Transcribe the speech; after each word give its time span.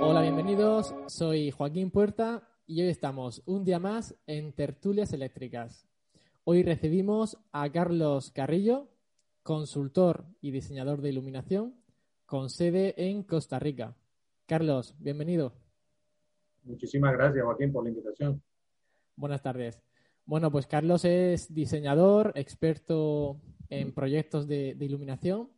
Hola, 0.00 0.22
bienvenidos. 0.22 0.92
Soy 1.06 1.52
Joaquín 1.52 1.92
Puerta 1.92 2.48
y 2.66 2.82
hoy 2.82 2.88
estamos 2.88 3.42
un 3.46 3.64
día 3.64 3.78
más 3.78 4.16
en 4.26 4.52
Tertulias 4.52 5.12
Eléctricas. 5.12 5.86
Hoy 6.42 6.64
recibimos 6.64 7.38
a 7.52 7.70
Carlos 7.70 8.32
Carrillo, 8.32 8.88
consultor 9.44 10.24
y 10.40 10.50
diseñador 10.50 11.02
de 11.02 11.10
iluminación, 11.10 11.76
con 12.26 12.50
sede 12.50 12.94
en 12.96 13.22
Costa 13.22 13.60
Rica. 13.60 13.94
Carlos, 14.46 14.96
bienvenido. 14.98 15.52
Muchísimas 16.64 17.12
gracias, 17.12 17.44
Joaquín, 17.44 17.72
por 17.72 17.84
la 17.84 17.90
invitación. 17.90 18.42
Buenas 19.14 19.40
tardes. 19.40 19.80
Bueno, 20.26 20.50
pues 20.50 20.66
Carlos 20.66 21.04
es 21.04 21.54
diseñador, 21.54 22.32
experto 22.34 23.40
en 23.68 23.92
proyectos 23.92 24.48
de, 24.48 24.76
iluminación 24.80 25.53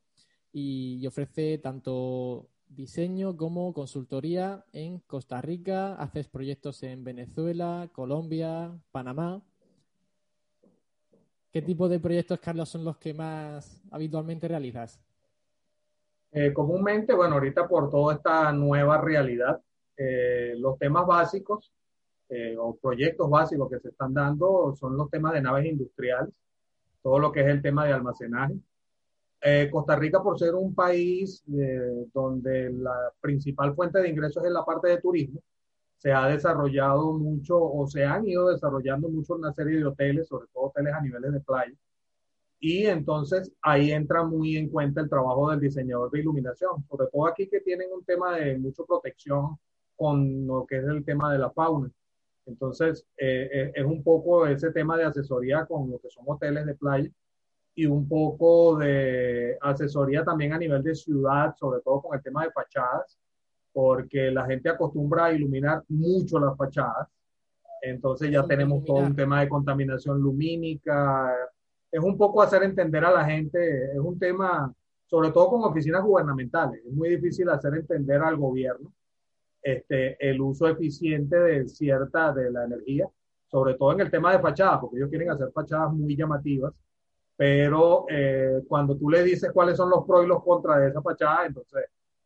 y, 0.59 1.07
ofrece 1.07 1.59
tanto 1.59 2.49
diseño 2.67 3.37
como 3.37 3.75
consultoría 3.75 4.65
en 4.73 5.01
Costa 5.01 5.43
Rica, 5.43 5.97
haces 5.97 6.29
proyectos 6.29 6.83
en 6.83 7.05
Venezuela, 7.05 7.91
Colombia, 7.93 8.73
Panamá. 8.91 9.43
¿Qué 11.53 11.61
tipo 11.61 11.91
de 11.91 12.01
proyectos, 12.01 12.41
Carlos, 12.41 12.71
son 12.71 12.85
los 12.85 12.97
que 12.97 13.13
más 13.13 13.83
habitualmente 13.91 14.49
realizas? 14.49 14.99
Eh, 16.33 16.55
comúnmente, 16.55 17.13
bueno, 17.13 17.35
ahorita 17.35 17.69
por 17.69 17.91
toda 17.91 18.15
esta 18.15 18.51
nueva 18.53 18.99
realidad, 18.99 19.61
eh, 19.95 20.55
los 20.57 20.79
temas 20.79 21.07
básicos 21.07 21.71
eh, 22.31 22.57
o 22.59 22.77
proyectos 22.77 23.29
básicos 23.29 23.71
que 23.71 23.79
se 23.79 23.89
están 23.89 24.15
dando 24.15 24.75
son 24.75 24.97
los 24.97 25.11
temas 25.11 25.35
de 25.35 25.43
naves 25.43 25.67
industriales, 25.67 26.33
todo 27.03 27.19
lo 27.19 27.31
que 27.31 27.41
es 27.41 27.47
el 27.47 27.61
tema 27.61 27.85
de 27.85 27.93
almacenaje. 27.93 28.55
Eh, 29.41 29.69
Costa 29.71 29.97
Rica, 29.97 30.23
por 30.23 30.39
ser 30.39 30.55
un 30.55 30.75
país 30.75 31.45
donde 32.13 32.71
la 32.73 33.13
principal 33.21 33.75
fuente 33.75 34.01
de 34.01 34.09
ingresos 34.09 34.45
es 34.45 34.51
la 34.51 34.65
parte 34.65 34.89
de 34.89 35.01
turismo, 35.01 35.41
se 35.99 36.13
ha 36.13 36.27
desarrollado 36.29 37.13
mucho 37.15 37.61
o 37.61 37.87
se 37.87 38.05
han 38.05 38.27
ido 38.27 38.49
desarrollando 38.49 39.09
mucho 39.09 39.35
una 39.35 39.53
serie 39.53 39.79
de 39.79 39.87
hoteles, 39.87 40.29
sobre 40.29 40.47
todo 40.53 40.65
hoteles 40.65 40.95
a 40.95 41.01
niveles 41.01 41.33
de 41.33 41.41
playa. 41.41 41.75
Y 42.59 42.87
entonces 42.87 43.53
ahí 43.63 43.93
entra 43.93 44.25
muy 44.25 44.57
en 44.57 44.69
cuenta 44.71 45.01
el 45.01 45.09
trabajo 45.11 45.51
del 45.51 45.61
diseñador 45.61 46.11
de 46.11 46.21
iluminación, 46.21 46.85
sobre 46.89 47.09
todo 47.09 47.27
aquí 47.27 47.49
que 47.49 47.61
tienen 47.61 47.89
un 47.93 48.05
tema 48.05 48.37
de 48.37 48.59
mucha 48.59 48.83
protección 48.85 49.59
con 49.95 50.47
lo 50.47 50.67
que 50.67 50.79
es 50.79 50.85
el 50.85 51.05
tema 51.05 51.33
de 51.33 51.39
la 51.39 51.51
fauna. 51.51 51.91
Entonces, 52.47 53.05
eh, 53.17 53.49
eh, 53.53 53.73
es 53.75 53.85
un 53.85 54.03
poco 54.03 54.47
ese 54.47 54.71
tema 54.71 54.97
de 54.97 55.05
asesoría 55.05 55.67
con 55.67 55.91
lo 55.91 55.99
que 55.99 56.11
son 56.11 56.25
hoteles 56.29 56.67
de 56.67 56.75
playa 56.75 57.11
y 57.77 57.85
un 57.85 58.09
poco 58.09 58.79
de 58.79 59.59
asesoría 59.61 60.25
también 60.25 60.55
a 60.55 60.59
nivel 60.59 60.83
de 60.83 60.95
ciudad, 60.95 61.55
sobre 61.57 61.83
todo 61.83 62.01
con 62.01 62.17
el 62.17 62.23
tema 62.23 62.43
de 62.43 62.51
fachadas, 62.51 63.19
porque 63.71 64.31
la 64.31 64.47
gente 64.47 64.71
acostumbra 64.71 65.27
a 65.27 65.33
iluminar 65.35 65.85
mucho 65.89 66.39
las 66.39 66.57
fachadas. 66.57 67.07
Entonces 67.83 68.31
ya 68.31 68.43
tenemos 68.45 68.83
todo 68.83 68.97
un 68.97 69.15
tema 69.15 69.43
de 69.43 69.51
contaminación 69.51 70.19
lumínica. 70.19 71.31
Es 71.93 72.01
un 72.01 72.17
poco 72.17 72.41
hacer 72.41 72.63
entender 72.63 73.05
a 73.05 73.11
la 73.11 73.27
gente, 73.27 73.93
es 73.93 73.99
un 73.99 74.19
tema, 74.19 74.73
sobre 75.05 75.31
todo 75.31 75.51
con 75.51 75.65
oficinas 75.65 76.03
gubernamentales, 76.03 76.83
es 76.83 76.93
muy 76.93 77.11
difícil 77.11 77.51
hacer 77.51 77.75
entender 77.75 78.23
al 78.23 78.39
gobierno 78.39 78.91
este, 79.63 80.17
el 80.27 80.41
uso 80.41 80.67
eficiente 80.67 81.37
de 81.37 81.69
cierta 81.69 82.33
de 82.33 82.51
la 82.51 82.65
energía, 82.65 83.07
sobre 83.49 83.75
todo 83.75 83.93
en 83.93 84.01
el 84.01 84.11
tema 84.11 84.33
de 84.33 84.41
fachadas, 84.41 84.81
porque 84.81 84.97
ellos 84.97 85.11
quieren 85.11 85.31
hacer 85.31 85.51
fachadas 85.53 85.93
muy 85.93 86.17
llamativas, 86.17 86.73
pero 87.37 88.07
eh, 88.09 88.63
cuando 88.67 88.97
tú 88.97 89.11
le 89.11 89.23
dices 89.23 89.51
cuáles 89.53 89.77
son 89.77 89.91
los 89.91 90.05
pros 90.07 90.25
y 90.25 90.29
los 90.29 90.43
contras 90.43 90.81
de 90.81 90.89
esa 90.89 91.03
fachada, 91.03 91.47
entonces 91.47 91.85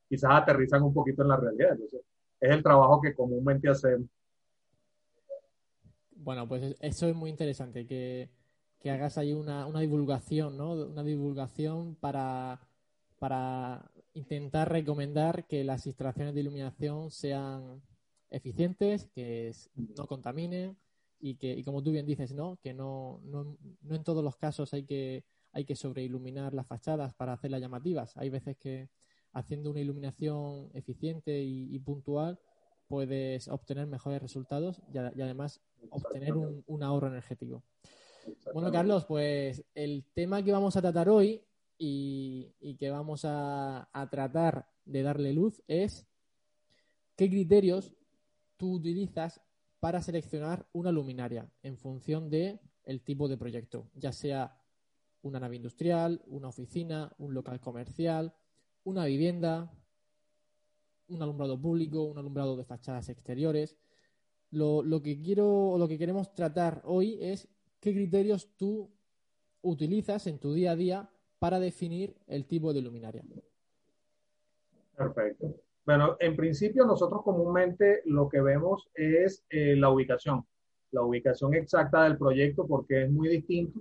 quizás 0.08 0.30
aterrizan 0.32 0.82
un 0.82 0.94
poquito 0.94 1.22
en 1.22 1.28
la 1.28 1.36
realidad. 1.36 1.72
Entonces, 1.72 2.02
es 2.40 2.50
el 2.50 2.62
trabajo 2.62 3.00
que 3.00 3.14
comúnmente 3.14 3.68
hacemos. 3.68 4.08
Bueno, 6.12 6.46
pues 6.46 6.76
eso 6.80 7.08
es 7.08 7.14
muy 7.14 7.30
interesante, 7.30 7.86
que, 7.86 8.30
que 8.78 8.90
hagas 8.90 9.18
ahí 9.18 9.32
una, 9.32 9.66
una 9.66 9.80
divulgación, 9.80 10.56
¿no? 10.56 10.72
Una 10.72 11.02
divulgación 11.02 11.96
para, 11.96 12.60
para 13.18 13.90
intentar 14.14 14.70
recomendar 14.70 15.46
que 15.46 15.64
las 15.64 15.86
instalaciones 15.86 16.34
de 16.34 16.40
iluminación 16.40 17.10
sean 17.10 17.82
eficientes, 18.30 19.08
que 19.14 19.52
no 19.96 20.06
contaminen 20.06 20.76
y 21.20 21.36
que, 21.36 21.52
y 21.52 21.62
como 21.62 21.82
tú 21.82 21.92
bien 21.92 22.06
dices, 22.06 22.32
¿no? 22.32 22.58
que 22.62 22.74
no, 22.74 23.20
no, 23.24 23.56
no 23.82 23.94
en 23.94 24.04
todos 24.04 24.24
los 24.24 24.36
casos 24.36 24.72
hay 24.72 24.84
que, 24.84 25.24
hay 25.52 25.64
que 25.64 25.76
sobreiluminar 25.76 26.54
las 26.54 26.66
fachadas 26.66 27.14
para 27.14 27.34
hacerlas 27.34 27.60
llamativas. 27.60 28.16
Hay 28.16 28.30
veces 28.30 28.56
que 28.56 28.88
haciendo 29.32 29.70
una 29.70 29.80
iluminación 29.80 30.70
eficiente 30.74 31.40
y, 31.42 31.78
puntual 31.80 32.40
puedes 32.88 33.46
obtener 33.46 33.86
mejores 33.86 34.20
resultados 34.20 34.82
y, 34.92 34.98
además 34.98 35.60
obtener 35.90 36.36
un, 36.36 36.64
un 36.66 36.82
ahorro 36.82 37.06
energético. 37.06 37.62
Bueno, 38.52 38.70
Carlos, 38.72 39.04
pues 39.06 39.64
el 39.74 40.04
tema 40.14 40.42
que 40.42 40.52
vamos 40.52 40.76
a 40.76 40.80
tratar 40.80 41.08
hoy 41.08 41.44
y, 41.80 42.76
que 42.78 42.90
vamos 42.90 43.22
a, 43.24 43.88
tratar 44.10 44.66
de 44.84 45.02
darle 45.02 45.32
luz 45.32 45.62
es 45.66 46.06
qué 47.16 47.28
criterios 47.30 47.92
tú 48.56 48.74
utilizas 48.74 49.40
para 49.80 50.02
seleccionar 50.02 50.66
una 50.72 50.92
luminaria 50.92 51.50
en 51.62 51.76
función 51.76 52.28
de 52.30 52.60
el 52.84 53.02
tipo 53.02 53.28
de 53.28 53.38
proyecto, 53.38 53.90
ya 53.94 54.12
sea 54.12 54.56
una 55.22 55.40
nave 55.40 55.56
industrial, 55.56 56.22
una 56.26 56.48
oficina, 56.48 57.12
un 57.18 57.34
local 57.34 57.60
comercial, 57.60 58.34
una 58.84 59.06
vivienda, 59.06 59.72
un 61.08 61.22
alumbrado 61.22 61.60
público, 61.60 62.04
un 62.04 62.18
alumbrado 62.18 62.56
de 62.56 62.64
fachadas 62.64 63.08
exteriores. 63.08 63.76
Lo, 64.50 64.82
que 65.02 65.20
quiero 65.20 65.70
o 65.70 65.78
lo 65.78 65.88
que 65.88 65.98
queremos 65.98 66.34
tratar 66.34 66.82
hoy 66.84 67.18
es 67.20 67.48
qué 67.80 67.92
criterios 67.92 68.56
tú 68.56 68.90
utilizas 69.62 70.26
en 70.26 70.38
tu 70.38 70.52
día 70.52 70.72
a 70.72 70.76
día 70.76 71.10
para 71.38 71.60
definir 71.60 72.16
el 72.26 72.46
tipo 72.46 72.72
de 72.72 72.82
luminaria. 72.82 73.24
Perfecto. 74.96 75.54
Bueno, 75.90 76.16
en 76.20 76.36
principio 76.36 76.86
nosotros 76.86 77.20
comúnmente 77.24 78.02
lo 78.04 78.28
que 78.28 78.40
vemos 78.40 78.88
es 78.94 79.44
eh, 79.50 79.74
la 79.74 79.90
ubicación, 79.90 80.46
la 80.92 81.02
ubicación 81.02 81.52
exacta 81.54 82.04
del 82.04 82.16
proyecto 82.16 82.64
porque 82.64 83.02
es 83.02 83.10
muy 83.10 83.28
distinto 83.28 83.80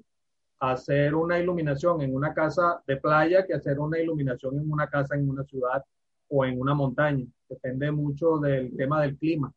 hacer 0.60 1.14
una 1.14 1.38
iluminación 1.38 2.02
en 2.02 2.16
una 2.16 2.34
casa 2.34 2.82
de 2.88 2.98
playa 2.98 3.46
que 3.46 3.54
hacer 3.54 3.80
una 3.80 4.00
iluminación 4.00 4.58
en 4.58 4.72
una 4.72 4.90
casa 4.90 5.18
en 5.18 5.30
una 5.30 5.44
ciudad 5.44 5.86
o 6.30 6.44
en 6.46 6.60
una 6.60 6.74
montaña. 6.74 7.28
Depende 7.48 7.92
mucho 7.92 8.40
del 8.40 8.76
tema 8.76 9.04
del 9.04 9.16
clima. 9.16 9.54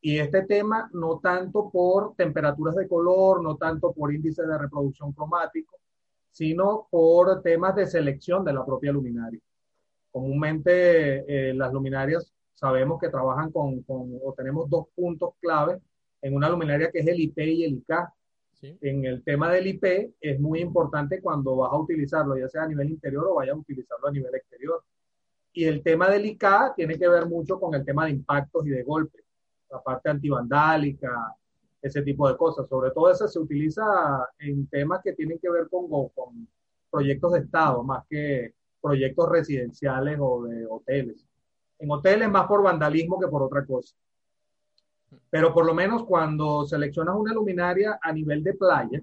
Y 0.00 0.18
este 0.18 0.42
tema 0.42 0.88
no 0.92 1.18
tanto 1.18 1.70
por 1.70 2.14
temperaturas 2.14 2.76
de 2.76 2.86
color, 2.86 3.42
no 3.42 3.56
tanto 3.56 3.92
por 3.92 4.14
índice 4.14 4.46
de 4.46 4.56
reproducción 4.56 5.10
cromático, 5.12 5.76
sino 6.30 6.86
por 6.88 7.42
temas 7.42 7.74
de 7.74 7.86
selección 7.86 8.44
de 8.44 8.52
la 8.52 8.64
propia 8.64 8.92
luminaria. 8.92 9.40
Comúnmente 10.10 11.50
eh, 11.50 11.54
las 11.54 11.72
luminarias 11.72 12.32
sabemos 12.54 13.00
que 13.00 13.08
trabajan 13.08 13.50
con, 13.50 13.82
con, 13.82 14.18
o 14.22 14.34
tenemos 14.36 14.68
dos 14.68 14.86
puntos 14.94 15.30
clave 15.40 15.80
en 16.20 16.34
una 16.34 16.48
luminaria 16.48 16.90
que 16.90 16.98
es 16.98 17.06
el 17.06 17.20
IP 17.20 17.38
y 17.38 17.64
el 17.64 17.72
IK. 17.74 17.92
En 18.82 19.06
el 19.06 19.24
tema 19.24 19.50
del 19.50 19.68
IP 19.68 20.14
es 20.20 20.38
muy 20.38 20.60
importante 20.60 21.22
cuando 21.22 21.56
vas 21.56 21.72
a 21.72 21.78
utilizarlo, 21.78 22.36
ya 22.36 22.46
sea 22.48 22.64
a 22.64 22.68
nivel 22.68 22.90
interior 22.90 23.26
o 23.26 23.36
vayas 23.36 23.54
a 23.54 23.58
utilizarlo 23.58 24.08
a 24.08 24.12
nivel 24.12 24.34
exterior. 24.34 24.84
Y 25.52 25.64
el 25.64 25.82
tema 25.82 26.10
del 26.10 26.26
IK 26.26 26.74
tiene 26.76 26.98
que 26.98 27.08
ver 27.08 27.26
mucho 27.26 27.58
con 27.58 27.74
el 27.74 27.84
tema 27.84 28.04
de 28.04 28.10
impactos 28.10 28.66
y 28.66 28.70
de 28.70 28.82
golpes, 28.82 29.24
la 29.70 29.82
parte 29.82 30.10
antivandálica, 30.10 31.34
ese 31.80 32.02
tipo 32.02 32.28
de 32.28 32.36
cosas. 32.36 32.68
Sobre 32.68 32.90
todo 32.90 33.10
eso 33.10 33.26
se 33.26 33.38
utiliza 33.38 33.82
en 34.38 34.66
temas 34.66 35.00
que 35.02 35.14
tienen 35.14 35.38
que 35.38 35.50
ver 35.50 35.68
con, 35.70 35.88
con 35.88 36.46
proyectos 36.90 37.32
de 37.32 37.38
Estado, 37.40 37.82
más 37.82 38.04
que 38.08 38.54
proyectos 38.80 39.28
residenciales 39.28 40.18
o 40.20 40.44
de 40.44 40.66
hoteles. 40.66 41.26
En 41.78 41.90
hoteles 41.90 42.30
más 42.30 42.46
por 42.46 42.62
vandalismo 42.62 43.18
que 43.18 43.28
por 43.28 43.42
otra 43.42 43.64
cosa. 43.64 43.94
Pero 45.28 45.52
por 45.52 45.66
lo 45.66 45.74
menos 45.74 46.04
cuando 46.04 46.64
seleccionas 46.66 47.16
una 47.16 47.32
luminaria 47.32 47.98
a 48.00 48.12
nivel 48.12 48.42
de 48.42 48.54
playa, 48.54 49.02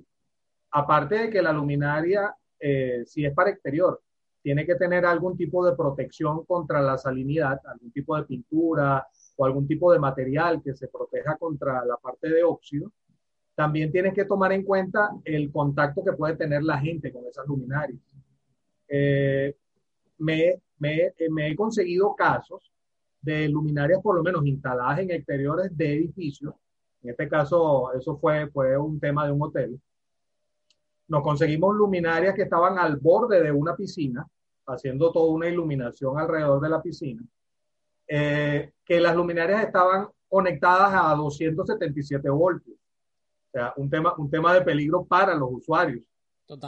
aparte 0.71 1.15
de 1.15 1.29
que 1.29 1.41
la 1.41 1.51
luminaria, 1.51 2.35
eh, 2.59 3.03
si 3.05 3.25
es 3.25 3.33
para 3.33 3.49
exterior, 3.49 4.01
tiene 4.41 4.65
que 4.65 4.75
tener 4.75 5.05
algún 5.05 5.35
tipo 5.35 5.65
de 5.65 5.75
protección 5.75 6.45
contra 6.45 6.81
la 6.81 6.97
salinidad, 6.97 7.59
algún 7.65 7.91
tipo 7.91 8.15
de 8.15 8.23
pintura, 8.23 9.05
o 9.37 9.45
algún 9.45 9.67
tipo 9.67 9.93
de 9.93 9.99
material 9.99 10.61
que 10.61 10.73
se 10.75 10.87
proteja 10.87 11.37
contra 11.37 11.85
la 11.85 11.95
parte 11.97 12.29
de 12.29 12.43
óxido, 12.43 12.91
también 13.55 13.91
tienes 13.91 14.13
que 14.13 14.25
tomar 14.25 14.51
en 14.51 14.63
cuenta 14.63 15.11
el 15.23 15.51
contacto 15.51 16.03
que 16.03 16.13
puede 16.13 16.35
tener 16.35 16.63
la 16.63 16.77
gente 16.79 17.11
con 17.11 17.25
esas 17.25 17.47
luminarias. 17.47 17.99
Eh, 18.87 19.55
me, 20.17 20.61
me, 20.79 21.13
me, 21.29 21.49
he 21.49 21.55
conseguido 21.55 22.15
casos 22.15 22.71
de 23.21 23.49
luminarias 23.49 24.01
por 24.01 24.15
lo 24.15 24.23
menos 24.23 24.45
instaladas 24.45 24.99
en 24.99 25.11
exteriores 25.11 25.75
de 25.75 25.93
edificios. 25.93 26.53
En 27.03 27.11
este 27.11 27.27
caso, 27.27 27.93
eso 27.93 28.17
fue, 28.17 28.47
fue 28.47 28.77
un 28.77 28.99
tema 28.99 29.25
de 29.25 29.31
un 29.31 29.41
hotel. 29.41 29.79
Nos 31.07 31.23
conseguimos 31.23 31.75
luminarias 31.75 32.35
que 32.35 32.43
estaban 32.43 32.77
al 32.77 32.97
borde 32.97 33.41
de 33.41 33.51
una 33.51 33.75
piscina 33.75 34.27
haciendo 34.67 35.11
toda 35.11 35.31
una 35.31 35.47
iluminación 35.47 36.17
alrededor 36.17 36.61
de 36.61 36.69
la 36.69 36.81
piscina, 36.81 37.23
eh, 38.07 38.71
que 38.83 38.99
las 38.99 39.15
luminarias 39.15 39.63
estaban 39.63 40.09
conectadas 40.27 40.91
a 40.93 41.15
277 41.15 42.29
voltios. 42.29 42.77
O 42.77 43.51
sea, 43.51 43.73
un 43.77 43.89
tema, 43.89 44.13
un 44.17 44.29
tema 44.29 44.53
de 44.53 44.61
peligro 44.61 45.05
para 45.05 45.33
los 45.35 45.49
usuarios. 45.51 46.03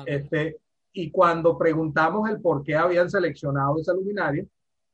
Este, 0.06 0.57
y 0.94 1.12
cuando 1.12 1.57
preguntamos 1.57 2.30
el 2.30 2.41
por 2.41 2.63
qué 2.63 2.75
habían 2.75 3.09
seleccionado 3.09 3.80
esa 3.80 3.94
luminaria, 3.94 4.45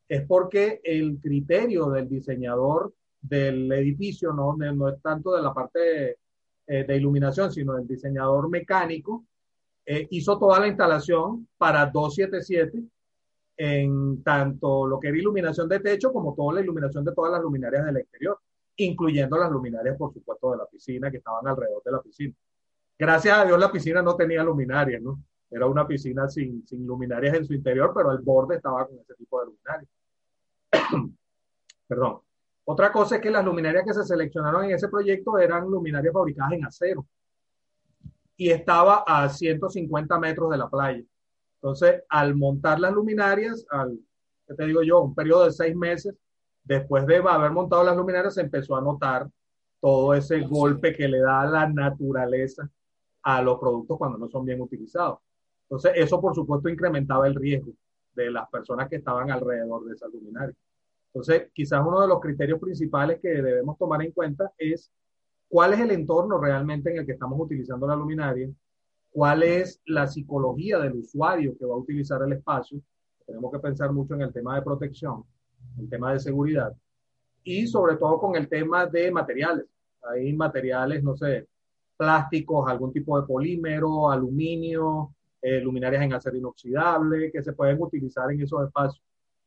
es 0.08 0.26
porque 0.28 0.82
el 0.84 1.20
criterio 1.22 1.90
del 1.90 2.08
diseñador 2.08 2.94
del 3.22 3.72
edificio 3.72 4.34
no, 4.34 4.56
no 4.56 4.90
es 4.90 5.02
tanto 5.02 5.36
de 5.36 5.42
la 5.42 5.54
parte 5.54 5.80
de, 5.80 6.18
eh, 6.68 6.84
de 6.84 6.98
iluminación, 6.98 7.52
sino 7.52 7.74
del 7.74 7.88
diseñador 7.88 8.50
mecánico, 8.50 9.26
eh, 9.86 10.08
hizo 10.10 10.38
toda 10.40 10.60
la 10.60 10.68
instalación 10.68 11.48
para 11.58 11.86
277 11.86 12.84
en 13.58 14.24
tanto 14.24 14.88
lo 14.88 15.00
que 15.00 15.10
era 15.10 15.18
iluminación 15.18 15.70
de 15.70 15.80
techo 15.80 16.12
como 16.12 16.34
toda 16.34 16.56
la 16.56 16.62
iluminación 16.62 17.06
de 17.06 17.14
todas 17.14 17.32
las 17.32 17.42
luminarias 17.42 17.86
del 17.86 17.98
exterior, 17.98 18.40
incluyendo 18.78 19.38
las 19.38 19.52
luminarias, 19.52 19.96
por 19.96 20.12
supuesto, 20.12 20.52
de 20.52 20.58
la 20.58 20.66
piscina 20.66 21.12
que 21.12 21.18
estaban 21.18 21.48
alrededor 21.48 21.84
de 21.84 21.92
la 21.92 22.02
piscina. 22.02 22.34
Gracias 22.98 23.38
a 23.38 23.46
Dios 23.46 23.60
la 23.60 23.72
piscina 23.72 24.02
no 24.02 24.16
tenía 24.16 24.44
luminarias, 24.44 25.02
¿no? 25.02 25.20
Era 25.56 25.68
una 25.68 25.88
piscina 25.88 26.28
sin, 26.28 26.68
sin 26.68 26.86
luminarias 26.86 27.34
en 27.34 27.46
su 27.46 27.54
interior, 27.54 27.94
pero 27.96 28.12
el 28.12 28.18
borde 28.20 28.58
estaba 28.58 28.86
con 28.86 29.00
ese 29.00 29.14
tipo 29.16 29.40
de 29.40 29.46
luminarias. 29.46 29.90
Perdón. 31.88 32.20
Otra 32.66 32.92
cosa 32.92 33.16
es 33.16 33.22
que 33.22 33.32
las 33.32 33.46
luminarias 33.46 33.86
que 33.86 33.94
se 33.94 34.04
seleccionaron 34.04 34.66
en 34.66 34.72
ese 34.72 34.90
proyecto 34.90 35.38
eran 35.38 35.70
luminarias 35.70 36.12
fabricadas 36.12 36.52
en 36.52 36.66
acero 36.66 37.06
y 38.36 38.50
estaba 38.50 39.06
a 39.08 39.30
150 39.30 40.20
metros 40.20 40.50
de 40.50 40.58
la 40.58 40.70
playa. 40.70 41.04
Entonces, 41.62 42.04
al 42.10 42.36
montar 42.36 42.82
las 42.82 42.92
luminarias, 42.92 43.66
¿qué 44.46 44.56
te 44.56 44.66
digo 44.66 44.84
yo? 44.84 45.04
Un 45.04 45.16
periodo 45.16 45.46
de 45.46 45.54
seis 45.54 45.74
meses, 45.74 46.16
después 46.66 47.06
de 47.06 47.18
haber 47.18 47.52
montado 47.52 47.86
las 47.86 47.96
luminarias, 47.96 48.34
se 48.34 48.42
empezó 48.42 48.76
a 48.76 48.82
notar 48.82 49.30
todo 49.80 50.14
ese 50.16 50.42
golpe 50.42 50.94
que 50.94 51.08
le 51.08 51.20
da 51.22 51.46
la 51.46 51.70
naturaleza 51.70 52.70
a 53.24 53.42
los 53.42 53.58
productos 53.58 53.98
cuando 53.98 54.18
no 54.18 54.28
son 54.28 54.44
bien 54.44 54.60
utilizados. 54.60 55.20
Entonces, 55.66 55.94
eso 55.96 56.22
por 56.22 56.36
supuesto 56.36 56.70
incrementaba 56.70 57.28
el 57.28 57.36
riesgo 57.36 57.74
de 58.16 58.32
las 58.32 58.50
personas 58.50 58.88
que 58.90 58.98
estaban 58.98 59.32
alrededor 59.32 59.86
de 59.86 59.94
esas 59.94 60.12
luminarias. 60.12 60.56
Entonces, 61.08 61.50
quizás 61.54 61.82
uno 61.86 62.02
de 62.02 62.08
los 62.08 62.20
criterios 62.20 62.60
principales 62.60 63.20
que 63.22 63.30
debemos 63.30 63.78
tomar 63.78 64.02
en 64.02 64.12
cuenta 64.12 64.52
es 64.58 64.92
cuál 65.48 65.74
es 65.74 65.80
el 65.80 65.92
entorno 65.92 66.38
realmente 66.40 66.92
en 66.92 67.00
el 67.00 67.06
que 67.06 67.14
estamos 67.14 67.40
utilizando 67.40 67.88
la 67.88 67.96
luminaria, 67.96 68.50
cuál 69.12 69.44
es 69.44 69.82
la 69.86 70.08
psicología 70.08 70.78
del 70.80 70.94
usuario 70.94 71.58
que 71.58 71.66
va 71.66 71.74
a 71.74 71.78
utilizar 71.78 72.22
el 72.22 72.34
espacio. 72.34 72.80
Tenemos 73.26 73.52
que 73.52 73.60
pensar 73.60 73.92
mucho 73.92 74.14
en 74.14 74.22
el 74.22 74.34
tema 74.34 74.56
de 74.56 74.62
protección, 74.62 75.24
el 75.80 75.90
tema 75.90 76.14
de 76.14 76.20
seguridad 76.20 76.76
y 77.46 77.68
sobre 77.68 77.96
todo 77.96 78.20
con 78.20 78.36
el 78.36 78.50
tema 78.50 78.86
de 78.88 79.12
materiales. 79.12 79.66
Hay 80.12 80.34
materiales, 80.34 81.04
no 81.04 81.16
sé, 81.16 81.48
plásticos, 81.96 82.68
algún 82.70 82.92
tipo 82.92 83.20
de 83.20 83.26
polímero, 83.26 84.12
aluminio, 84.12 85.14
eh, 85.48 85.62
luminarias 85.62 86.02
en 86.02 86.12
acero 86.12 86.38
inoxidable 86.38 87.32
que 87.32 87.44
se 87.44 87.54
pueden 87.54 87.80
utilizar 87.80 88.32
en 88.32 88.42
esos 88.42 88.66
espacios. 88.66 89.00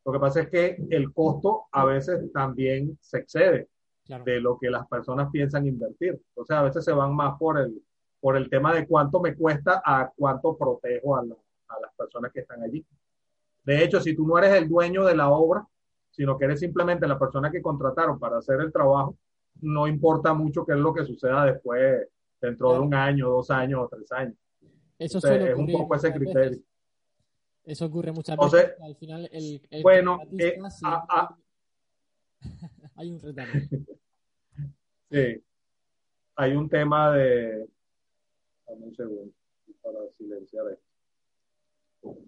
Lo 0.04 0.12
que 0.12 0.20
pasa 0.20 0.42
es 0.42 0.48
que 0.48 0.76
el 0.90 1.12
costo 1.12 1.64
a 1.72 1.84
veces 1.84 2.32
también 2.32 2.96
se 3.00 3.18
excede 3.18 3.68
de 4.06 4.40
lo 4.40 4.56
que 4.60 4.70
las 4.70 4.86
personas 4.86 5.28
piensan 5.32 5.66
invertir. 5.66 6.20
Sea, 6.46 6.60
a 6.60 6.62
veces 6.62 6.84
se 6.84 6.92
van 6.92 7.16
más 7.16 7.36
por 7.36 7.58
el, 7.58 7.82
por 8.20 8.36
el 8.36 8.48
tema 8.48 8.72
de 8.72 8.86
cuánto 8.86 9.20
me 9.20 9.34
cuesta 9.34 9.82
a 9.84 10.08
cuánto 10.14 10.56
protejo 10.56 11.16
a, 11.16 11.20
a 11.20 11.80
las 11.80 11.92
personas 11.96 12.30
que 12.32 12.40
están 12.40 12.62
allí. 12.62 12.86
De 13.64 13.82
hecho, 13.82 14.00
si 14.00 14.14
tú 14.14 14.24
no 14.24 14.38
eres 14.38 14.54
el 14.54 14.68
dueño 14.68 15.04
de 15.04 15.16
la 15.16 15.30
obra, 15.30 15.66
sino 16.12 16.38
que 16.38 16.44
eres 16.44 16.60
simplemente 16.60 17.08
la 17.08 17.18
persona 17.18 17.50
que 17.50 17.60
contrataron 17.60 18.20
para 18.20 18.38
hacer 18.38 18.60
el 18.60 18.72
trabajo, 18.72 19.16
no 19.62 19.88
importa 19.88 20.32
mucho 20.32 20.64
qué 20.64 20.74
es 20.74 20.78
lo 20.78 20.94
que 20.94 21.04
suceda 21.04 21.44
después, 21.44 22.06
dentro 22.40 22.72
de 22.72 22.78
un 22.78 22.94
año, 22.94 23.28
dos 23.30 23.50
años 23.50 23.80
o 23.82 23.88
tres 23.88 24.12
años. 24.12 24.36
Eso 24.98 25.18
es 25.18 25.56
un 25.56 25.66
poco 25.70 25.94
ese 25.94 26.12
criterio. 26.12 26.58
Eso 27.64 27.86
ocurre 27.86 28.12
muchas 28.12 28.36
veces. 28.36 28.74
al 28.80 28.96
final, 28.96 29.28
el, 29.30 29.60
bueno, 29.82 30.20
eh, 30.38 30.58
hay 32.96 33.10
un 33.10 33.20
retardo. 33.20 33.52
sí. 35.10 35.44
Hay 36.36 36.56
un 36.56 36.68
tema 36.68 37.12
de. 37.12 37.68
Dame 38.66 38.84
un 38.86 38.94
segundo 38.94 39.32
para 39.82 39.98
silenciar 40.16 40.64
esto. 40.70 42.18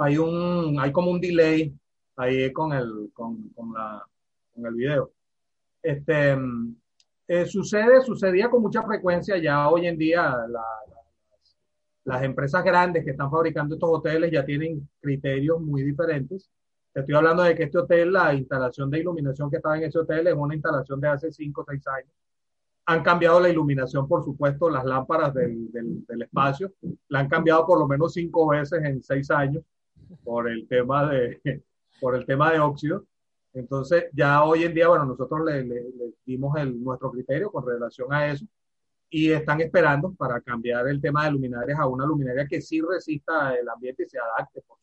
Hay 0.00 0.16
un, 0.16 0.80
hay 0.80 0.90
como 0.90 1.10
un 1.10 1.20
delay 1.20 1.76
ahí 2.16 2.52
con 2.52 2.72
el, 2.72 3.10
con, 3.12 3.50
con 3.50 3.74
la, 3.74 4.08
con 4.54 4.66
el 4.66 4.74
video. 4.74 5.12
Este, 5.82 6.34
eh, 7.28 7.46
sucede, 7.46 8.00
sucedía 8.02 8.50
con 8.50 8.62
mucha 8.62 8.82
frecuencia 8.82 9.38
ya 9.38 9.68
hoy 9.68 9.86
en 9.86 9.96
día 9.98 10.34
las 12.04 12.22
empresas 12.22 12.62
grandes 12.62 13.04
que 13.04 13.12
están 13.12 13.30
fabricando 13.30 13.74
estos 13.74 13.90
hoteles 13.90 14.30
ya 14.30 14.44
tienen 14.44 14.88
criterios 15.00 15.60
muy 15.60 15.82
diferentes 15.82 16.50
te 16.94 17.00
estoy 17.00 17.16
hablando 17.16 17.42
de 17.42 17.56
que 17.56 17.64
este 17.64 17.78
hotel, 17.78 18.12
la 18.12 18.32
instalación 18.32 18.88
de 18.88 19.00
iluminación 19.00 19.50
que 19.50 19.56
estaba 19.56 19.76
en 19.76 19.82
ese 19.82 19.98
hotel 19.98 20.28
es 20.28 20.34
una 20.34 20.54
instalación 20.54 21.00
de 21.00 21.08
hace 21.08 21.32
5 21.32 21.60
o 21.60 21.64
6 21.68 21.88
años. 21.88 22.12
Han 22.86 23.02
cambiado 23.02 23.40
la 23.40 23.48
iluminación, 23.48 24.06
por 24.06 24.22
supuesto, 24.22 24.70
las 24.70 24.84
lámparas 24.84 25.34
del, 25.34 25.72
del, 25.72 26.22
espacio. 26.22 26.72
La 27.08 27.18
han 27.18 27.28
cambiado 27.28 27.66
por 27.66 27.80
lo 27.80 27.88
menos 27.88 28.12
5 28.12 28.48
veces 28.48 28.84
en 28.84 29.02
6 29.02 29.30
años 29.32 29.64
por 30.22 30.48
el 30.48 30.68
tema 30.68 31.10
de, 31.10 31.40
por 32.00 32.14
el 32.14 32.24
tema 32.26 32.52
de 32.52 32.60
óxido. 32.60 33.04
Entonces, 33.54 34.06
ya 34.12 34.42
hoy 34.42 34.64
en 34.64 34.74
día, 34.74 34.88
bueno, 34.88 35.04
nosotros 35.06 35.40
le, 35.44 35.64
le, 35.64 35.84
dimos 36.26 36.56
el, 36.58 36.82
nuestro 36.82 37.10
criterio 37.12 37.50
con 37.52 37.64
relación 37.64 38.12
a 38.12 38.26
eso 38.26 38.44
y 39.08 39.30
están 39.30 39.60
esperando 39.60 40.12
para 40.14 40.40
cambiar 40.40 40.88
el 40.88 41.00
tema 41.00 41.24
de 41.24 41.30
luminarias 41.30 41.78
a 41.78 41.86
una 41.86 42.04
luminaria 42.04 42.48
que 42.48 42.60
sí 42.60 42.80
resista 42.80 43.54
el 43.54 43.68
ambiente 43.68 44.02
y 44.02 44.08
se 44.08 44.18
adapte, 44.18 44.60
por 44.62 44.76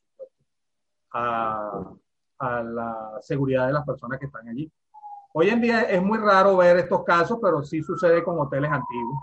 a, 1.13 1.93
la 2.63 3.19
seguridad 3.21 3.67
de 3.67 3.73
las 3.73 3.85
personas 3.85 4.19
que 4.19 4.27
están 4.27 4.47
allí. 4.47 4.71
Hoy 5.33 5.49
en 5.49 5.61
día 5.61 5.81
es 5.81 6.01
muy 6.01 6.17
raro 6.17 6.57
ver 6.57 6.77
estos 6.77 7.03
casos, 7.03 7.39
pero 7.41 7.61
sí 7.63 7.83
sucede 7.83 8.23
con 8.23 8.39
hoteles 8.39 8.71
antiguos, 8.71 9.19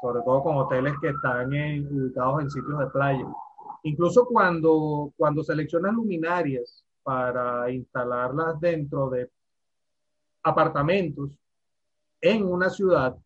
sobre 0.00 0.20
todo 0.22 0.42
con 0.42 0.56
hoteles 0.58 0.94
que 1.00 1.08
están 1.08 1.48
ubicados 1.90 2.42
en 2.42 2.50
sitios 2.50 2.78
de 2.78 2.86
playa. 2.88 3.26
Incluso 3.82 4.26
cuando, 4.26 5.12
cuando 5.16 5.42
seleccionan 5.42 5.94
luminarias 5.94 6.84
para 7.08 7.70
instalarlas 7.70 8.60
dentro 8.60 9.08
de 9.08 9.30
apartamentos 10.42 11.30
en 12.20 12.44
una 12.44 12.68
ciudad, 12.68 13.16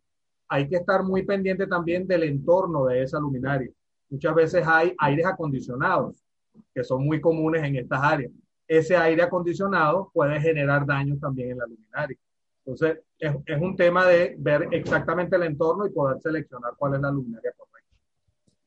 hay 0.46 0.68
que 0.68 0.76
estar 0.76 1.02
muy 1.02 1.24
pendiente 1.24 1.66
también 1.66 2.06
del 2.06 2.22
entorno 2.22 2.84
de 2.84 3.02
esa 3.02 3.18
luminaria. 3.18 3.72
Muchas 4.08 4.36
veces 4.36 4.64
hay 4.64 4.94
aires 4.98 5.26
acondicionados 5.26 6.24
que 6.72 6.84
son 6.84 7.04
muy 7.04 7.20
comunes 7.20 7.64
en 7.64 7.74
estas 7.74 8.00
áreas. 8.00 8.30
Ese 8.68 8.96
aire 8.96 9.24
acondicionado 9.24 10.12
puede 10.14 10.40
generar 10.40 10.86
daños 10.86 11.18
también 11.18 11.50
en 11.50 11.58
la 11.58 11.66
luminaria. 11.66 12.16
Entonces, 12.64 13.00
es, 13.18 13.34
es 13.44 13.60
un 13.60 13.74
tema 13.74 14.06
de 14.06 14.36
ver 14.38 14.68
exactamente 14.70 15.34
el 15.34 15.42
entorno 15.42 15.86
y 15.86 15.90
poder 15.90 16.20
seleccionar 16.20 16.74
cuál 16.76 16.94
es 16.94 17.00
la 17.00 17.10
luminaria 17.10 17.50
correcta. 17.56 17.90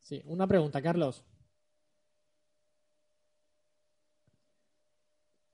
Sí, 0.01 0.21
una 0.25 0.45
pregunta, 0.45 0.81
Carlos. 0.81 1.23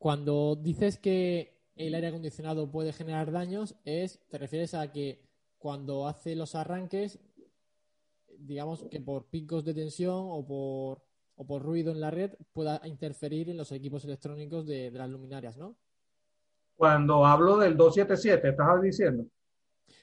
Cuando 0.01 0.55
dices 0.55 0.98
que 0.98 1.62
el 1.75 1.93
aire 1.93 2.08
acondicionado 2.08 2.72
puede 2.72 2.91
generar 2.91 3.31
daños, 3.31 3.75
es, 3.86 4.20
te 4.29 4.39
refieres 4.39 4.74
a 4.74 4.91
que 4.91 5.22
cuando 5.60 6.08
hace 6.08 6.36
los 6.36 6.55
arranques, 6.55 7.20
digamos 8.39 8.84
que 8.89 9.00
por 9.00 9.25
picos 9.25 9.63
de 9.63 9.75
tensión 9.75 10.25
o 10.27 10.43
por 10.43 11.03
o 11.36 11.46
por 11.46 11.62
ruido 11.62 11.91
en 11.91 12.01
la 12.01 12.10
red 12.10 12.31
pueda 12.51 12.81
interferir 12.86 13.51
en 13.51 13.58
los 13.58 13.72
equipos 13.72 14.03
electrónicos 14.03 14.65
de, 14.65 14.89
las 14.89 15.08
luminarias, 15.08 15.55
¿no? 15.55 15.75
Cuando 16.75 17.24
hablo 17.24 17.60
del 17.60 17.77
277, 17.77 18.50
¿estás 18.50 18.81
diciendo? 18.81 19.27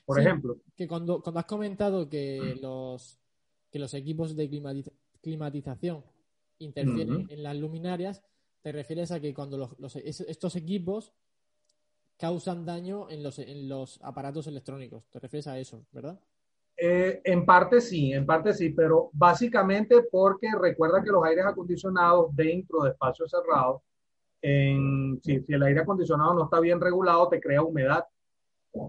Por 0.07 0.21
ejemplo. 0.21 0.59
Que 0.77 0.87
cuando, 0.87 1.21
cuando 1.21 1.41
has 1.41 1.47
comentado 1.47 2.09
que 2.09 2.57
los, 2.63 3.19
que 3.69 3.81
los 3.81 3.95
equipos 3.95 4.37
de 4.37 4.49
climatización 5.21 6.05
interfieren 6.59 7.27
en 7.31 7.43
las 7.43 7.57
luminarias, 7.57 8.23
te 8.63 8.73
refieres 8.73 9.11
a 9.13 9.21
que 9.21 9.33
cuando 9.35 9.77
los, 9.79 9.97
estos 9.97 10.57
equipos 10.57 11.13
causan 12.19 12.67
daño 12.67 13.09
en 13.11 13.23
los, 13.69 14.01
aparatos 14.03 14.47
electrónicos. 14.49 15.09
Te 15.09 15.21
refieres 15.21 15.47
a 15.47 15.59
eso, 15.59 15.87
¿verdad? 15.93 16.19
Eh, 16.77 17.21
en 17.25 17.45
parte 17.45 17.81
sí, 17.81 18.13
en 18.13 18.27
parte 18.27 18.53
sí, 18.53 18.71
pero 18.71 19.11
básicamente 19.13 20.03
porque 20.11 20.49
recuerda 20.61 21.03
que 21.03 21.11
los 21.11 21.25
aires 21.25 21.45
acondicionados 21.47 22.35
dentro 22.35 22.83
de 22.83 22.91
espacios 22.91 23.31
cerrados, 23.31 23.83
en, 24.43 25.21
si, 25.23 25.45
el 25.49 25.63
aire 25.63 25.81
acondicionado 25.81 26.35
no 26.35 26.45
está 26.45 26.61
bien 26.61 26.81
regulado, 26.81 27.29
te 27.29 27.41
crea 27.41 27.63
humedad. 27.63 28.05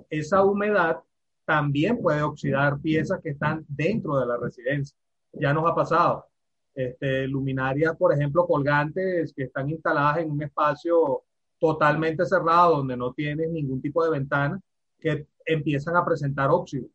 Esa 0.10 0.44
humedad 0.44 1.00
también 1.46 2.00
puede 2.00 2.22
oxidar 2.22 2.80
piezas 2.80 3.20
que 3.22 3.30
están 3.30 3.66
dentro 3.68 4.20
de 4.20 4.26
la 4.28 4.38
residencia. 4.38 4.96
Ya 5.34 5.54
nos 5.54 5.70
ha 5.70 5.74
pasado. 5.74 6.28
Este, 6.74 7.28
luminarias, 7.28 7.96
por 7.98 8.14
ejemplo, 8.14 8.46
colgantes 8.46 9.34
que 9.34 9.44
están 9.44 9.70
instaladas 9.70 10.20
en 10.20 10.32
un 10.32 10.42
espacio 10.42 11.24
totalmente 11.60 12.26
cerrado 12.26 12.78
donde 12.78 12.96
no 12.96 13.14
tienes 13.14 13.50
ningún 13.50 13.82
tipo 13.82 14.04
de 14.04 14.12
ventana, 14.12 14.60
que 15.00 15.28
empiezan 15.46 15.96
a 15.96 16.06
presentar 16.06 16.50
óxido 16.50 16.88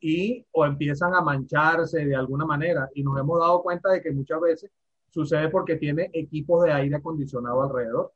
y 0.00 0.44
o 0.52 0.64
empiezan 0.64 1.14
a 1.14 1.20
mancharse 1.20 2.04
de 2.04 2.14
alguna 2.14 2.44
manera. 2.44 2.88
Y 2.94 3.02
nos 3.02 3.18
hemos 3.18 3.40
dado 3.40 3.62
cuenta 3.62 3.90
de 3.90 4.02
que 4.02 4.12
muchas 4.12 4.40
veces 4.40 4.70
sucede 5.08 5.48
porque 5.48 5.76
tiene 5.76 6.10
equipos 6.12 6.64
de 6.64 6.72
aire 6.72 6.96
acondicionado 6.96 7.62
alrededor. 7.62 8.12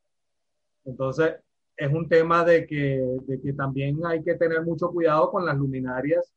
Entonces, 0.85 1.35
es 1.75 1.91
un 1.91 2.07
tema 2.07 2.43
de 2.43 2.65
que, 2.65 3.01
de 3.27 3.41
que 3.41 3.53
también 3.53 3.99
hay 4.05 4.23
que 4.23 4.35
tener 4.35 4.63
mucho 4.63 4.89
cuidado 4.91 5.31
con 5.31 5.45
las 5.45 5.57
luminarias 5.57 6.31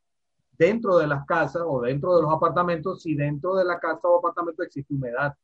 dentro 0.59 0.99
de 0.99 1.07
las 1.07 1.25
casas 1.27 1.63
o 1.67 1.81
dentro 1.81 2.17
de 2.17 2.23
los 2.23 2.33
apartamentos 2.33 3.03
si 3.03 3.15
dentro 3.15 3.55
de 3.55 3.65
la 3.65 3.79
casa 3.79 4.09
o 4.09 4.19
apartamento 4.19 4.63
existe 4.63 4.95
humedad. 4.95 5.35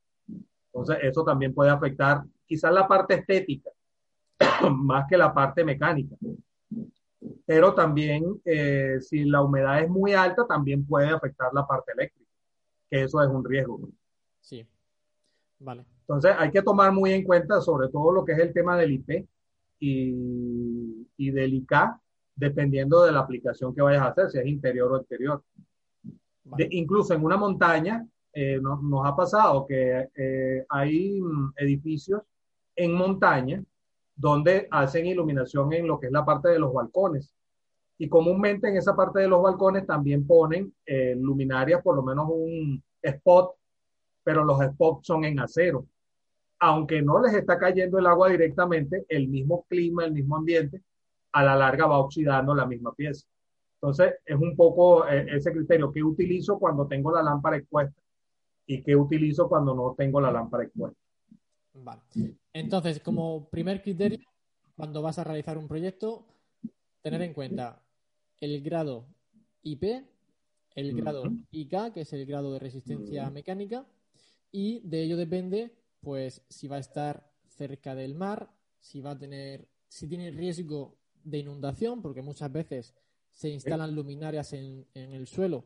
Entonces, 0.72 0.98
eso 1.02 1.24
también 1.24 1.52
puede 1.52 1.70
afectar 1.70 2.22
quizás 2.46 2.72
la 2.72 2.86
parte 2.86 3.14
estética, 3.14 3.70
más 4.70 5.06
que 5.08 5.16
la 5.16 5.32
parte 5.34 5.64
mecánica. 5.64 6.16
Pero 7.44 7.74
también, 7.74 8.40
eh, 8.44 8.98
si 9.00 9.24
la 9.24 9.42
humedad 9.42 9.82
es 9.82 9.90
muy 9.90 10.14
alta, 10.14 10.46
también 10.46 10.86
puede 10.86 11.08
afectar 11.08 11.52
la 11.52 11.66
parte 11.66 11.92
eléctrica, 11.92 12.30
que 12.88 13.02
eso 13.02 13.22
es 13.22 13.28
un 13.28 13.44
riesgo. 13.44 13.80
Sí. 14.40 14.66
Vale. 15.58 15.84
Entonces, 16.02 16.34
hay 16.38 16.50
que 16.50 16.62
tomar 16.62 16.92
muy 16.92 17.12
en 17.12 17.24
cuenta 17.24 17.60
sobre 17.60 17.88
todo 17.88 18.12
lo 18.12 18.24
que 18.24 18.32
es 18.32 18.38
el 18.38 18.52
tema 18.52 18.76
del 18.76 18.92
IP 18.92 19.28
y, 19.80 21.08
y 21.16 21.30
del 21.30 21.54
IK, 21.54 21.72
dependiendo 22.40 23.04
de 23.04 23.12
la 23.12 23.20
aplicación 23.20 23.74
que 23.74 23.82
vayas 23.82 24.02
a 24.02 24.08
hacer, 24.08 24.30
si 24.30 24.38
es 24.38 24.46
interior 24.46 24.90
o 24.90 24.96
exterior. 24.96 25.42
incluso 26.70 27.14
en 27.14 27.22
una 27.22 27.36
montaña, 27.36 28.06
eh, 28.32 28.58
nos 28.60 29.06
ha 29.06 29.14
pasado 29.14 29.66
que 29.66 30.08
eh, 30.16 30.64
hay 30.68 31.20
mm, 31.20 31.52
edificios 31.56 32.22
en 32.74 32.94
montaña 32.94 33.62
donde 34.16 34.66
hacen 34.70 35.06
iluminación 35.06 35.72
en 35.74 35.86
lo 35.86 36.00
que 36.00 36.06
es 36.06 36.12
la 36.12 36.24
parte 36.24 36.48
de 36.48 36.58
los 36.58 36.72
balcones. 36.72 37.34
Y 37.98 38.08
comúnmente 38.08 38.68
en 38.68 38.78
esa 38.78 38.96
parte 38.96 39.20
de 39.20 39.28
los 39.28 39.42
balcones 39.42 39.86
también 39.86 40.26
ponen 40.26 40.72
eh, 40.86 41.14
luminarias, 41.16 41.82
por 41.82 41.94
lo 41.94 42.02
menos 42.02 42.26
un 42.30 42.82
spot, 43.02 43.52
pero 44.24 44.44
los 44.44 44.58
spots 44.60 45.06
son 45.06 45.24
en 45.24 45.38
acero. 45.40 45.86
Aunque 46.58 47.02
no 47.02 47.20
les 47.20 47.34
está 47.34 47.58
cayendo 47.58 47.98
el 47.98 48.06
agua 48.06 48.30
directamente, 48.30 49.04
el 49.08 49.28
mismo 49.28 49.66
clima, 49.68 50.06
el 50.06 50.12
mismo 50.12 50.36
ambiente, 50.36 50.82
a 51.32 51.44
la 51.44 51.56
larga 51.56 51.86
va 51.86 51.98
oxidando 51.98 52.54
la 52.54 52.66
misma 52.66 52.92
pieza. 52.94 53.26
Entonces, 53.82 54.14
es 54.26 54.36
un 54.36 54.54
poco 54.56 55.08
eh, 55.08 55.26
ese 55.30 55.52
criterio 55.52 55.90
que 55.90 56.02
utilizo 56.02 56.58
cuando 56.58 56.86
tengo 56.86 57.12
la 57.12 57.22
lámpara 57.22 57.56
expuesta 57.56 58.00
y 58.66 58.82
que 58.82 58.94
utilizo 58.94 59.48
cuando 59.48 59.74
no 59.74 59.94
tengo 59.96 60.20
la 60.20 60.30
lámpara 60.30 60.64
expuesta. 60.64 60.98
Vale. 61.72 62.02
Entonces, 62.52 63.00
como 63.00 63.48
primer 63.48 63.82
criterio, 63.82 64.18
cuando 64.76 65.02
vas 65.02 65.18
a 65.18 65.24
realizar 65.24 65.56
un 65.56 65.66
proyecto, 65.66 66.26
tener 67.00 67.22
en 67.22 67.32
cuenta 67.32 67.82
el 68.38 68.60
grado 68.62 69.06
IP, 69.62 70.04
el 70.74 70.94
grado 70.94 71.24
IK, 71.50 71.92
que 71.94 72.02
es 72.02 72.12
el 72.12 72.26
grado 72.26 72.52
de 72.52 72.58
resistencia 72.58 73.30
mecánica, 73.30 73.86
y 74.52 74.80
de 74.80 75.02
ello 75.02 75.16
depende, 75.16 75.74
pues, 76.00 76.44
si 76.48 76.68
va 76.68 76.76
a 76.76 76.80
estar 76.80 77.30
cerca 77.48 77.94
del 77.94 78.14
mar, 78.14 78.50
si 78.78 79.00
va 79.00 79.12
a 79.12 79.18
tener, 79.18 79.68
si 79.88 80.06
tiene 80.06 80.30
riesgo 80.30 80.99
de 81.24 81.38
inundación, 81.38 82.02
porque 82.02 82.22
muchas 82.22 82.52
veces 82.52 82.94
se 83.30 83.48
instalan 83.48 83.94
luminarias 83.94 84.52
en, 84.52 84.86
el 84.94 85.26
suelo 85.26 85.64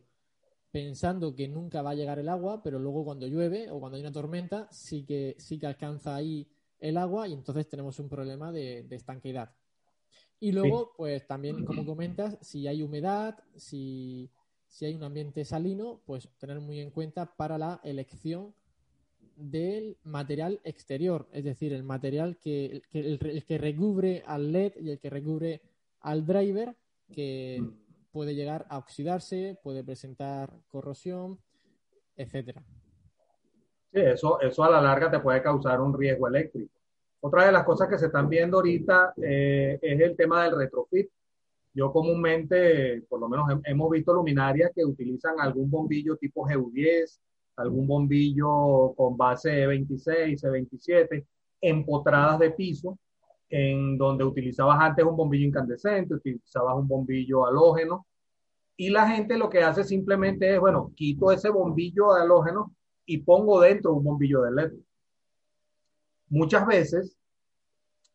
pensando 0.70 1.34
que 1.34 1.46
nunca 1.46 1.82
va 1.82 1.90
a 1.90 1.94
llegar 1.94 2.18
el 2.18 2.28
agua, 2.28 2.62
pero 2.62 2.78
luego 2.80 3.04
cuando 3.04 3.28
llueve 3.28 3.70
o 3.70 3.78
cuando 3.78 3.96
hay 3.96 4.02
una 4.02 4.10
tormenta 4.10 4.68
sí 4.72 5.04
que, 5.04 5.36
sí 5.38 5.58
que 5.58 5.66
alcanza 5.66 6.16
ahí 6.16 6.48
el 6.80 6.96
agua 6.96 7.28
y 7.28 7.32
entonces 7.32 7.68
tenemos 7.68 7.98
un 8.00 8.08
problema 8.08 8.50
de, 8.50 8.82
de 8.82 8.96
estanqueidad. 8.96 9.54
Y 10.40 10.52
luego, 10.52 10.92
pues 10.96 11.26
también, 11.26 11.64
como 11.64 11.86
comentas, 11.86 12.36
si 12.42 12.66
hay 12.66 12.82
humedad, 12.82 13.42
si, 13.56 14.30
si 14.68 14.84
hay 14.84 14.94
un 14.94 15.04
ambiente 15.04 15.44
salino, 15.44 16.02
pues 16.04 16.28
tener 16.38 16.60
muy 16.60 16.80
en 16.80 16.90
cuenta 16.90 17.36
para 17.36 17.56
la 17.56 17.80
elección 17.84 18.54
del 19.36 19.96
material 20.04 20.60
exterior, 20.64 21.26
es 21.32 21.44
decir, 21.44 21.72
el 21.72 21.82
material 21.82 22.36
que, 22.38 22.82
el, 22.92 23.44
que 23.46 23.58
recubre 23.58 24.22
al 24.26 24.52
LED 24.52 24.74
y 24.80 24.90
el 24.90 24.98
que 24.98 25.10
recubre 25.10 25.60
al 26.00 26.26
driver, 26.26 26.74
que 27.12 27.62
puede 28.12 28.34
llegar 28.34 28.66
a 28.68 28.78
oxidarse, 28.78 29.58
puede 29.62 29.82
presentar 29.82 30.52
corrosión, 30.68 31.38
etcétera. 32.16 32.62
Sí, 33.92 34.00
eso, 34.00 34.40
eso 34.40 34.64
a 34.64 34.70
la 34.70 34.80
larga 34.80 35.10
te 35.10 35.20
puede 35.20 35.42
causar 35.42 35.80
un 35.80 35.96
riesgo 35.96 36.28
eléctrico. 36.28 36.74
Otra 37.20 37.46
de 37.46 37.52
las 37.52 37.64
cosas 37.64 37.88
que 37.88 37.98
se 37.98 38.06
están 38.06 38.28
viendo 38.28 38.58
ahorita 38.58 39.14
eh, 39.16 39.78
es 39.80 40.00
el 40.00 40.14
tema 40.14 40.44
del 40.44 40.56
retrofit. 40.56 41.08
Yo 41.72 41.90
comúnmente, 41.90 43.02
por 43.08 43.18
lo 43.18 43.28
menos 43.28 43.46
hemos 43.64 43.90
visto 43.90 44.12
luminarias 44.12 44.70
que 44.74 44.84
utilizan 44.84 45.40
algún 45.40 45.70
bombillo 45.70 46.16
tipo 46.16 46.46
GU10 46.46 47.18
algún 47.56 47.86
bombillo 47.86 48.94
con 48.96 49.16
base 49.16 49.66
E26, 49.66 50.42
E27, 50.42 51.24
empotradas 51.60 52.38
de 52.38 52.50
piso, 52.50 52.98
en 53.48 53.96
donde 53.96 54.24
utilizabas 54.24 54.78
antes 54.80 55.04
un 55.04 55.16
bombillo 55.16 55.46
incandescente, 55.46 56.14
utilizabas 56.14 56.76
un 56.76 56.88
bombillo 56.88 57.46
halógeno, 57.46 58.06
y 58.76 58.90
la 58.90 59.08
gente 59.08 59.38
lo 59.38 59.48
que 59.48 59.62
hace 59.62 59.84
simplemente 59.84 60.52
es, 60.52 60.60
bueno, 60.60 60.92
quito 60.96 61.30
ese 61.30 61.48
bombillo 61.48 62.14
de 62.14 62.22
halógeno 62.22 62.74
y 63.06 63.18
pongo 63.18 63.60
dentro 63.60 63.94
un 63.94 64.02
bombillo 64.02 64.42
de 64.42 64.50
LED. 64.50 64.72
Muchas 66.28 66.66
veces, 66.66 67.16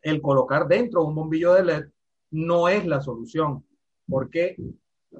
el 0.02 0.22
colocar 0.22 0.68
dentro 0.68 1.06
un 1.06 1.16
bombillo 1.16 1.54
de 1.54 1.64
LED 1.64 1.86
no 2.32 2.68
es 2.68 2.86
la 2.86 3.00
solución, 3.00 3.66
porque 4.10 4.58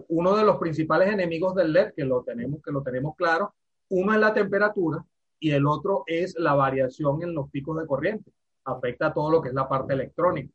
uno 0.10 0.36
de 0.36 0.44
los 0.44 0.58
principales 0.58 1.10
enemigos 1.10 1.56
del 1.56 1.72
LED, 1.72 1.94
que 1.96 2.04
lo 2.04 2.24
tenemos, 2.24 2.62
que 2.62 2.72
lo 2.72 2.84
tenemos 2.84 3.16
claro, 3.16 3.54
uno 3.90 4.14
es 4.14 4.20
la 4.20 4.34
temperatura 4.34 5.04
y 5.40 5.52
el 5.52 5.66
otro 5.66 6.04
es 6.06 6.36
la 6.38 6.54
variación 6.54 7.24
en 7.24 7.34
los 7.34 7.50
picos 7.50 7.80
de 7.80 7.88
corriente. 7.88 8.32
Afecta 8.66 9.08
a 9.08 9.14
todo 9.14 9.32
lo 9.32 9.42
que 9.42 9.50
es 9.50 9.56
la 9.56 9.68
parte 9.68 9.94
electrónica. 9.94 10.54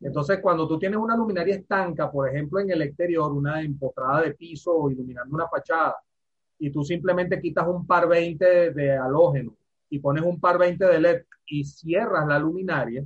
Entonces, 0.00 0.40
cuando 0.40 0.66
tú 0.66 0.78
tienes 0.78 0.98
una 0.98 1.16
luminaria 1.16 1.56
estanca, 1.56 2.10
por 2.10 2.28
ejemplo, 2.28 2.58
en 2.58 2.70
el 2.70 2.82
exterior, 2.82 3.32
una 3.32 3.60
empotrada 3.60 4.22
de 4.22 4.34
piso 4.34 4.90
iluminando 4.90 5.34
una 5.34 5.48
fachada, 5.48 5.96
y 6.58 6.70
tú 6.70 6.84
simplemente 6.84 7.40
quitas 7.40 7.66
un 7.68 7.86
par 7.86 8.08
20 8.08 8.72
de 8.72 8.96
halógeno 8.96 9.56
y 9.88 9.98
pones 9.98 10.22
un 10.22 10.38
par 10.40 10.58
20 10.58 10.84
de 10.84 11.00
LED 11.00 11.22
y 11.46 11.64
cierras 11.64 12.26
la 12.26 12.38
luminaria, 12.38 13.04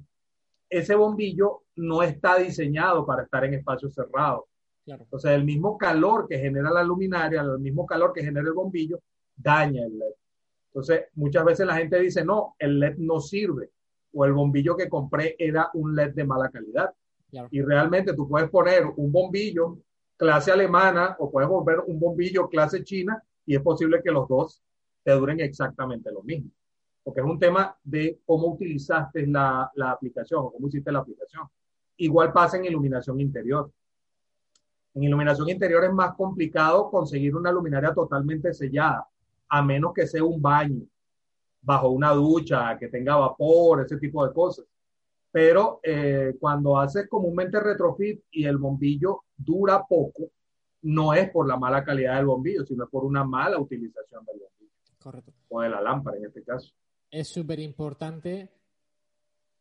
ese 0.69 0.95
bombillo 0.95 1.63
no 1.77 2.03
está 2.03 2.37
diseñado 2.37 3.07
para 3.07 3.23
estar 3.23 3.45
en 3.45 3.55
espacios 3.55 3.95
cerrados. 3.95 4.45
Entonces, 4.87 5.31
el 5.31 5.45
mismo 5.45 5.79
calor 5.79 6.27
que 6.29 6.39
genera 6.39 6.71
la 6.71 6.83
luminaria, 6.83 7.41
el 7.41 7.59
mismo 7.59 7.87
calor 7.87 8.13
que 8.13 8.23
genera 8.23 8.47
el 8.47 8.55
bombillo, 8.55 9.01
daña 9.37 9.85
el 9.85 9.99
LED. 9.99 10.15
Entonces, 10.75 11.05
muchas 11.15 11.45
veces 11.45 11.67
la 11.67 11.77
gente 11.77 12.01
dice, 12.01 12.25
no, 12.25 12.57
el 12.59 12.81
LED 12.81 12.97
no 12.99 13.21
sirve 13.21 13.71
o 14.13 14.25
el 14.25 14.33
bombillo 14.33 14.77
que 14.77 14.89
compré 14.89 15.37
era 15.39 15.71
un 15.75 15.95
LED 15.95 16.15
de 16.15 16.25
mala 16.25 16.51
calidad. 16.51 16.93
Y 17.51 17.63
realmente 17.63 18.15
tú 18.15 18.29
puedes 18.29 18.49
poner 18.49 18.85
un 18.97 19.11
bombillo 19.11 19.79
clase 20.17 20.53
alemana 20.53 21.17
o 21.19 21.31
puedes 21.31 21.49
poner 21.49 21.81
un 21.87 21.99
bombillo 21.99 22.49
clase 22.49 22.85
china 22.85 23.21
y 23.45 23.57
es 23.57 23.63
posible 23.63 24.01
que 24.03 24.13
los 24.13 24.29
dos 24.29 24.63
te 25.03 25.13
duren 25.13 25.41
exactamente 25.41 26.13
lo 26.13 26.23
mismo. 26.23 26.51
Porque 27.03 27.21
es 27.21 27.27
un 27.27 27.39
tema 27.39 27.77
de 27.83 28.21
cómo 28.25 28.49
utilizaste 28.53 29.27
la, 29.27 29.71
la 29.75 29.91
aplicación 29.91 30.45
o 30.45 30.53
cómo 30.53 30.69
hiciste 30.69 30.93
la 30.93 31.01
aplicación. 31.01 31.45
Igual 31.97 32.33
pasa 32.33 32.57
en 32.57 32.65
iluminación 32.65 33.21
interior. 33.21 33.71
En 34.95 35.03
iluminación 35.03 35.49
interior 35.49 35.85
es 35.85 35.93
más 35.93 36.15
complicado 36.15 36.89
conseguir 36.89 37.35
una 37.35 37.51
luminaria 37.51 37.93
totalmente 37.93 38.55
sellada 38.55 39.09
a 39.49 39.63
menos 39.63 39.93
que 39.93 40.07
sea 40.07 40.25
un 40.25 40.41
baño, 40.41 40.83
bajo 41.61 41.89
una 41.89 42.13
ducha, 42.13 42.77
que 42.79 42.89
tenga 42.89 43.17
vapor, 43.17 43.83
ese 43.83 43.97
tipo 43.99 44.27
de 44.27 44.33
cosas. 44.33 44.67
Pero 45.31 45.81
eh, 45.83 46.37
cuando 46.39 46.79
haces 46.79 47.09
comúnmente 47.09 47.59
retrofit 47.59 48.23
y 48.31 48.45
el 48.45 48.59
bombillo 48.59 49.25
dura 49.37 49.85
poco, 49.85 50.31
no 50.83 51.15
es 51.15 51.31
por 51.31 51.49
la 51.49 51.57
mala 51.57 51.83
calidad 51.85 52.17
del 52.17 52.27
bombillo, 52.27 52.65
sino 52.65 52.89
por 52.89 53.05
una 53.05 53.25
mala 53.25 53.59
utilización 53.59 54.25
del 54.25 54.39
bombillo. 54.39 54.73
Correcto. 54.99 55.33
O 55.49 55.61
de 55.61 55.71
la 55.71 55.81
lámpara 55.81 56.19
en 56.19 56.27
este 56.27 56.45
caso. 56.45 56.73
Es 57.11 57.29
súper 57.29 57.59
importante 57.61 58.51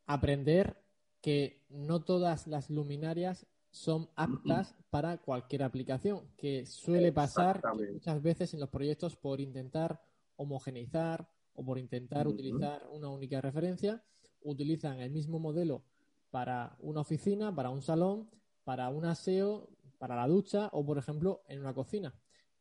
aprender 0.05 0.77
que 1.21 1.63
no 1.69 2.03
todas 2.03 2.47
las 2.47 2.69
luminarias 2.69 3.47
son 3.74 4.08
aptas 4.15 4.75
para 4.92 5.18
cualquier 5.18 5.63
aplicación, 5.63 6.30
que 6.38 6.68
suele 6.68 7.12
pasar 7.12 7.60
muchas 7.92 8.22
veces 8.22 8.53
en 8.53 8.60
los 8.60 8.70
proyectos 8.70 9.15
por 9.15 9.42
intentar 9.42 10.00
homogeneizar 10.36 11.27
o 11.56 11.65
por 11.65 11.80
intentar 11.80 12.27
utilizar 12.27 12.88
una 12.92 13.10
única 13.10 13.42
referencia, 13.42 14.03
utilizan 14.44 15.00
el 15.00 15.10
mismo 15.10 15.39
modelo 15.39 15.84
para 16.30 16.77
una 16.82 17.01
oficina, 17.01 17.53
para 17.53 17.72
un 17.72 17.82
salón, 17.82 18.30
para 18.63 18.89
un 18.89 19.06
aseo, 19.06 19.68
para 19.98 20.15
la 20.15 20.27
ducha 20.27 20.70
o, 20.72 20.86
por 20.86 21.00
ejemplo, 21.00 21.42
en 21.48 21.60
una 21.60 21.74
cocina. 21.74 22.13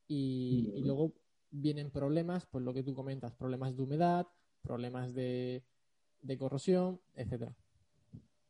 Y, 0.09 0.81
luego 0.83 1.13
vienen 1.51 1.91
problemas, 1.91 2.47
pues 2.47 2.65
lo 2.65 2.73
que 2.73 2.83
tú 2.83 2.95
comentas, 2.95 3.35
problemas 3.35 3.77
de 3.77 3.83
humedad, 3.83 4.27
problemas 4.63 5.13
de, 5.13 5.63
de 6.23 6.39
corrosión, 6.39 7.03
etcétera. 7.15 7.55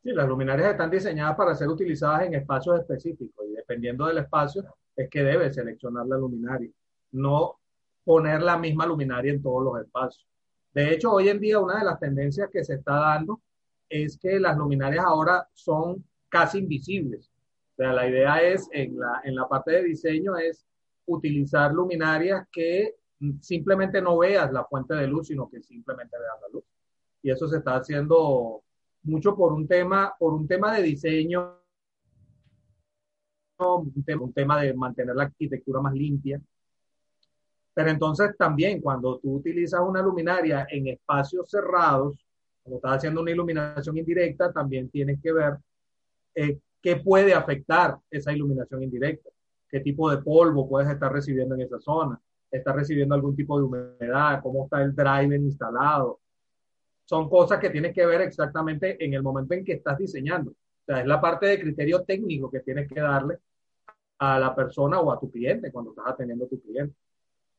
Sí, 0.02 0.10
las 0.10 0.28
luminarias 0.28 0.72
están 0.72 0.90
diseñadas 0.90 1.36
para 1.36 1.54
ser 1.54 1.68
utilizadas 1.68 2.22
en 2.26 2.34
espacios 2.34 2.80
específicos 2.80 3.46
y 3.48 3.52
dependiendo 3.52 4.06
del 4.06 4.18
espacio 4.18 4.64
es 4.96 5.08
que 5.08 5.22
debe 5.22 5.52
seleccionar 5.52 6.06
la 6.06 6.16
luminaria, 6.16 6.70
no 7.12 7.60
poner 8.04 8.42
la 8.42 8.58
misma 8.58 8.84
luminaria 8.84 9.32
en 9.32 9.40
todos 9.40 9.62
los 9.62 9.80
espacios. 9.80 10.26
De 10.74 10.92
hecho, 10.92 11.12
hoy 11.12 11.28
en 11.28 11.38
día 11.38 11.60
una 11.60 11.78
de 11.78 11.84
las 11.84 12.00
tendencias 12.00 12.50
que 12.50 12.64
se 12.64 12.74
está 12.74 12.94
dando 12.94 13.40
es 13.88 14.18
que 14.18 14.40
las 14.40 14.56
luminarias 14.56 15.04
ahora 15.04 15.48
son 15.52 16.04
casi 16.28 16.58
invisibles. 16.58 17.30
O 17.72 17.76
sea, 17.76 17.92
la 17.92 18.08
idea 18.08 18.42
es, 18.42 18.68
en 18.72 18.98
la, 18.98 19.20
en 19.22 19.36
la 19.36 19.48
parte 19.48 19.72
de 19.72 19.84
diseño, 19.84 20.36
es 20.36 20.66
utilizar 21.06 21.72
luminarias 21.72 22.48
que 22.50 22.96
simplemente 23.40 24.02
no 24.02 24.18
veas 24.18 24.52
la 24.52 24.64
fuente 24.64 24.94
de 24.94 25.06
luz, 25.06 25.28
sino 25.28 25.48
que 25.48 25.62
simplemente 25.62 26.18
veas 26.18 26.40
la 26.40 26.48
luz. 26.48 26.64
Y 27.22 27.30
eso 27.30 27.46
se 27.46 27.58
está 27.58 27.76
haciendo 27.76 28.61
mucho 29.04 29.36
por 29.36 29.52
un 29.52 29.66
tema, 29.66 30.14
por 30.18 30.34
un 30.34 30.46
tema 30.46 30.74
de 30.74 30.82
diseño, 30.82 31.58
un 33.58 34.04
tema, 34.04 34.22
un 34.22 34.32
tema 34.32 34.60
de 34.60 34.74
mantener 34.74 35.14
la 35.14 35.24
arquitectura 35.24 35.80
más 35.80 35.94
limpia. 35.94 36.40
Pero 37.74 37.90
entonces 37.90 38.36
también 38.36 38.80
cuando 38.80 39.18
tú 39.18 39.36
utilizas 39.36 39.80
una 39.80 40.02
luminaria 40.02 40.66
en 40.70 40.88
espacios 40.88 41.48
cerrados, 41.48 42.16
cuando 42.62 42.76
estás 42.76 42.96
haciendo 42.98 43.22
una 43.22 43.30
iluminación 43.30 43.96
indirecta, 43.96 44.52
también 44.52 44.88
tienes 44.90 45.20
que 45.20 45.32
ver 45.32 45.56
eh, 46.34 46.58
qué 46.80 46.96
puede 46.96 47.34
afectar 47.34 47.98
esa 48.10 48.32
iluminación 48.32 48.82
indirecta, 48.82 49.30
qué 49.68 49.80
tipo 49.80 50.10
de 50.10 50.18
polvo 50.18 50.68
puedes 50.68 50.90
estar 50.90 51.12
recibiendo 51.12 51.54
en 51.54 51.62
esa 51.62 51.80
zona, 51.80 52.20
estás 52.50 52.76
recibiendo 52.76 53.14
algún 53.14 53.34
tipo 53.34 53.58
de 53.58 53.64
humedad, 53.64 54.40
cómo 54.42 54.64
está 54.64 54.82
el 54.82 54.94
driver 54.94 55.40
instalado. 55.40 56.20
Son 57.12 57.28
cosas 57.28 57.60
que 57.60 57.68
tienes 57.68 57.92
que 57.92 58.06
ver 58.06 58.22
exactamente 58.22 58.96
en 59.04 59.12
el 59.12 59.22
momento 59.22 59.52
en 59.52 59.62
que 59.62 59.74
estás 59.74 59.98
diseñando. 59.98 60.52
O 60.52 60.84
sea, 60.86 61.00
es 61.00 61.06
la 61.06 61.20
parte 61.20 61.44
de 61.44 61.60
criterio 61.60 62.04
técnico 62.04 62.50
que 62.50 62.60
tienes 62.60 62.88
que 62.88 63.00
darle 63.00 63.36
a 64.16 64.38
la 64.38 64.54
persona 64.54 64.98
o 64.98 65.12
a 65.12 65.20
tu 65.20 65.30
cliente 65.30 65.70
cuando 65.70 65.90
estás 65.90 66.06
atendiendo 66.08 66.46
a 66.46 66.48
tu 66.48 66.58
cliente. 66.62 66.94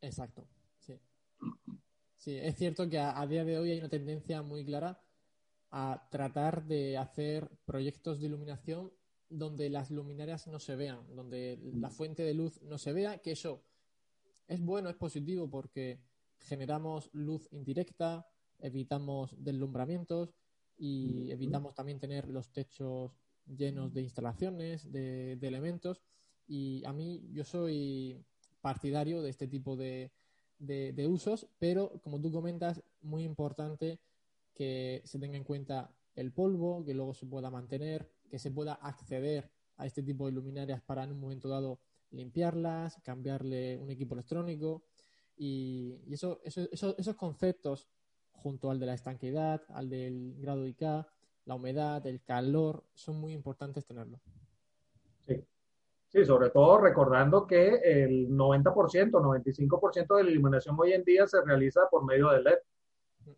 Exacto, 0.01 0.47
sí. 0.79 0.99
Sí, 2.17 2.35
es 2.35 2.55
cierto 2.55 2.89
que 2.89 2.97
a, 2.97 3.23
día 3.27 3.45
de 3.45 3.59
hoy 3.59 3.69
hay 3.69 3.77
una 3.77 3.89
tendencia 3.89 4.41
muy 4.41 4.65
clara 4.65 4.99
a 5.69 6.07
tratar 6.09 6.63
de 6.63 6.97
hacer 6.97 7.47
proyectos 7.63 8.19
de 8.19 8.25
iluminación 8.25 8.91
donde 9.29 9.69
las 9.69 9.91
luminarias 9.91 10.47
no 10.47 10.59
se 10.59 10.75
vean, 10.75 11.05
donde 11.15 11.59
la 11.75 11.91
fuente 11.91 12.23
de 12.23 12.33
luz 12.33 12.59
no 12.63 12.79
se 12.79 12.91
vea, 12.91 13.19
que 13.19 13.33
eso 13.33 13.61
es 14.47 14.59
bueno, 14.65 14.89
es 14.89 14.95
positivo 14.95 15.47
porque 15.47 15.99
generamos 16.39 17.11
luz 17.13 17.47
indirecta, 17.51 18.27
evitamos 18.59 19.35
deslumbramientos 19.37 20.33
y 20.77 21.31
evitamos 21.31 21.75
también 21.75 21.99
tener 21.99 22.27
los 22.27 22.51
techos 22.51 23.11
llenos 23.45 23.93
de 23.93 24.01
instalaciones, 24.01 24.91
de, 24.91 25.33
elementos. 25.41 26.01
Y 26.47 26.83
a 26.85 26.93
mí 26.93 27.23
yo 27.31 27.43
soy 27.43 28.23
partidario 28.61 29.21
de 29.21 29.29
este 29.29 29.47
tipo 29.47 29.75
de, 29.75 30.11
de, 30.59 31.07
usos, 31.07 31.47
pero 31.59 32.01
como 32.01 32.19
tú 32.19 32.31
comentas, 32.31 32.81
muy 33.01 33.23
importante 33.23 33.99
que 34.53 35.01
se 35.05 35.19
tenga 35.19 35.37
en 35.37 35.43
cuenta 35.43 35.93
el 36.15 36.31
polvo, 36.31 36.83
que 36.83 36.93
luego 36.93 37.13
se 37.13 37.25
pueda 37.25 37.49
mantener, 37.49 38.09
que 38.29 38.39
se 38.39 38.51
pueda 38.51 38.73
acceder 38.73 39.49
a 39.77 39.85
este 39.85 40.03
tipo 40.03 40.25
de 40.25 40.31
luminarias 40.31 40.81
para 40.81 41.03
en 41.03 41.11
un 41.11 41.19
momento 41.19 41.49
dado 41.49 41.79
limpiarlas, 42.11 42.99
cambiarle 43.03 43.77
un 43.77 43.89
equipo 43.89 44.13
electrónico 44.13 44.83
y, 45.35 45.97
eso, 46.11 46.39
esos 46.43 47.15
conceptos 47.15 47.87
junto 48.33 48.69
al 48.69 48.79
de 48.79 48.85
la 48.85 48.93
estanqueidad, 48.93 49.61
al 49.69 49.89
del 49.89 50.35
grado 50.39 50.63
de 50.63 50.69
IK, 50.69 50.81
la 51.45 51.55
humedad, 51.55 52.05
el 52.07 52.21
calor, 52.21 52.83
son 52.93 53.19
muy 53.19 53.33
importantes 53.33 53.85
tenerlo. 53.85 54.19
Sí. 55.27 55.43
Sí, 56.13 56.25
sobre 56.25 56.51
todo 56.51 56.77
recordando 56.77 57.47
que 57.47 57.75
el 57.83 58.29
90%, 58.29 59.11
95% 59.11 60.15
de 60.15 60.23
la 60.23 60.29
iluminación 60.29 60.75
hoy 60.77 60.93
en 60.93 61.03
día 61.03 61.25
se 61.25 61.41
realiza 61.43 61.81
por 61.89 62.05
medio 62.05 62.29
del 62.29 62.43
LED. 62.43 62.57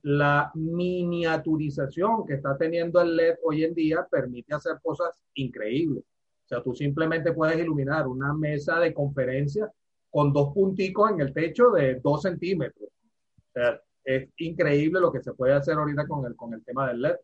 La 0.01 0.51
miniaturización 0.55 2.25
que 2.25 2.33
está 2.33 2.57
teniendo 2.57 2.99
el 2.99 3.15
LED 3.15 3.35
hoy 3.43 3.63
en 3.63 3.73
día 3.73 4.05
permite 4.11 4.55
hacer 4.55 4.79
cosas 4.83 5.23
increíbles. 5.35 6.03
O 6.03 6.47
sea, 6.47 6.61
tú 6.61 6.75
simplemente 6.75 7.31
puedes 7.31 7.57
iluminar 7.57 8.07
una 8.07 8.33
mesa 8.33 8.77
de 8.79 8.93
conferencia 8.93 9.71
con 10.09 10.33
dos 10.33 10.53
punticos 10.53 11.11
en 11.11 11.21
el 11.21 11.33
techo 11.33 11.71
de 11.71 12.01
dos 12.01 12.23
centímetros. 12.23 12.89
O 12.89 13.51
sea, 13.53 13.81
es 14.05 14.29
increíble 14.37 14.99
lo 14.99 15.11
que 15.11 15.21
se 15.21 15.33
puede 15.33 15.53
hacer 15.53 15.75
ahorita 15.75 16.07
con 16.07 16.25
el, 16.25 16.35
con 16.35 16.53
el 16.53 16.63
tema 16.63 16.87
del 16.87 17.01
LED. 17.01 17.15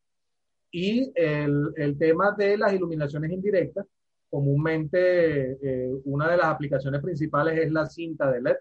Y 0.72 1.12
el, 1.16 1.72
el 1.76 1.98
tema 1.98 2.34
de 2.38 2.58
las 2.58 2.74
iluminaciones 2.74 3.32
indirectas, 3.32 3.86
comúnmente 4.30 5.52
eh, 5.62 5.92
una 6.06 6.30
de 6.32 6.38
las 6.38 6.48
aplicaciones 6.48 7.02
principales 7.02 7.60
es 7.60 7.72
la 7.72 7.86
cinta 7.86 8.32
de 8.32 8.42
LED. 8.42 8.58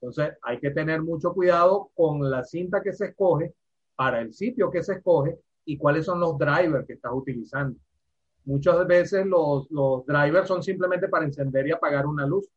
Entonces 0.00 0.36
hay 0.42 0.58
que 0.58 0.70
tener 0.70 1.02
mucho 1.02 1.32
cuidado 1.32 1.90
con 1.94 2.28
la 2.28 2.44
cinta 2.44 2.82
que 2.82 2.92
se 2.92 3.06
escoge 3.06 3.54
para 3.94 4.20
el 4.20 4.32
sitio 4.32 4.70
que 4.70 4.82
se 4.82 4.94
escoge 4.94 5.38
y 5.64 5.78
cuáles 5.78 6.04
son 6.06 6.20
los 6.20 6.36
drivers 6.36 6.86
que 6.86 6.94
estás 6.94 7.12
utilizando. 7.14 7.78
Muchas 8.44 8.86
veces 8.86 9.24
los, 9.24 9.70
los 9.70 10.04
drivers 10.04 10.48
son 10.48 10.62
simplemente 10.62 11.08
para 11.08 11.24
encender 11.24 11.66
y 11.68 11.72
apagar 11.72 12.06
una 12.06 12.26
luz, 12.26 12.48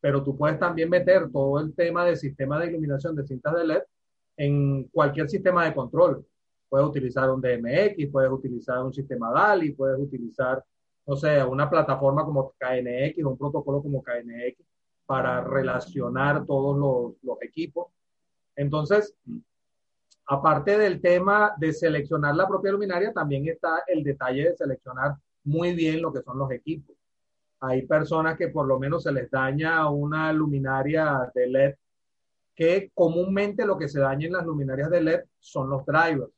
pero 0.00 0.22
tú 0.22 0.36
puedes 0.36 0.58
también 0.58 0.88
meter 0.88 1.30
todo 1.30 1.58
el 1.60 1.74
tema 1.74 2.06
de 2.06 2.16
sistema 2.16 2.60
de 2.60 2.68
iluminación 2.68 3.14
de 3.16 3.26
cintas 3.26 3.54
de 3.54 3.66
LED 3.66 3.82
en 4.36 4.84
cualquier 4.84 5.28
sistema 5.28 5.64
de 5.64 5.74
control. 5.74 6.24
Puedes 6.68 6.88
utilizar 6.88 7.30
un 7.30 7.40
DMX, 7.40 8.10
puedes 8.10 8.30
utilizar 8.30 8.82
un 8.82 8.92
sistema 8.92 9.30
DALI, 9.30 9.72
puedes 9.72 9.98
utilizar 9.98 10.64
no 11.06 11.16
sé, 11.16 11.42
una 11.44 11.68
plataforma 11.68 12.24
como 12.24 12.54
KNX, 12.58 13.24
un 13.24 13.36
protocolo 13.36 13.82
como 13.82 14.02
KNX 14.02 14.58
para 15.06 15.42
relacionar 15.42 16.46
todos 16.46 16.78
los, 16.78 17.22
los 17.22 17.42
equipos. 17.42 17.88
Entonces, 18.56 19.14
aparte 20.26 20.78
del 20.78 21.00
tema 21.00 21.54
de 21.58 21.72
seleccionar 21.72 22.34
la 22.34 22.48
propia 22.48 22.72
luminaria, 22.72 23.12
también 23.12 23.46
está 23.48 23.82
el 23.86 24.02
detalle 24.02 24.50
de 24.50 24.56
seleccionar 24.56 25.16
muy 25.44 25.74
bien 25.74 26.00
lo 26.00 26.12
que 26.12 26.22
son 26.22 26.38
los 26.38 26.50
equipos. 26.50 26.96
Hay 27.60 27.86
personas 27.86 28.38
que 28.38 28.48
por 28.48 28.66
lo 28.66 28.78
menos 28.78 29.02
se 29.02 29.12
les 29.12 29.30
daña 29.30 29.88
una 29.90 30.32
luminaria 30.32 31.30
de 31.34 31.46
LED, 31.46 31.74
que 32.54 32.90
comúnmente 32.94 33.66
lo 33.66 33.76
que 33.76 33.88
se 33.88 34.00
daña 34.00 34.26
en 34.26 34.34
las 34.34 34.46
luminarias 34.46 34.90
de 34.90 35.02
LED 35.02 35.20
son 35.40 35.70
los 35.70 35.84
drivers, 35.84 36.32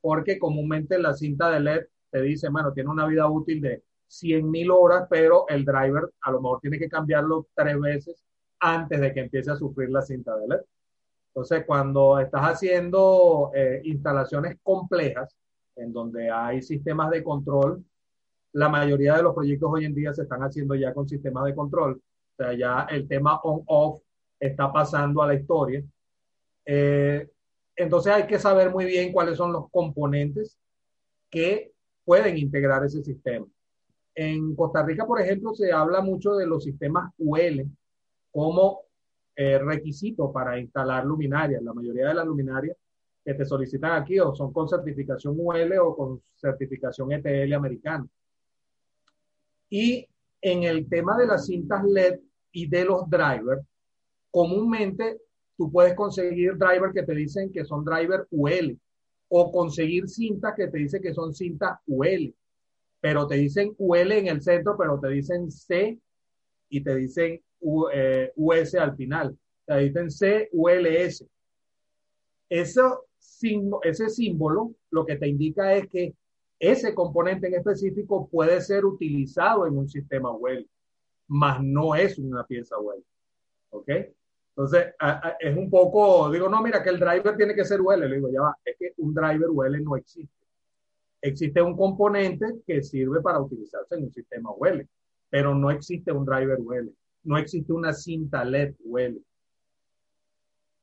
porque 0.00 0.38
comúnmente 0.38 0.98
la 0.98 1.14
cinta 1.14 1.50
de 1.50 1.60
LED 1.60 1.86
te 2.10 2.22
dice, 2.22 2.48
bueno, 2.48 2.72
tiene 2.72 2.90
una 2.90 3.06
vida 3.06 3.28
útil 3.28 3.60
de 3.60 3.82
100.000 4.08 4.70
horas, 4.72 5.06
pero 5.10 5.46
el 5.48 5.64
driver 5.64 6.10
a 6.22 6.30
lo 6.30 6.40
mejor 6.40 6.60
tiene 6.60 6.78
que 6.78 6.88
cambiarlo 6.88 7.48
tres 7.54 7.78
veces 7.80 8.24
antes 8.60 9.00
de 9.00 9.12
que 9.12 9.20
empiece 9.20 9.50
a 9.50 9.56
sufrir 9.56 9.90
la 9.90 10.02
cinta 10.02 10.36
de 10.36 10.48
LED. 10.48 10.60
Entonces, 11.28 11.64
cuando 11.66 12.18
estás 12.18 12.42
haciendo 12.42 13.50
eh, 13.54 13.82
instalaciones 13.84 14.56
complejas, 14.62 15.36
en 15.76 15.92
donde 15.92 16.30
hay 16.30 16.62
sistemas 16.62 17.10
de 17.10 17.22
control, 17.22 17.84
la 18.52 18.70
mayoría 18.70 19.16
de 19.16 19.22
los 19.22 19.34
proyectos 19.34 19.70
hoy 19.70 19.84
en 19.84 19.94
día 19.94 20.14
se 20.14 20.22
están 20.22 20.40
haciendo 20.40 20.74
ya 20.74 20.94
con 20.94 21.06
sistemas 21.06 21.44
de 21.44 21.54
control. 21.54 21.92
O 21.92 22.42
sea, 22.42 22.54
ya 22.54 22.86
el 22.90 23.06
tema 23.06 23.38
on-off 23.42 24.00
está 24.38 24.72
pasando 24.72 25.22
a 25.22 25.28
la 25.28 25.34
historia. 25.34 25.82
Eh, 26.64 27.28
entonces 27.76 28.12
hay 28.12 28.26
que 28.26 28.38
saber 28.38 28.70
muy 28.70 28.84
bien 28.84 29.12
cuáles 29.12 29.36
son 29.36 29.52
los 29.52 29.70
componentes 29.70 30.58
que 31.30 31.72
pueden 32.04 32.38
integrar 32.38 32.84
ese 32.84 33.02
sistema. 33.02 33.46
En 34.14 34.54
Costa 34.56 34.82
Rica, 34.82 35.06
por 35.06 35.20
ejemplo, 35.20 35.54
se 35.54 35.72
habla 35.72 36.00
mucho 36.00 36.34
de 36.36 36.46
los 36.46 36.64
sistemas 36.64 37.12
UL 37.18 37.70
como 38.30 38.80
eh, 39.34 39.58
requisito 39.58 40.32
para 40.32 40.58
instalar 40.58 41.04
luminarias. 41.04 41.62
La 41.62 41.74
mayoría 41.74 42.08
de 42.08 42.14
las 42.14 42.26
luminarias 42.26 42.76
que 43.22 43.34
te 43.34 43.44
solicitan 43.44 44.00
aquí 44.00 44.18
o 44.18 44.34
son 44.34 44.52
con 44.52 44.68
certificación 44.68 45.34
UL 45.36 45.78
o 45.78 45.96
con 45.96 46.22
certificación 46.36 47.12
ETL 47.12 47.52
americana. 47.52 48.06
Y 49.68 50.08
en 50.40 50.62
el 50.62 50.88
tema 50.88 51.18
de 51.18 51.26
las 51.26 51.46
cintas 51.46 51.84
LED 51.84 52.20
y 52.52 52.68
de 52.68 52.84
los 52.84 53.10
drivers, 53.10 53.62
comúnmente 54.36 55.18
tú 55.56 55.72
puedes 55.72 55.94
conseguir 55.94 56.58
drivers 56.58 56.92
que 56.92 57.02
te 57.04 57.14
dicen 57.14 57.50
que 57.50 57.64
son 57.64 57.84
drivers 57.84 58.26
UL 58.30 58.78
o 59.28 59.50
conseguir 59.50 60.08
cintas 60.08 60.54
que 60.54 60.68
te 60.68 60.78
dicen 60.78 61.00
que 61.00 61.14
son 61.14 61.32
cintas 61.32 61.78
UL 61.86 62.34
pero 63.00 63.26
te 63.28 63.36
dicen 63.36 63.72
UL 63.78 64.10
en 64.10 64.26
el 64.26 64.42
centro, 64.42 64.76
pero 64.76 64.98
te 64.98 65.08
dicen 65.08 65.48
C 65.48 65.96
y 66.68 66.82
te 66.82 66.96
dicen 66.96 67.40
US 67.60 68.74
eh, 68.74 68.78
al 68.80 68.96
final. 68.96 69.38
Te 69.64 69.76
dicen 69.78 70.10
C, 70.10 70.48
ULS. 70.52 71.24
Eso, 72.48 73.04
ese 73.82 74.08
símbolo 74.08 74.74
lo 74.90 75.06
que 75.06 75.16
te 75.16 75.28
indica 75.28 75.74
es 75.74 75.88
que 75.88 76.14
ese 76.58 76.94
componente 76.94 77.46
en 77.46 77.54
específico 77.54 78.28
puede 78.28 78.60
ser 78.60 78.84
utilizado 78.84 79.66
en 79.66 79.76
un 79.76 79.88
sistema 79.88 80.32
web, 80.32 80.66
mas 81.28 81.62
no 81.62 81.94
es 81.94 82.18
una 82.18 82.44
pieza 82.44 82.76
web. 82.80 83.02
¿Ok? 83.70 83.88
Entonces, 84.56 84.94
es 85.38 85.54
un 85.54 85.68
poco, 85.68 86.30
digo, 86.30 86.48
no, 86.48 86.62
mira, 86.62 86.82
que 86.82 86.88
el 86.88 86.98
driver 86.98 87.36
tiene 87.36 87.54
que 87.54 87.66
ser 87.66 87.78
UL. 87.78 88.00
Le 88.00 88.14
digo, 88.16 88.30
ya 88.30 88.40
va, 88.40 88.56
es 88.64 88.74
que 88.78 88.94
un 88.96 89.12
driver 89.12 89.50
UL 89.50 89.84
no 89.84 89.96
existe. 89.96 90.32
Existe 91.20 91.60
un 91.60 91.76
componente 91.76 92.62
que 92.66 92.82
sirve 92.82 93.20
para 93.20 93.38
utilizarse 93.38 93.96
en 93.96 94.04
un 94.04 94.12
sistema 94.12 94.50
UL, 94.56 94.88
pero 95.28 95.54
no 95.54 95.70
existe 95.70 96.10
un 96.10 96.24
driver 96.24 96.58
UL. 96.58 96.90
No 97.24 97.36
existe 97.36 97.70
una 97.70 97.92
cinta 97.92 98.46
LED 98.46 98.76
UL. 98.82 99.22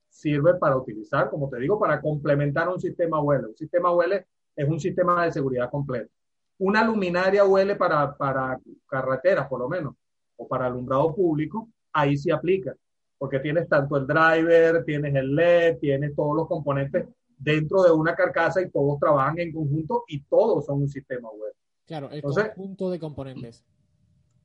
Sirve 0.08 0.54
para 0.56 0.78
utilizar, 0.78 1.32
como 1.32 1.50
te 1.50 1.58
digo, 1.58 1.80
para 1.80 2.00
complementar 2.00 2.70
un 2.70 2.80
sistema 2.80 3.24
UL. 3.24 3.48
Un 3.48 3.58
sistema 3.58 3.92
UL 3.92 4.24
es 4.56 4.70
un 4.70 4.80
sistema 4.80 5.26
de 5.26 5.32
seguridad 5.32 5.72
completo. 5.72 6.12
Una 6.60 6.84
luminaria 6.86 7.44
UL 7.44 7.76
para, 7.76 8.16
para 8.16 8.60
carreteras, 8.88 9.48
por 9.48 9.62
lo 9.62 9.68
menos, 9.68 9.96
o 10.36 10.48
para 10.48 10.68
alumbrado 10.68 11.16
público, 11.16 11.70
ahí 11.92 12.16
sí 12.16 12.30
aplica, 12.30 12.76
porque 13.24 13.40
tienes 13.40 13.70
tanto 13.70 13.96
el 13.96 14.06
driver, 14.06 14.84
tienes 14.84 15.16
el 15.16 15.34
LED, 15.34 15.78
tienes 15.80 16.14
todos 16.14 16.36
los 16.36 16.46
componentes 16.46 17.08
dentro 17.38 17.82
de 17.82 17.90
una 17.90 18.14
carcasa 18.14 18.62
y 18.62 18.70
todos 18.70 19.00
trabajan 19.00 19.40
en 19.40 19.54
conjunto 19.54 20.04
y 20.10 20.26
todos 20.26 20.66
son 20.66 20.82
un 20.82 20.90
sistema 20.90 21.30
web. 21.30 21.54
Claro, 21.86 22.12
el 22.12 22.22
conjunto 22.22 22.92
de 22.92 23.00
componentes. 23.00 23.64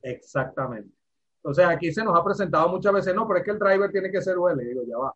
Exactamente. 0.01 0.95
Entonces 1.39 1.65
aquí 1.65 1.91
se 1.91 2.05
nos 2.05 2.17
ha 2.17 2.23
presentado 2.23 2.69
muchas 2.69 2.93
veces, 2.93 3.13
no, 3.13 3.27
pero 3.27 3.39
es 3.39 3.43
que 3.43 3.51
el 3.51 3.59
driver 3.59 3.91
tiene 3.91 4.11
que 4.11 4.21
ser 4.21 4.37
UL. 4.37 4.57
digo, 4.57 4.83
ya 4.87 4.97
va. 4.97 5.13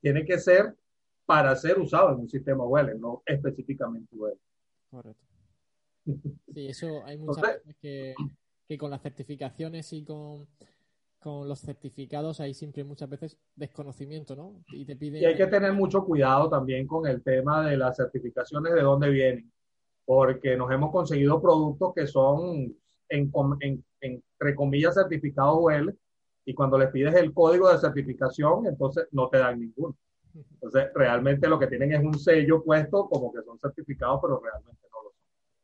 Tiene 0.00 0.24
que 0.24 0.38
ser 0.38 0.76
para 1.26 1.56
ser 1.56 1.80
usado 1.80 2.12
en 2.12 2.20
un 2.20 2.28
sistema 2.28 2.64
UL, 2.64 3.00
no 3.00 3.24
específicamente 3.26 4.14
UL. 4.14 4.38
Correcto. 4.88 5.26
Sí, 6.54 6.68
eso 6.68 7.04
hay 7.06 7.18
muchas 7.18 7.42
veces 7.42 7.76
que, 7.80 8.14
que 8.68 8.78
con 8.78 8.88
las 8.88 9.02
certificaciones 9.02 9.92
y 9.92 10.04
con 10.04 10.46
con 11.22 11.48
los 11.48 11.60
certificados 11.60 12.40
hay 12.40 12.52
siempre 12.52 12.82
muchas 12.84 13.08
veces 13.08 13.38
desconocimiento, 13.54 14.34
¿no? 14.34 14.62
Y 14.72 14.84
te 14.84 14.96
pide... 14.96 15.20
Y 15.20 15.24
hay 15.24 15.36
que 15.36 15.46
tener 15.46 15.72
mucho 15.72 16.04
cuidado 16.04 16.50
también 16.50 16.86
con 16.86 17.06
el 17.06 17.22
tema 17.22 17.66
de 17.66 17.76
las 17.76 17.96
certificaciones, 17.96 18.74
de 18.74 18.82
dónde 18.82 19.08
vienen, 19.08 19.50
porque 20.04 20.56
nos 20.56 20.70
hemos 20.72 20.90
conseguido 20.90 21.40
productos 21.40 21.94
que 21.94 22.06
son, 22.06 22.76
en, 23.08 23.32
en, 23.60 23.84
entre 24.00 24.54
comillas, 24.54 24.94
certificados 24.94 25.58
UL, 25.60 25.96
y 26.44 26.54
cuando 26.54 26.76
les 26.76 26.90
pides 26.90 27.14
el 27.14 27.32
código 27.32 27.72
de 27.72 27.78
certificación, 27.78 28.66
entonces 28.66 29.06
no 29.12 29.28
te 29.28 29.38
dan 29.38 29.60
ninguno. 29.60 29.96
Entonces, 30.34 30.90
realmente 30.94 31.48
lo 31.48 31.58
que 31.58 31.68
tienen 31.68 31.92
es 31.92 32.02
un 32.02 32.18
sello 32.18 32.64
puesto 32.64 33.08
como 33.08 33.32
que 33.32 33.42
son 33.42 33.58
certificados, 33.58 34.18
pero 34.20 34.40
realmente 34.40 34.88
no 34.90 35.02
lo 35.02 35.10
son. 35.10 35.18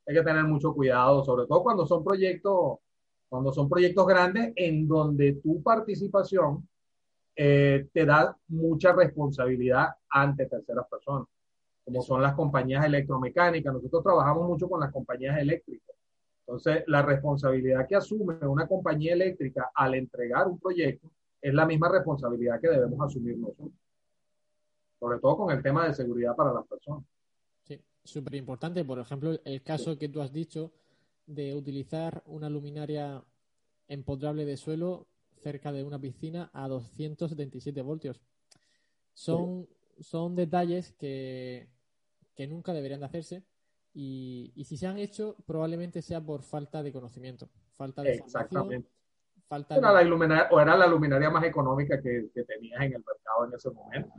Hay 0.07 0.15
que 0.15 0.23
tener 0.23 0.45
mucho 0.45 0.73
cuidado, 0.73 1.25
sobre 1.25 1.47
todo 1.47 1.65
cuando 1.65 1.85
son 1.85 2.05
proyectos 2.05 2.79
cuando 3.29 3.53
son 3.53 3.69
proyectos 3.69 4.07
grandes 4.07 4.53
en 4.57 4.89
donde 4.89 5.35
tu 5.35 5.63
participación 5.63 6.67
eh, 7.37 7.89
te 7.93 8.05
da 8.05 8.37
mucha 8.49 8.93
responsabilidad 8.93 9.89
ante 10.11 10.47
terceras 10.47 10.87
personas, 10.89 11.29
como 11.85 12.03
son 12.03 12.23
las 12.23 12.35
compañías 12.35 12.85
electromecánicas. 12.85 13.73
Nosotros 13.73 14.03
trabajamos 14.03 14.49
mucho 14.49 14.69
con 14.69 14.81
las 14.81 14.91
compañías 14.91 15.39
eléctricas. 15.39 15.95
Entonces, 16.41 16.83
la 16.87 17.03
responsabilidad 17.03 17.87
que 17.87 17.95
asume 17.95 18.39
una 18.47 18.67
compañía 18.67 19.13
eléctrica 19.13 19.71
al 19.75 19.95
entregar 19.95 20.49
un 20.49 20.59
proyecto 20.59 21.11
es 21.41 21.53
la 21.53 21.67
misma 21.67 21.91
responsabilidad 21.91 22.61
que 22.61 22.71
debemos 22.71 22.99
asumir 23.07 23.37
nosotros. 23.37 23.71
Sobre 24.99 25.21
todo 25.21 25.37
con 25.37 25.55
el 25.55 25.63
tema 25.63 25.87
de 25.87 25.95
seguridad 25.95 26.35
para 26.35 26.53
las 26.53 26.67
personas. 26.67 27.05
Sí, 27.63 27.81
súper 28.03 28.35
importante. 28.37 28.85
Por 28.85 28.99
ejemplo, 28.99 29.39
el 29.45 29.63
caso 29.63 29.97
que 29.99 30.09
tú 30.09 30.21
has 30.21 30.33
dicho 30.33 30.73
de 31.29 31.55
utilizar 31.55 32.23
una 32.27 32.49
luminaria 32.49 33.23
empotrable 33.87 34.47
de 34.47 34.57
suelo 34.57 35.07
cerca 35.37 35.73
de 35.73 35.85
una 35.85 36.01
piscina 36.01 36.51
a 36.53 36.67
277 36.69 37.83
voltios. 37.83 38.21
Son, 39.13 39.69
son 40.01 40.35
detalles 40.35 40.93
que, 40.93 41.69
que 42.35 42.47
nunca 42.47 42.73
deberían 42.73 43.01
de 43.01 43.07
hacerse 43.07 43.45
y, 43.93 44.53
y, 44.57 44.65
si 44.65 44.77
se 44.77 44.87
han 44.87 44.99
hecho 44.99 45.37
probablemente 45.47 46.03
sea 46.03 46.21
por 46.21 46.43
falta 46.43 46.83
de 46.83 46.93
conocimiento, 46.93 47.49
falta 47.77 48.03
de 48.03 48.15
Exactamente. 48.15 48.89
Falta 49.49 49.77
era 49.77 49.93
la 49.93 50.03
luminaria, 50.03 50.49
o 50.51 50.61
era 50.61 50.77
la 50.77 50.87
luminaria 50.87 51.31
más 51.31 51.43
económica 51.45 52.01
que, 52.03 52.31
que, 52.35 52.45
tenías 52.45 52.83
en 52.83 52.93
el 52.93 53.05
mercado 53.05 53.47
en 53.47 53.55
ese 53.55 53.71
momento, 53.71 54.13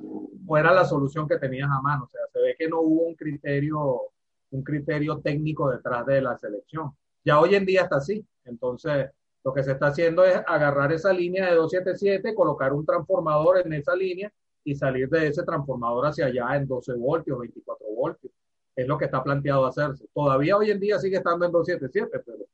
o 0.47 0.57
era 0.57 0.73
la 0.73 0.85
solución 0.85 1.27
que 1.27 1.37
tenías 1.37 1.69
a 1.69 1.81
mano. 1.81 2.05
O 2.05 2.09
sea, 2.09 2.21
se 2.33 2.39
ve 2.39 2.55
que 2.57 2.67
no 2.67 2.81
hubo 2.81 3.03
un 3.03 3.15
criterio 3.15 4.11
un 4.51 4.63
criterio 4.63 5.19
técnico 5.19 5.69
detrás 5.69 6.05
de 6.05 6.21
la 6.21 6.37
selección. 6.37 6.91
Ya 7.23 7.39
hoy 7.39 7.55
en 7.55 7.65
día 7.65 7.83
está 7.83 7.97
así. 7.97 8.25
Entonces, 8.45 9.09
lo 9.43 9.53
que 9.53 9.63
se 9.63 9.71
está 9.71 9.87
haciendo 9.87 10.23
es 10.23 10.35
agarrar 10.47 10.91
esa 10.91 11.13
línea 11.13 11.49
de 11.49 11.55
277, 11.55 12.35
colocar 12.35 12.73
un 12.73 12.85
transformador 12.85 13.59
en 13.59 13.73
esa 13.73 13.95
línea 13.95 14.31
y 14.63 14.75
salir 14.75 15.09
de 15.09 15.27
ese 15.27 15.43
transformador 15.43 16.07
hacia 16.07 16.25
allá 16.25 16.55
en 16.55 16.67
12 16.67 16.93
voltios, 16.93 17.39
24 17.39 17.87
voltios. 17.95 18.33
Es 18.75 18.87
lo 18.87 18.97
que 18.97 19.05
está 19.05 19.23
planteado 19.23 19.65
hacerse. 19.65 20.05
Todavía 20.13 20.57
hoy 20.57 20.71
en 20.71 20.79
día 20.79 20.99
sigue 20.99 21.17
estando 21.17 21.45
en 21.45 21.51
277, 21.51 22.23
pero 22.25 22.45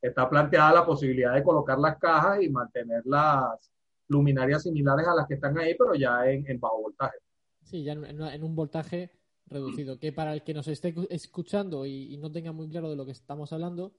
está 0.00 0.28
planteada 0.28 0.72
la 0.72 0.86
posibilidad 0.86 1.34
de 1.34 1.42
colocar 1.42 1.78
las 1.78 1.98
cajas 1.98 2.42
y 2.42 2.48
mantener 2.48 3.02
las 3.04 3.70
luminarias 4.08 4.62
similares 4.62 5.06
a 5.06 5.14
las 5.14 5.26
que 5.26 5.34
están 5.34 5.56
ahí, 5.58 5.74
pero 5.78 5.94
ya 5.94 6.26
en, 6.26 6.60
bajo 6.60 6.82
voltaje. 6.82 7.18
Sí, 7.62 7.84
ya 7.84 7.92
en 7.92 8.42
un 8.42 8.54
voltaje 8.54 9.10
reducido. 9.52 9.98
Que 9.98 10.12
para 10.12 10.32
el 10.32 10.42
que 10.42 10.54
nos 10.54 10.68
esté 10.68 10.94
escuchando 11.10 11.86
y, 11.86 12.16
no 12.16 12.30
tenga 12.30 12.52
muy 12.52 12.68
claro 12.68 12.90
de 12.90 12.96
lo 12.96 13.04
que 13.04 13.12
estamos 13.12 13.52
hablando, 13.52 13.94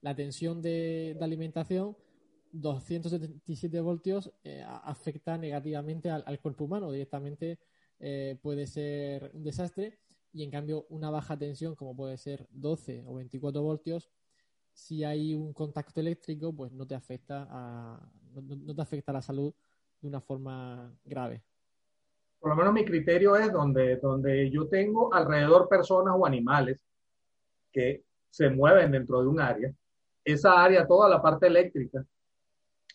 la 0.00 0.14
tensión 0.14 0.60
de, 0.62 1.16
alimentación, 1.20 1.96
277 2.52 3.80
voltios, 3.80 4.32
eh, 4.44 4.64
afecta 4.66 5.36
negativamente 5.38 6.10
al, 6.10 6.40
cuerpo 6.40 6.64
humano. 6.64 6.90
Directamente 6.90 7.58
eh, 7.98 8.38
puede 8.42 8.66
ser 8.66 9.30
un 9.34 9.44
desastre. 9.44 9.98
Y 10.32 10.42
en 10.42 10.50
cambio, 10.50 10.86
una 10.90 11.10
baja 11.10 11.38
tensión, 11.38 11.74
como 11.74 11.96
puede 11.96 12.18
ser 12.18 12.46
12 12.50 13.04
o 13.06 13.14
24 13.14 13.62
voltios, 13.62 14.10
si 14.72 15.02
hay 15.02 15.34
un 15.34 15.52
contacto 15.52 16.00
eléctrico, 16.00 16.52
pues 16.52 16.70
no 16.72 16.86
te 16.86 16.94
afecta 16.94 17.48
a, 17.50 18.12
no 18.34 18.74
te 18.74 18.82
afecta 18.82 19.10
a 19.10 19.14
la 19.14 19.22
salud 19.22 19.52
de 20.00 20.08
una 20.08 20.20
forma 20.20 20.96
grave 21.04 21.42
por 22.40 22.50
lo 22.50 22.56
menos 22.56 22.72
mi 22.72 22.84
criterio 22.84 23.36
es 23.36 23.52
donde, 23.52 23.96
donde 23.96 24.50
yo 24.50 24.68
tengo 24.68 25.12
alrededor 25.12 25.68
personas 25.68 26.14
o 26.16 26.26
animales 26.26 26.84
que 27.72 28.04
se 28.30 28.50
mueven 28.50 28.92
dentro 28.92 29.20
de 29.20 29.28
un 29.28 29.40
área, 29.40 29.72
esa 30.24 30.62
área, 30.62 30.86
toda 30.86 31.08
la 31.08 31.20
parte 31.20 31.46
eléctrica 31.46 32.04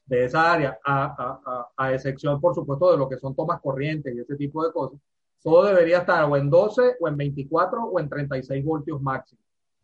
de 0.05 0.25
esa 0.25 0.51
área, 0.51 0.77
a, 0.83 1.39
a, 1.45 1.71
a, 1.77 1.93
excepción, 1.93 2.39
por 2.39 2.53
supuesto, 2.53 2.91
de 2.91 2.97
lo 2.97 3.07
que 3.07 3.17
son 3.17 3.35
tomas 3.35 3.61
corrientes 3.61 4.13
y 4.13 4.19
ese 4.19 4.35
tipo 4.35 4.65
de 4.65 4.71
cosas, 4.71 4.99
todo 5.41 5.65
debería 5.65 5.99
estar 5.99 6.23
o 6.25 6.37
en 6.37 6.49
12, 6.49 6.97
o 6.99 7.07
en 7.07 7.17
24, 7.17 7.83
o 7.83 7.99
en 7.99 8.09
36 8.09 8.63
voltios 8.63 9.01
máximo. 9.01 9.41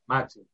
máximo. 0.07 0.45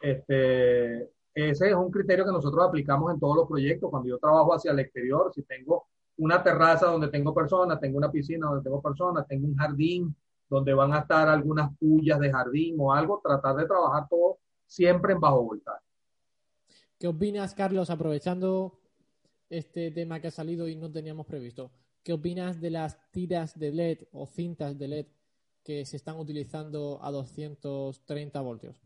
Este, 0.00 1.02
ese 1.34 1.68
es 1.68 1.74
un 1.74 1.90
criterio 1.90 2.24
que 2.24 2.32
nosotros 2.32 2.64
aplicamos 2.64 3.12
en 3.12 3.20
todos 3.20 3.36
los 3.36 3.48
proyectos. 3.48 3.90
Cuando 3.90 4.08
yo 4.08 4.18
trabajo 4.18 4.54
hacia 4.54 4.72
el 4.72 4.80
exterior, 4.80 5.32
si 5.32 5.42
tengo 5.42 5.86
una 6.18 6.42
terraza 6.42 6.86
donde 6.86 7.08
tengo 7.08 7.32
personas, 7.34 7.80
tengo 7.80 7.98
una 7.98 8.10
piscina 8.10 8.48
donde 8.48 8.62
tengo 8.62 8.82
personas, 8.82 9.26
tengo 9.26 9.46
un 9.46 9.56
jardín 9.56 10.14
donde 10.48 10.74
van 10.74 10.92
a 10.92 11.00
estar 11.00 11.28
algunas 11.28 11.76
pullas 11.78 12.18
de 12.18 12.30
jardín 12.30 12.76
o 12.78 12.92
algo, 12.92 13.20
tratar 13.22 13.56
de 13.56 13.66
trabajar 13.66 14.08
todo 14.08 14.38
siempre 14.66 15.12
en 15.12 15.20
bajo 15.20 15.44
voltaje. 15.44 15.84
¿Qué 16.98 17.06
opinas, 17.06 17.54
Carlos, 17.54 17.90
aprovechando 17.90 18.80
este 19.48 19.90
tema 19.90 20.20
que 20.20 20.28
ha 20.28 20.32
salido 20.32 20.68
y 20.68 20.74
no 20.74 20.90
teníamos 20.90 21.26
previsto? 21.26 21.70
¿Qué 22.02 22.12
opinas 22.12 22.60
de 22.60 22.70
las 22.70 22.98
tiras 23.10 23.58
de 23.58 23.72
LED 23.72 23.98
o 24.12 24.26
cintas 24.26 24.76
de 24.78 24.88
LED 24.88 25.06
que 25.62 25.84
se 25.84 25.96
están 25.96 26.18
utilizando 26.18 26.98
a 27.02 27.10
230 27.12 28.40
voltios? 28.40 28.82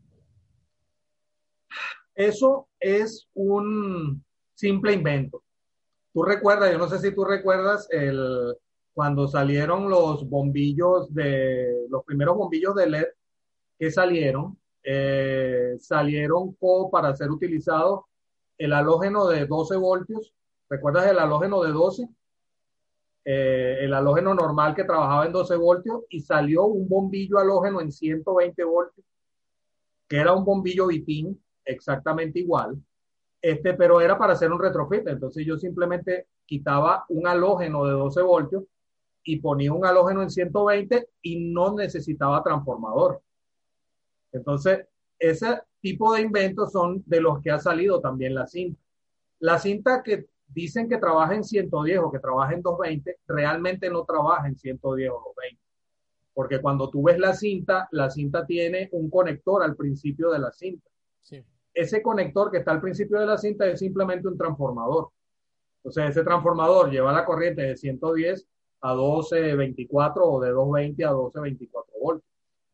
Eso 2.13 2.67
es 2.79 3.27
un 3.33 4.23
simple 4.53 4.93
invento. 4.93 5.41
Tú 6.13 6.23
recuerdas, 6.23 6.71
yo 6.71 6.77
no 6.77 6.87
sé 6.87 6.99
si 6.99 7.13
tú 7.13 7.25
recuerdas 7.25 7.87
el, 7.89 8.55
cuando 8.93 9.27
salieron 9.27 9.89
los 9.89 10.29
bombillos 10.29 11.11
de, 11.13 11.87
los 11.89 12.03
primeros 12.05 12.37
bombillos 12.37 12.75
de 12.75 12.89
LED 12.89 13.07
que 13.79 13.89
salieron, 13.89 14.59
eh, 14.83 15.75
salieron 15.79 16.55
para 16.91 17.15
ser 17.15 17.31
utilizado 17.31 18.07
el 18.59 18.73
halógeno 18.73 19.27
de 19.27 19.47
12 19.47 19.75
voltios. 19.77 20.33
¿Recuerdas 20.69 21.07
el 21.07 21.17
halógeno 21.17 21.63
de 21.63 21.71
12? 21.71 22.07
Eh, 23.25 23.77
el 23.81 23.93
halógeno 23.93 24.35
normal 24.35 24.75
que 24.75 24.83
trabajaba 24.83 25.25
en 25.25 25.31
12 25.31 25.55
voltios 25.55 26.03
y 26.09 26.19
salió 26.19 26.65
un 26.65 26.87
bombillo 26.87 27.39
halógeno 27.39 27.81
en 27.81 27.91
120 27.91 28.63
voltios, 28.65 29.05
que 30.07 30.17
era 30.17 30.33
un 30.33 30.45
bombillo 30.45 30.87
bitín 30.87 31.41
exactamente 31.65 32.39
igual 32.39 32.77
este, 33.43 33.73
pero 33.73 33.99
era 33.99 34.17
para 34.17 34.33
hacer 34.33 34.51
un 34.53 34.59
retrofit. 34.59 35.05
Entonces 35.05 35.45
yo 35.45 35.57
simplemente 35.57 36.27
quitaba 36.45 37.05
un 37.09 37.27
halógeno 37.27 37.85
de 37.85 37.91
12 37.91 38.21
voltios 38.21 38.63
y 39.21 39.41
ponía 39.41 39.73
un 39.73 39.85
halógeno 39.85 40.23
en 40.23 40.31
120 40.31 41.09
y 41.21 41.51
no 41.51 41.75
necesitaba 41.75 42.41
transformador. 42.41 43.21
Entonces, 44.31 44.87
ese 45.19 45.61
tipo 45.81 46.13
de 46.13 46.21
inventos 46.21 46.71
son 46.71 47.03
de 47.05 47.19
los 47.19 47.41
que 47.41 47.51
ha 47.51 47.59
salido 47.59 47.99
también 47.99 48.33
la 48.33 48.47
cinta. 48.47 48.81
La 49.39 49.59
cinta 49.59 50.01
que 50.01 50.25
dicen 50.47 50.87
que 50.87 50.97
trabaja 50.97 51.35
en 51.35 51.43
110 51.43 51.99
o 51.99 52.11
que 52.11 52.19
trabaja 52.19 52.53
en 52.53 52.61
220, 52.61 53.19
realmente 53.27 53.89
no 53.89 54.05
trabaja 54.05 54.47
en 54.47 54.55
110 54.55 55.09
o 55.09 55.33
220. 55.35 55.61
Porque 56.33 56.61
cuando 56.61 56.89
tú 56.89 57.03
ves 57.03 57.19
la 57.19 57.33
cinta, 57.33 57.89
la 57.91 58.09
cinta 58.09 58.45
tiene 58.45 58.87
un 58.93 59.09
conector 59.09 59.63
al 59.63 59.75
principio 59.75 60.31
de 60.31 60.39
la 60.39 60.51
cinta. 60.51 60.89
Ese 61.73 62.01
conector 62.01 62.51
que 62.51 62.59
está 62.59 62.71
al 62.71 62.81
principio 62.81 63.19
de 63.19 63.25
la 63.25 63.37
cinta 63.37 63.65
es 63.65 63.79
simplemente 63.79 64.27
un 64.27 64.37
transformador. 64.37 65.09
Entonces, 65.77 66.11
ese 66.11 66.23
transformador 66.23 66.89
lleva 66.91 67.11
la 67.11 67.25
corriente 67.25 67.63
de 67.63 67.75
110 67.75 68.47
a 68.81 68.93
1224 68.93 70.25
o 70.25 70.41
de 70.41 70.49
220 70.49 71.03
a 71.05 71.11
1224 71.11 71.93
voltios. 71.99 72.31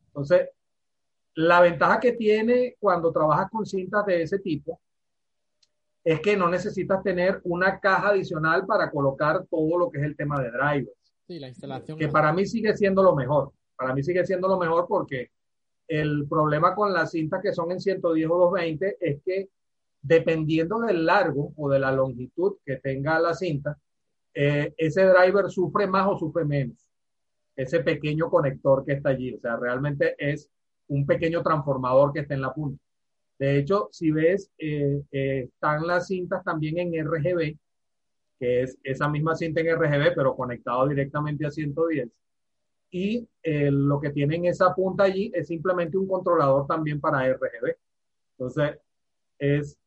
Entonces, 0.07 0.49
la 1.35 1.61
ventaja 1.61 1.99
que 1.99 2.13
tiene 2.13 2.75
cuando 2.79 3.11
trabajas 3.11 3.49
con 3.49 3.65
cintas 3.65 4.05
de 4.05 4.23
ese 4.23 4.39
tipo 4.39 4.79
es 6.03 6.19
que 6.21 6.35
no 6.35 6.49
necesitas 6.49 7.03
tener 7.03 7.39
una 7.43 7.79
caja 7.79 8.09
adicional 8.09 8.65
para 8.65 8.89
colocar 8.89 9.45
todo 9.49 9.77
lo 9.77 9.91
que 9.91 9.99
es 9.99 10.05
el 10.05 10.15
tema 10.15 10.41
de 10.41 10.51
drivers. 10.51 10.97
Sí, 11.27 11.39
la 11.39 11.47
instalación. 11.47 11.97
Que 11.97 12.07
para 12.07 12.33
mí 12.33 12.45
sigue 12.45 12.75
siendo 12.75 13.03
lo 13.03 13.15
mejor. 13.15 13.51
Para 13.75 13.93
mí 13.93 14.03
sigue 14.03 14.25
siendo 14.25 14.47
lo 14.47 14.57
mejor 14.57 14.87
porque 14.87 15.29
el 15.89 16.27
problema 16.29 16.75
con 16.75 16.93
las 16.93 17.11
cintas 17.11 17.41
que 17.41 17.51
son 17.51 17.71
en 17.71 17.81
110 17.81 18.29
o 18.29 18.37
220 18.37 18.97
es 19.01 19.21
que 19.25 19.49
dependiendo 20.01 20.79
del 20.79 21.05
largo 21.05 21.51
o 21.57 21.69
de 21.69 21.79
la 21.79 21.91
longitud 21.91 22.57
que 22.65 22.77
tenga 22.77 23.19
la 23.19 23.33
cinta, 23.33 23.77
eh, 24.33 24.73
ese 24.77 25.03
driver 25.03 25.49
sufre 25.49 25.87
más 25.87 26.07
o 26.07 26.17
sufre 26.17 26.45
menos. 26.45 26.87
Ese 27.55 27.81
pequeño 27.81 28.29
conector 28.29 28.85
que 28.85 28.93
está 28.93 29.09
allí. 29.09 29.33
O 29.33 29.39
sea, 29.39 29.57
realmente 29.57 30.15
es 30.17 30.49
un 30.87 31.05
pequeño 31.05 31.41
transformador 31.43 32.13
que 32.13 32.21
está 32.21 32.35
en 32.35 32.41
la 32.41 32.53
punta. 32.53 32.81
De 33.39 33.57
hecho, 33.57 33.89
si 33.91 34.11
ves, 34.11 34.51
eh, 34.57 35.01
eh, 35.11 35.49
están 35.53 35.87
las 35.87 36.07
cintas 36.07 36.43
también 36.43 36.77
en 36.77 36.93
RGB, 37.05 37.57
que 38.39 38.61
es 38.63 38.77
esa 38.83 39.09
misma 39.09 39.35
cinta 39.35 39.61
en 39.61 39.75
RGB, 39.75 40.13
pero 40.15 40.35
conectado 40.35 40.87
directamente 40.87 41.45
a 41.45 41.51
110. 41.51 42.09
Y 42.91 43.27
eh, 43.43 43.69
lo 43.71 43.99
que 43.99 44.09
tienen 44.09 44.45
esa 44.45 44.73
punta 44.73 45.03
allí 45.03 45.31
es 45.33 45.47
simplemente 45.47 45.97
un 45.97 46.07
controlador 46.07 46.65
también 46.65 46.99
para 46.99 47.27
RGB. 47.27 47.75
Entonces, 48.37 48.79
es 49.37 49.77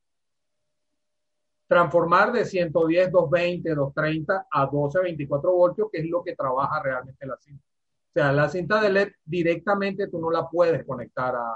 transformar 1.67 2.33
de 2.33 2.45
110, 2.45 3.11
220, 3.11 3.75
230 3.75 4.47
a 4.51 4.67
12, 4.67 5.01
24 5.01 5.53
voltios, 5.53 5.89
que 5.91 6.01
es 6.01 6.07
lo 6.07 6.23
que 6.23 6.37
trabaja 6.37 6.83
realmente 6.83 7.27
la 7.27 7.37
cinta. 7.39 7.65
O 7.65 8.13
sea, 8.13 8.31
la 8.31 8.49
cinta 8.49 8.81
de 8.81 8.91
LED 8.91 9.13
directamente 9.25 10.09
tú 10.09 10.21
no 10.21 10.31
la 10.31 10.49
puedes 10.51 10.85
conectar 10.85 11.35
a, 11.35 11.55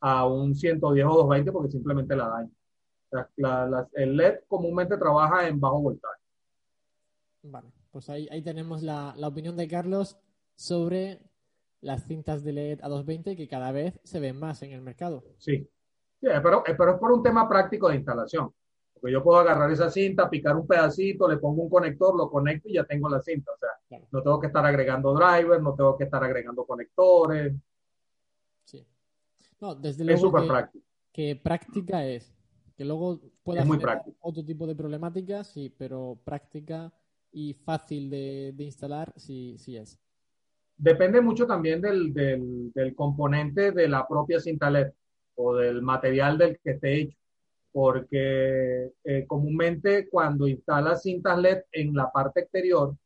a 0.00 0.26
un 0.26 0.54
110 0.54 1.04
o 1.04 1.08
220 1.08 1.52
porque 1.52 1.70
simplemente 1.70 2.16
la 2.16 2.28
daña. 2.28 3.88
el 3.92 4.16
LED 4.16 4.40
comúnmente 4.48 4.96
trabaja 4.96 5.46
en 5.46 5.60
bajo 5.60 5.80
voltaje. 5.80 6.22
Vale, 7.42 7.68
pues 7.90 8.08
ahí, 8.08 8.28
ahí 8.30 8.42
tenemos 8.42 8.82
la, 8.82 9.14
la, 9.16 9.28
opinión 9.28 9.56
de 9.56 9.68
Carlos 9.68 10.18
sobre 10.58 11.20
las 11.80 12.04
cintas 12.04 12.42
de 12.42 12.52
LED 12.52 12.80
a 12.82 12.88
220 12.88 13.36
que 13.36 13.46
cada 13.46 13.70
vez 13.70 14.00
se 14.02 14.18
ven 14.18 14.36
más 14.36 14.60
en 14.62 14.72
el 14.72 14.82
mercado. 14.82 15.22
Sí, 15.38 15.68
pero, 16.20 16.64
pero 16.64 16.94
es 16.94 16.98
por 16.98 17.12
un 17.12 17.22
tema 17.22 17.48
práctico 17.48 17.88
de 17.88 17.96
instalación. 17.96 18.52
Porque 18.92 19.12
yo 19.12 19.22
puedo 19.22 19.38
agarrar 19.38 19.70
esa 19.70 19.88
cinta, 19.88 20.28
picar 20.28 20.56
un 20.56 20.66
pedacito, 20.66 21.28
le 21.28 21.36
pongo 21.36 21.62
un 21.62 21.70
conector, 21.70 22.16
lo 22.16 22.28
conecto 22.28 22.68
y 22.68 22.74
ya 22.74 22.84
tengo 22.84 23.08
la 23.08 23.22
cinta. 23.22 23.52
O 23.52 23.56
sea, 23.56 24.00
no 24.10 24.20
tengo 24.20 24.40
que 24.40 24.48
estar 24.48 24.66
agregando 24.66 25.14
drivers, 25.14 25.62
no 25.62 25.76
tengo 25.76 25.96
que 25.96 26.04
estar 26.04 26.24
agregando 26.24 26.66
conectores. 26.66 27.54
No, 29.60 29.76
desde 29.76 30.04
luego. 30.04 30.16
Es 30.16 30.20
súper 30.20 30.42
que, 30.42 30.48
práctico. 30.48 30.84
Que 31.12 31.36
práctica 31.36 32.04
es. 32.04 32.34
Que 32.76 32.84
luego 32.84 33.20
puede 33.44 33.60
haber 33.60 34.02
otro 34.20 34.44
tipo 34.44 34.66
de 34.66 34.74
problemáticas, 34.74 35.46
sí, 35.46 35.72
pero 35.76 36.18
práctica 36.24 36.92
y 37.30 37.54
fácil 37.54 38.10
de, 38.10 38.54
instalar, 38.58 39.12
sí, 39.16 39.56
sí 39.58 39.76
es. 39.76 39.98
Depende 40.78 41.20
mucho 41.20 41.46
también 41.46 41.80
del, 41.80 42.12
del, 42.14 42.94
componente 42.94 43.72
de 43.72 43.88
la 43.88 44.06
propia 44.06 44.38
cinta 44.38 44.70
LED 44.70 44.92
o 45.34 45.56
del 45.56 45.82
material 45.82 46.38
del 46.38 46.58
que 46.60 46.70
esté 46.70 47.00
hecho 47.00 47.18
porque 47.72 48.92
eh, 49.04 49.24
comúnmente 49.26 50.08
cuando 50.08 50.46
instalas 50.48 51.02
cintas 51.02 51.38
LED 51.38 51.62
en 51.72 51.94
la 51.94 52.10
parte 52.10 52.40
exterior, 52.40 52.96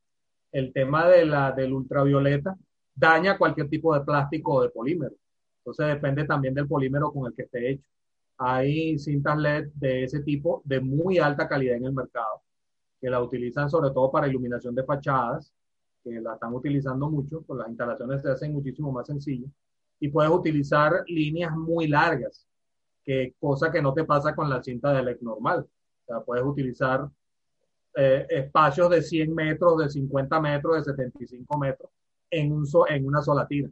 el 0.52 0.72
tema 0.72 1.08
de 1.08 1.26
la, 1.26 1.52
del 1.52 1.72
ultravioleta 1.72 2.56
daña 2.94 3.38
cualquier 3.38 3.68
tipo 3.68 3.94
de 3.94 4.04
plástico 4.04 4.54
o 4.54 4.62
de 4.62 4.70
polímero. 4.70 5.14
Entonces 5.58 5.87
depende 5.88 6.24
también 6.24 6.54
del 6.54 6.68
polímero 6.68 7.12
con 7.12 7.26
el 7.26 7.35
que 7.35 7.42
esté 7.42 7.70
hecho. 7.70 7.87
Hay 8.38 8.98
cintas 8.98 9.38
LED 9.38 9.68
de 9.74 10.04
ese 10.04 10.20
tipo 10.20 10.62
de 10.64 10.80
muy 10.80 11.18
alta 11.18 11.48
calidad 11.48 11.76
en 11.76 11.87
el 11.87 11.92
mercado, 11.92 12.42
que 13.00 13.11
la 13.11 13.22
utilizan 13.22 13.70
sobre 13.70 13.90
todo 13.90 14.11
para 14.11 14.28
iluminación 14.28 14.74
de 14.74 14.85
fachadas, 14.85 15.52
que 16.02 16.20
la 16.20 16.34
están 16.34 16.54
utilizando 16.54 17.10
mucho, 17.10 17.42
pues 17.42 17.58
las 17.58 17.68
instalaciones 17.68 18.22
se 18.22 18.30
hacen 18.30 18.52
muchísimo 18.52 18.92
más 18.92 19.06
sencillas. 19.06 19.50
Y 20.00 20.08
puedes 20.08 20.30
utilizar 20.32 21.04
líneas 21.06 21.52
muy 21.56 21.86
largas, 21.88 22.46
que 23.04 23.34
cosa 23.38 23.70
que 23.70 23.82
no 23.82 23.94
te 23.94 24.04
pasa 24.04 24.34
con 24.34 24.50
la 24.50 24.62
cinta 24.62 24.92
de 24.92 25.02
LED 25.02 25.20
normal. 25.20 25.60
O 25.60 26.06
sea, 26.06 26.20
puedes 26.20 26.44
utilizar 26.44 27.08
eh, 27.94 28.26
espacios 28.28 28.90
de 28.90 29.02
100 29.02 29.34
metros, 29.34 29.78
de 29.78 29.88
50 29.90 30.40
metros, 30.40 30.76
de 30.76 30.92
75 30.92 31.58
metros 31.58 31.90
en, 32.30 32.52
un 32.52 32.66
en 32.88 33.06
una 33.06 33.22
sola 33.22 33.46
tira 33.46 33.68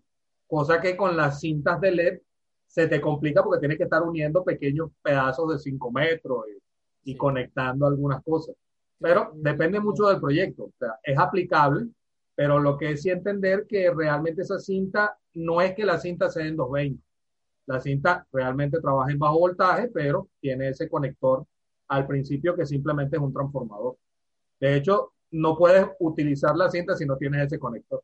cosa 0.51 0.81
que 0.81 0.97
con 0.97 1.17
las 1.17 1.39
cintas 1.39 1.81
de 1.81 1.93
LED 1.93 2.21
se 2.67 2.89
te 2.89 3.01
complica 3.01 3.43
porque 3.43 3.61
tienes 3.61 3.79
que 3.79 3.85
estar 3.85 4.03
uniendo 4.03 4.45
pequeños 4.45 4.91
pedazos 5.01 5.53
de 5.53 5.59
5 5.61 5.93
metros 5.93 6.45
y, 7.05 7.17
conectando 7.17 7.87
algunas 7.87 8.23
cosas. 8.25 8.57
Pero 8.99 9.31
depende 9.35 9.81
mucho 9.81 10.09
del 10.09 10.21
proyecto, 10.21 10.65
o 10.65 10.73
sea, 10.79 10.99
es 11.03 11.17
aplicable, 11.17 11.87
pero 12.41 12.59
lo 12.59 12.79
que 12.79 12.93
es 12.93 13.03
sí 13.03 13.11
entender 13.11 13.67
que 13.69 13.93
realmente 13.93 14.41
esa 14.41 14.59
cinta 14.59 15.19
no 15.35 15.61
es 15.61 15.75
que 15.75 15.85
la 15.85 15.99
cinta 15.99 16.31
sea 16.31 16.47
en 16.47 16.57
220. 16.57 17.05
La 17.67 17.81
cinta 17.81 18.27
realmente 18.33 18.81
trabaja 18.81 19.13
en 19.13 19.19
bajo 19.19 19.41
voltaje, 19.41 19.89
pero 19.89 20.31
tiene 20.41 20.71
ese 20.71 20.89
conector 20.89 21.45
al 21.89 22.07
principio 22.07 22.57
que 22.57 22.65
simplemente 22.65 23.17
es 23.17 23.23
un 23.23 23.35
transformador. 23.35 23.99
De 24.59 24.75
hecho, 24.75 25.13
no 25.33 25.55
puedes 25.55 25.87
utilizar 25.99 26.57
la 26.57 26.71
cinta 26.71 26.97
si 26.97 27.05
no 27.05 27.19
tienes 27.19 27.47
ese 27.47 27.59
conector 27.59 28.03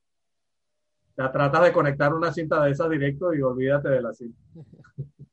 sea, 1.17 1.33
tratas 1.33 1.63
de 1.63 1.73
conectar 1.73 2.13
una 2.13 2.31
cinta 2.31 2.63
de 2.63 2.73
esas 2.73 2.91
directo 2.91 3.33
y 3.33 3.41
olvídate 3.41 3.89
de 3.89 4.03
la 4.03 4.13
cinta. 4.13 4.39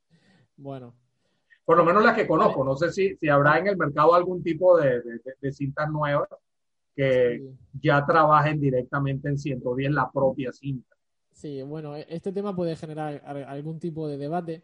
bueno. 0.55 0.95
Por 1.65 1.75
lo 1.75 1.83
menos 1.83 2.05
las 2.05 2.15
que 2.15 2.25
conozco. 2.25 2.63
No 2.63 2.77
sé 2.77 2.89
si, 2.89 3.17
si 3.17 3.27
habrá 3.27 3.59
en 3.59 3.67
el 3.67 3.75
mercado 3.75 4.15
algún 4.15 4.41
tipo 4.41 4.77
de, 4.79 5.01
de, 5.41 5.51
cintas 5.51 5.89
nuevas 5.89 6.29
que 6.95 7.41
ya 7.83 8.03
trabajen 8.05 8.59
directamente 8.59 9.29
en 9.29 9.37
110 9.37 9.91
la 9.91 10.09
propia 10.11 10.51
cinta. 10.51 10.95
Sí, 11.31 11.61
bueno, 11.61 11.95
e, 11.95 12.05
este 12.09 12.31
tema 12.31 12.55
puede 12.55 12.75
generar 12.75 13.21
algún 13.25 13.79
tipo 13.79 14.07
de 14.07 14.17
debate, 14.17 14.63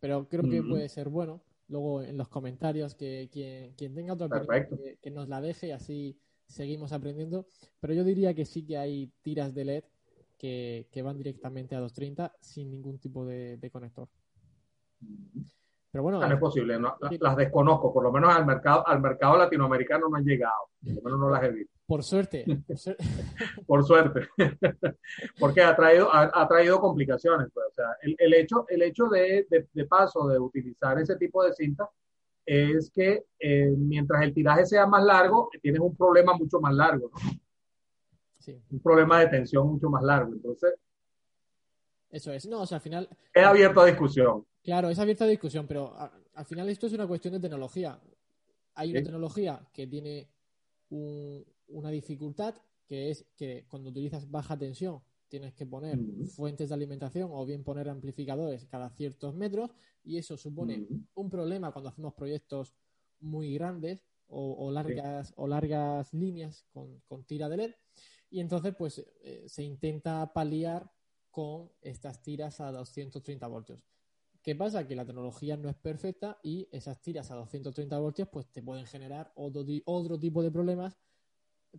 pero 0.00 0.28
creo 0.28 0.42
que 0.42 0.62
puede 0.62 0.88
ser 0.88 1.08
bueno. 1.08 1.42
Luego 1.68 2.02
en 2.02 2.16
los 2.16 2.28
comentarios 2.28 2.94
que 2.94 3.28
quien, 3.32 3.94
tenga 3.94 4.12
otra 4.12 4.26
opinión 4.26 4.66
que, 4.68 4.98
que, 5.00 5.10
nos 5.10 5.28
la 5.28 5.40
deje 5.40 5.68
y 5.68 5.70
así 5.72 6.18
seguimos 6.46 6.92
aprendiendo. 6.92 7.46
Pero 7.80 7.94
yo 7.94 8.04
diría 8.04 8.34
que 8.34 8.44
sí 8.44 8.64
que 8.64 8.76
hay 8.76 9.10
tiras 9.22 9.54
de 9.54 9.64
LED 9.64 9.84
que, 10.38 11.02
van 11.02 11.16
directamente 11.16 11.74
a 11.74 11.80
230 11.80 12.32
sin 12.40 12.70
ningún 12.70 12.98
tipo 12.98 13.24
de, 13.24 13.70
conector. 13.72 14.08
Pero 15.90 16.02
bueno, 16.02 16.20
no 16.20 16.34
es 16.34 16.40
posible, 16.40 16.78
las 17.20 17.36
desconozco, 17.36 17.92
por 17.92 18.02
lo 18.02 18.12
menos 18.12 18.34
al 18.34 18.44
mercado, 18.44 18.86
al 18.86 19.00
mercado 19.00 19.38
latinoamericano 19.38 20.08
no 20.08 20.16
han 20.16 20.24
llegado, 20.24 20.68
por 20.84 20.94
lo 20.94 21.02
menos 21.02 21.20
no 21.20 21.30
las 21.30 21.42
he 21.44 21.50
visto. 21.50 21.75
Por 21.86 22.02
suerte. 22.02 22.44
Por, 23.66 23.84
suerte. 23.84 24.28
Porque 25.38 25.62
ha 25.62 25.76
traído, 25.76 26.08
ha, 26.12 26.48
traído 26.48 26.80
complicaciones. 26.80 27.48
Pues. 27.54 27.66
O 27.68 27.74
sea, 27.74 27.86
el, 28.02 28.34
hecho, 28.34 28.66
el 28.68 28.82
hecho 28.82 29.06
de, 29.06 29.46
de, 29.48 29.84
paso 29.86 30.26
de 30.26 30.38
utilizar 30.38 30.98
ese 30.98 31.16
tipo 31.16 31.44
de 31.44 31.52
cinta 31.52 31.88
es 32.44 32.90
que 32.90 33.26
eh, 33.38 33.72
mientras 33.76 34.22
el 34.22 34.34
tiraje 34.34 34.66
sea 34.66 34.86
más 34.86 35.04
largo, 35.04 35.48
tienes 35.62 35.80
un 35.80 35.96
problema 35.96 36.34
mucho 36.34 36.60
más 36.60 36.74
largo. 36.74 37.10
¿no? 37.12 37.30
un 38.70 38.80
problema 38.80 39.20
de 39.20 39.28
tensión 39.28 39.68
mucho 39.68 39.88
más 39.88 40.02
largo. 40.02 40.32
Entonces, 40.32 40.74
eso 42.10 42.32
es. 42.32 42.46
No, 42.46 42.62
o 42.62 42.66
sea, 42.66 42.76
al 42.76 42.82
final. 42.82 43.08
Es 43.32 43.44
abierto 43.44 43.80
a 43.80 43.86
discusión. 43.86 44.46
Claro, 44.62 44.88
es 44.88 44.98
abierto 44.98 45.24
a 45.24 45.28
discusión, 45.28 45.66
pero 45.66 45.94
al 46.34 46.44
final 46.44 46.68
esto 46.68 46.86
es 46.86 46.92
una 46.92 47.06
cuestión 47.06 47.34
de 47.34 47.40
tecnología. 47.40 48.00
Hay 48.74 48.90
una 48.90 49.02
tecnología 49.02 49.60
que 49.72 49.86
tiene 49.86 50.28
una 51.68 51.90
dificultad, 51.90 52.54
que 52.86 53.10
es 53.10 53.26
que 53.36 53.66
cuando 53.68 53.90
utilizas 53.90 54.30
baja 54.30 54.56
tensión 54.58 55.00
tienes 55.28 55.54
que 55.54 55.66
poner 55.66 55.98
fuentes 56.26 56.68
de 56.68 56.74
alimentación 56.74 57.30
o 57.32 57.44
bien 57.44 57.64
poner 57.64 57.88
amplificadores 57.88 58.64
cada 58.66 58.90
ciertos 58.90 59.34
metros 59.34 59.72
y 60.04 60.18
eso 60.18 60.36
supone 60.36 60.86
un 61.14 61.28
problema 61.30 61.72
cuando 61.72 61.88
hacemos 61.88 62.14
proyectos 62.14 62.74
muy 63.18 63.54
grandes 63.54 64.04
o, 64.28 64.70
largas 64.70 65.32
o 65.36 65.48
largas 65.48 66.12
líneas 66.14 66.64
con, 66.72 67.00
con 67.08 67.24
tira 67.24 67.48
de 67.48 67.56
LED 67.56 67.74
y 68.30 68.40
entonces, 68.40 68.74
pues, 68.76 69.04
eh, 69.22 69.44
se 69.48 69.62
intenta 69.62 70.32
paliar 70.32 70.90
con 71.30 71.70
estas 71.80 72.22
tiras 72.22 72.60
a 72.60 72.72
230 72.72 73.46
voltios. 73.46 73.80
¿Qué 74.42 74.54
pasa? 74.54 74.86
Que 74.86 74.96
la 74.96 75.04
tecnología 75.04 75.56
no 75.56 75.68
es 75.68 75.76
perfecta 75.76 76.38
y 76.42 76.68
esas 76.70 77.00
tiras 77.00 77.30
a 77.30 77.34
230 77.34 77.98
voltios 77.98 78.28
pues 78.28 78.46
te 78.52 78.62
pueden 78.62 78.86
generar 78.86 79.32
otro, 79.34 79.64
otro 79.84 80.18
tipo 80.18 80.42
de 80.42 80.50
problemas. 80.50 80.96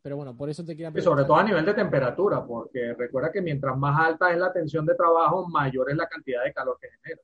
Pero 0.01 0.17
bueno, 0.17 0.36
por 0.36 0.49
eso 0.49 0.63
te 0.63 0.75
quería 0.75 0.91
Y 0.93 1.01
sobre 1.01 1.23
todo 1.23 1.38
a 1.38 1.43
nivel 1.43 1.65
de 1.65 1.73
temperatura, 1.73 2.45
porque 2.45 2.93
recuerda 2.93 3.31
que 3.31 3.41
mientras 3.41 3.77
más 3.77 3.99
alta 3.99 4.31
es 4.31 4.38
la 4.38 4.51
tensión 4.51 4.86
de 4.86 4.95
trabajo, 4.95 5.47
mayor 5.47 5.89
es 5.89 5.97
la 5.97 6.07
cantidad 6.07 6.43
de 6.43 6.53
calor 6.53 6.77
que 6.79 6.89
genera. 6.89 7.21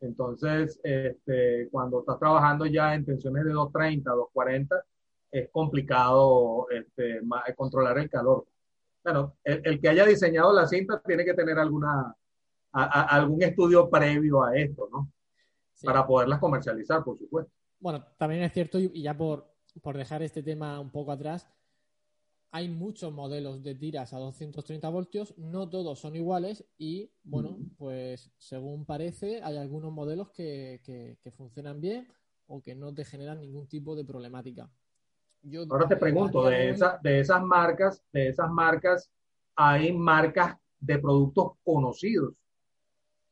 Entonces, 0.00 0.78
este, 0.82 1.68
cuando 1.70 2.00
estás 2.00 2.18
trabajando 2.18 2.66
ya 2.66 2.94
en 2.94 3.04
tensiones 3.04 3.44
de 3.44 3.50
230, 3.50 4.10
240, 4.10 4.84
es 5.30 5.50
complicado 5.50 6.66
este, 6.70 7.20
controlar 7.56 7.98
el 7.98 8.08
calor. 8.08 8.46
Bueno, 9.02 9.36
el, 9.44 9.60
el, 9.64 9.80
que 9.80 9.88
haya 9.88 10.06
diseñado 10.06 10.52
la 10.52 10.66
cinta 10.66 11.00
tiene 11.04 11.24
que 11.24 11.34
tener 11.34 11.58
alguna, 11.58 12.14
algún 12.72 13.42
estudio 13.42 13.88
previo 13.90 14.42
a 14.42 14.56
esto, 14.56 14.88
¿no? 14.90 15.10
Para 15.82 16.06
poderlas 16.06 16.38
comercializar, 16.38 17.04
por 17.04 17.18
supuesto. 17.18 17.52
Bueno, 17.80 18.04
también 18.16 18.42
es 18.42 18.52
cierto, 18.52 18.78
y 18.78 19.02
ya 19.02 19.16
por, 19.16 19.46
por 19.82 19.96
dejar 19.96 20.22
este 20.22 20.42
tema 20.42 20.80
un 20.80 20.90
poco 20.90 21.12
atrás, 21.12 21.48
hay 22.50 22.68
muchos 22.68 23.12
modelos 23.12 23.62
de 23.62 23.74
tiras 23.74 24.12
a 24.12 24.18
230 24.18 24.88
voltios, 24.88 25.36
no 25.36 25.68
todos 25.68 25.98
son 25.98 26.16
iguales 26.16 26.64
y, 26.78 27.10
bueno, 27.22 27.58
pues 27.76 28.30
según 28.38 28.84
parece, 28.84 29.42
hay 29.42 29.56
algunos 29.56 29.92
modelos 29.92 30.30
que, 30.30 30.80
que, 30.82 31.30
funcionan 31.32 31.80
bien 31.80 32.08
o 32.46 32.62
que 32.62 32.74
no 32.74 32.94
te 32.94 33.04
generan 33.04 33.40
ningún 33.40 33.68
tipo 33.68 33.94
de 33.94 34.04
problemática. 34.04 34.70
Yo, 35.42 35.64
Ahora 35.70 35.86
te 35.86 35.96
pregunto, 35.96 36.44
de, 36.44 36.70
esa, 36.70 36.98
de 37.02 37.20
esas 37.20 37.42
marcas, 37.42 38.02
de 38.12 38.28
esas 38.28 38.50
marcas, 38.50 39.10
hay 39.54 39.92
marcas 39.92 40.56
de 40.80 40.98
productos 40.98 41.52
conocidos 41.62 42.34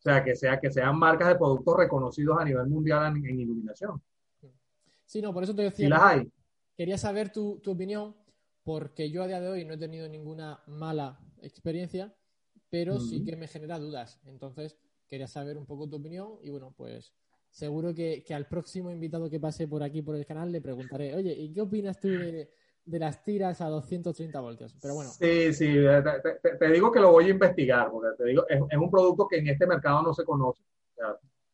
o 0.06 0.08
sea, 0.08 0.22
que, 0.22 0.36
sea, 0.36 0.60
que 0.60 0.70
sean 0.70 0.96
marcas 0.96 1.28
de 1.28 1.34
productos 1.34 1.76
reconocidos 1.78 2.38
a 2.38 2.44
nivel 2.44 2.68
mundial 2.68 3.16
en, 3.16 3.40
iluminación. 3.40 4.00
Sí, 5.04 5.20
no, 5.20 5.34
por 5.34 5.42
eso 5.42 5.52
te 5.52 5.62
decía. 5.62 5.88
las 5.88 6.02
hay. 6.02 6.32
Quería 6.76 6.96
saber 6.96 7.32
tu, 7.32 7.58
tu, 7.58 7.72
opinión, 7.72 8.14
porque 8.66 9.12
yo 9.12 9.22
a 9.22 9.28
día 9.28 9.40
de 9.40 9.46
hoy 9.46 9.64
no 9.64 9.74
he 9.74 9.78
tenido 9.78 10.08
ninguna 10.08 10.60
mala 10.66 11.20
experiencia, 11.40 12.12
pero 12.68 12.98
sí 12.98 13.24
que 13.24 13.36
me 13.36 13.46
genera 13.46 13.78
dudas. 13.78 14.20
Entonces, 14.24 14.76
quería 15.06 15.28
saber 15.28 15.56
un 15.56 15.66
poco 15.66 15.88
tu 15.88 15.94
opinión 15.94 16.32
y 16.42 16.50
bueno, 16.50 16.74
pues 16.76 17.14
seguro 17.48 17.94
que, 17.94 18.24
que, 18.26 18.34
al 18.34 18.48
próximo 18.48 18.90
invitado 18.90 19.30
que 19.30 19.38
pase 19.38 19.68
por 19.68 19.84
aquí 19.84 20.02
por 20.02 20.16
el 20.16 20.26
canal 20.26 20.50
le 20.50 20.60
preguntaré, 20.60 21.14
oye, 21.14 21.32
¿y 21.32 21.52
qué 21.52 21.60
opinas 21.60 22.00
tú 22.00 22.08
de, 22.08 22.50
de 22.86 22.98
las 22.98 23.22
tiras 23.22 23.60
a 23.60 23.68
230 23.68 24.40
voltios. 24.40 24.74
Pero 24.82 24.94
bueno. 24.94 25.10
Sí, 25.10 25.54
sí, 25.54 25.76
te, 26.58 26.70
digo 26.70 26.90
que 26.90 26.98
lo 26.98 27.12
voy 27.12 27.26
a 27.26 27.30
investigar, 27.30 27.88
porque 27.88 28.16
te 28.18 28.24
digo, 28.24 28.48
es, 28.48 28.60
un 28.76 28.90
producto 28.90 29.28
que 29.28 29.38
en 29.38 29.46
este 29.46 29.68
mercado 29.68 30.02
no 30.02 30.12
se 30.12 30.24
conoce. 30.24 30.64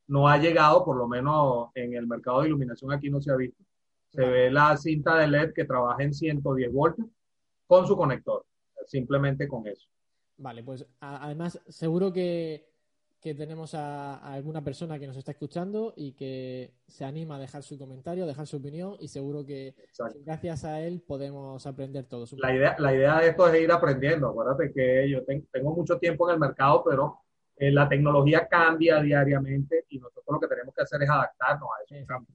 no 0.07 0.29
ha 0.29 0.39
llegado, 0.39 0.83
por 0.83 0.97
lo 0.97 1.07
menos 1.07 1.69
en 1.75 1.93
el 1.93 2.07
mercado 2.07 2.41
de 2.41 2.49
iluminación 2.49 2.91
aquí 2.91 3.11
no 3.11 3.21
se 3.21 3.31
ha 3.31 3.37
visto. 3.37 3.63
Se 4.13 4.25
ve 4.25 4.51
la 4.51 4.77
cinta 4.77 5.17
de 5.17 5.29
LED 5.29 5.53
que 5.55 5.65
trabaja 5.65 6.03
en 6.03 6.13
110 6.13 6.73
voltios 6.73 7.09
con 7.67 7.87
su 7.87 7.97
conector, 7.97 8.45
simplemente 8.87 9.49
con 9.49 9.67
eso. 9.67 9.89
Vale, 10.37 10.63
pues 10.63 10.87
además 11.01 11.61
seguro 11.69 12.13
que 12.13 12.73
que 13.23 13.35
tenemos 13.37 13.73
a, 13.75 14.17
alguna 14.17 14.65
persona 14.65 14.99
que 14.99 15.07
nos 15.07 15.17
está 15.17 15.31
escuchando 15.31 15.95
y 15.97 16.13
que 16.13 16.75
se 16.89 17.05
anima 17.05 17.37
a 17.37 17.39
dejar 17.39 17.63
su 17.63 17.79
comentario, 17.79 18.25
a 18.25 18.27
dejar 18.27 18.49
su 18.49 18.57
opinión 18.57 18.97
y 18.99 19.07
seguro 19.07 19.47
que 19.47 19.77
gracias 20.27 20.65
a 20.65 20.81
él 20.81 21.01
podemos 21.07 21.65
aprender 21.65 22.05
todos. 22.07 22.33
La 22.33 22.53
idea, 22.53 22.75
la 22.81 22.93
idea 22.93 23.21
de 23.21 23.29
esto 23.29 23.47
es 23.47 23.63
ir 23.63 23.71
aprendiendo. 23.71 24.29
Acuérdate 24.29 24.73
que 24.73 25.09
yo 25.09 25.21
tengo 25.25 25.73
mucho 25.73 25.99
tiempo 25.99 26.29
en 26.29 26.35
el 26.35 26.41
mercado, 26.41 26.83
pero 26.85 27.21
eh, 27.57 27.71
la 27.71 27.89
tecnología 27.89 28.49
cambia 28.49 29.01
diariamente 29.01 29.85
y 29.89 30.01
nosotros 30.01 30.27
lo 30.27 30.41
que 30.41 30.49
tenemos 30.49 30.75
que 30.75 30.83
hacer 30.83 31.01
es 31.01 31.09
adaptarnos 31.09 31.69
a 31.71 31.95
eso. 31.95 32.27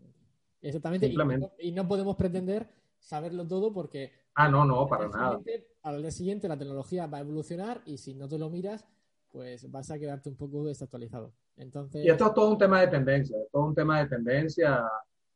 Exactamente. 0.62 1.13
Y 1.60 1.72
no, 1.72 1.88
podemos 1.88 2.15
pretender 2.15 2.67
saberlo 3.00 3.48
todo 3.48 3.74
porque... 3.74 4.12
Ah, 4.36 4.50
no, 4.50 4.65
no, 4.65 4.88
para 4.88 5.08
nada. 5.08 5.39
Al 5.84 6.02
día 6.02 6.12
siguiente 6.12 6.48
la 6.48 6.58
tecnología 6.58 7.08
va 7.08 7.20
a 7.20 7.22
evolucionar 7.22 7.82
y 7.86 7.98
si 7.98 8.13
no 8.13 8.28
te 8.28 8.38
lo 8.38 8.50
miras 8.50 8.88
pues 9.32 9.70
vas 9.70 9.91
a 9.91 10.00
quedarte 10.00 10.30
un 10.30 10.36
poco 10.36 10.63
desactualizado. 10.63 11.34
Entonces... 11.58 12.06
Y 12.06 12.10
esto 12.10 12.28
es 12.28 12.34
todo 12.34 12.52
un 12.52 12.58
tema 12.58 12.82
de 12.82 12.88
tendencia, 12.88 13.38
todo 13.52 13.65
un 13.65 13.76
tema 13.76 14.00
de 14.00 14.08
tendencia. 14.08 14.84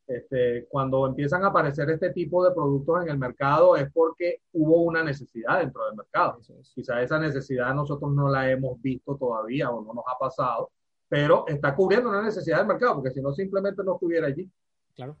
Este, 0.06 0.66
cuando 0.68 1.06
empiezan 1.06 1.44
a 1.44 1.48
aparecer 1.48 1.88
este 1.90 2.10
tipo 2.10 2.44
de 2.44 2.52
productos 2.52 3.02
en 3.02 3.10
el 3.10 3.18
mercado 3.18 3.76
es 3.76 3.90
porque 3.92 4.42
hubo 4.52 4.82
una 4.82 5.02
necesidad 5.02 5.60
dentro 5.60 5.86
del 5.86 5.96
mercado. 5.96 6.40
Quizá 6.74 7.00
esa 7.00 7.18
necesidad 7.18 7.74
nosotros 7.74 8.12
no 8.12 8.28
la 8.28 8.50
hemos 8.50 8.80
visto 8.82 9.16
todavía 9.16 9.70
o 9.70 9.82
no 9.82 9.94
nos 9.94 10.04
ha 10.12 10.18
pasado, 10.18 10.70
pero 11.08 11.46
está 11.46 11.74
cubriendo 11.74 12.08
una 12.08 12.22
necesidad 12.22 12.58
del 12.58 12.66
mercado, 12.66 12.96
porque 12.96 13.10
si 13.10 13.20
no 13.20 13.32
simplemente 13.32 13.82
no 13.84 13.94
estuviera 13.94 14.26
allí. 14.26 14.50
Claro, 14.94 15.16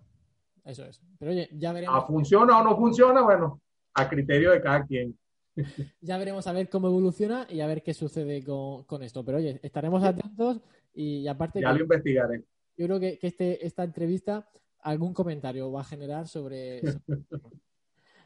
eso 0.64 0.84
es. 0.84 1.00
Pero 1.18 1.30
oye, 1.30 1.48
ya 1.52 1.72
veremos. 1.72 2.06
¿Funciona 2.06 2.60
o 2.60 2.64
no 2.64 2.76
funciona? 2.76 3.22
Bueno, 3.22 3.60
a 3.94 4.08
criterio 4.08 4.52
de 4.52 4.60
cada 4.60 4.86
quien. 4.86 5.18
ya 6.00 6.18
veremos 6.18 6.46
a 6.46 6.52
ver 6.52 6.68
cómo 6.68 6.88
evoluciona 6.88 7.46
y 7.48 7.60
a 7.60 7.66
ver 7.66 7.82
qué 7.82 7.94
sucede 7.94 8.42
con, 8.44 9.02
esto. 9.02 9.24
Pero 9.24 9.38
oye, 9.38 9.60
estaremos 9.62 10.02
atentos 10.02 10.60
y, 10.94 11.26
aparte... 11.26 11.60
Ya 11.60 11.72
lo 11.72 11.82
investigaré. 11.82 12.44
Yo 12.76 12.86
creo 12.86 13.00
que, 13.00 13.18
este, 13.22 13.66
esta 13.66 13.84
entrevista 13.84 14.48
algún 14.80 15.12
comentario 15.14 15.70
va 15.70 15.82
a 15.82 15.84
generar 15.84 16.28
sobre... 16.28 16.80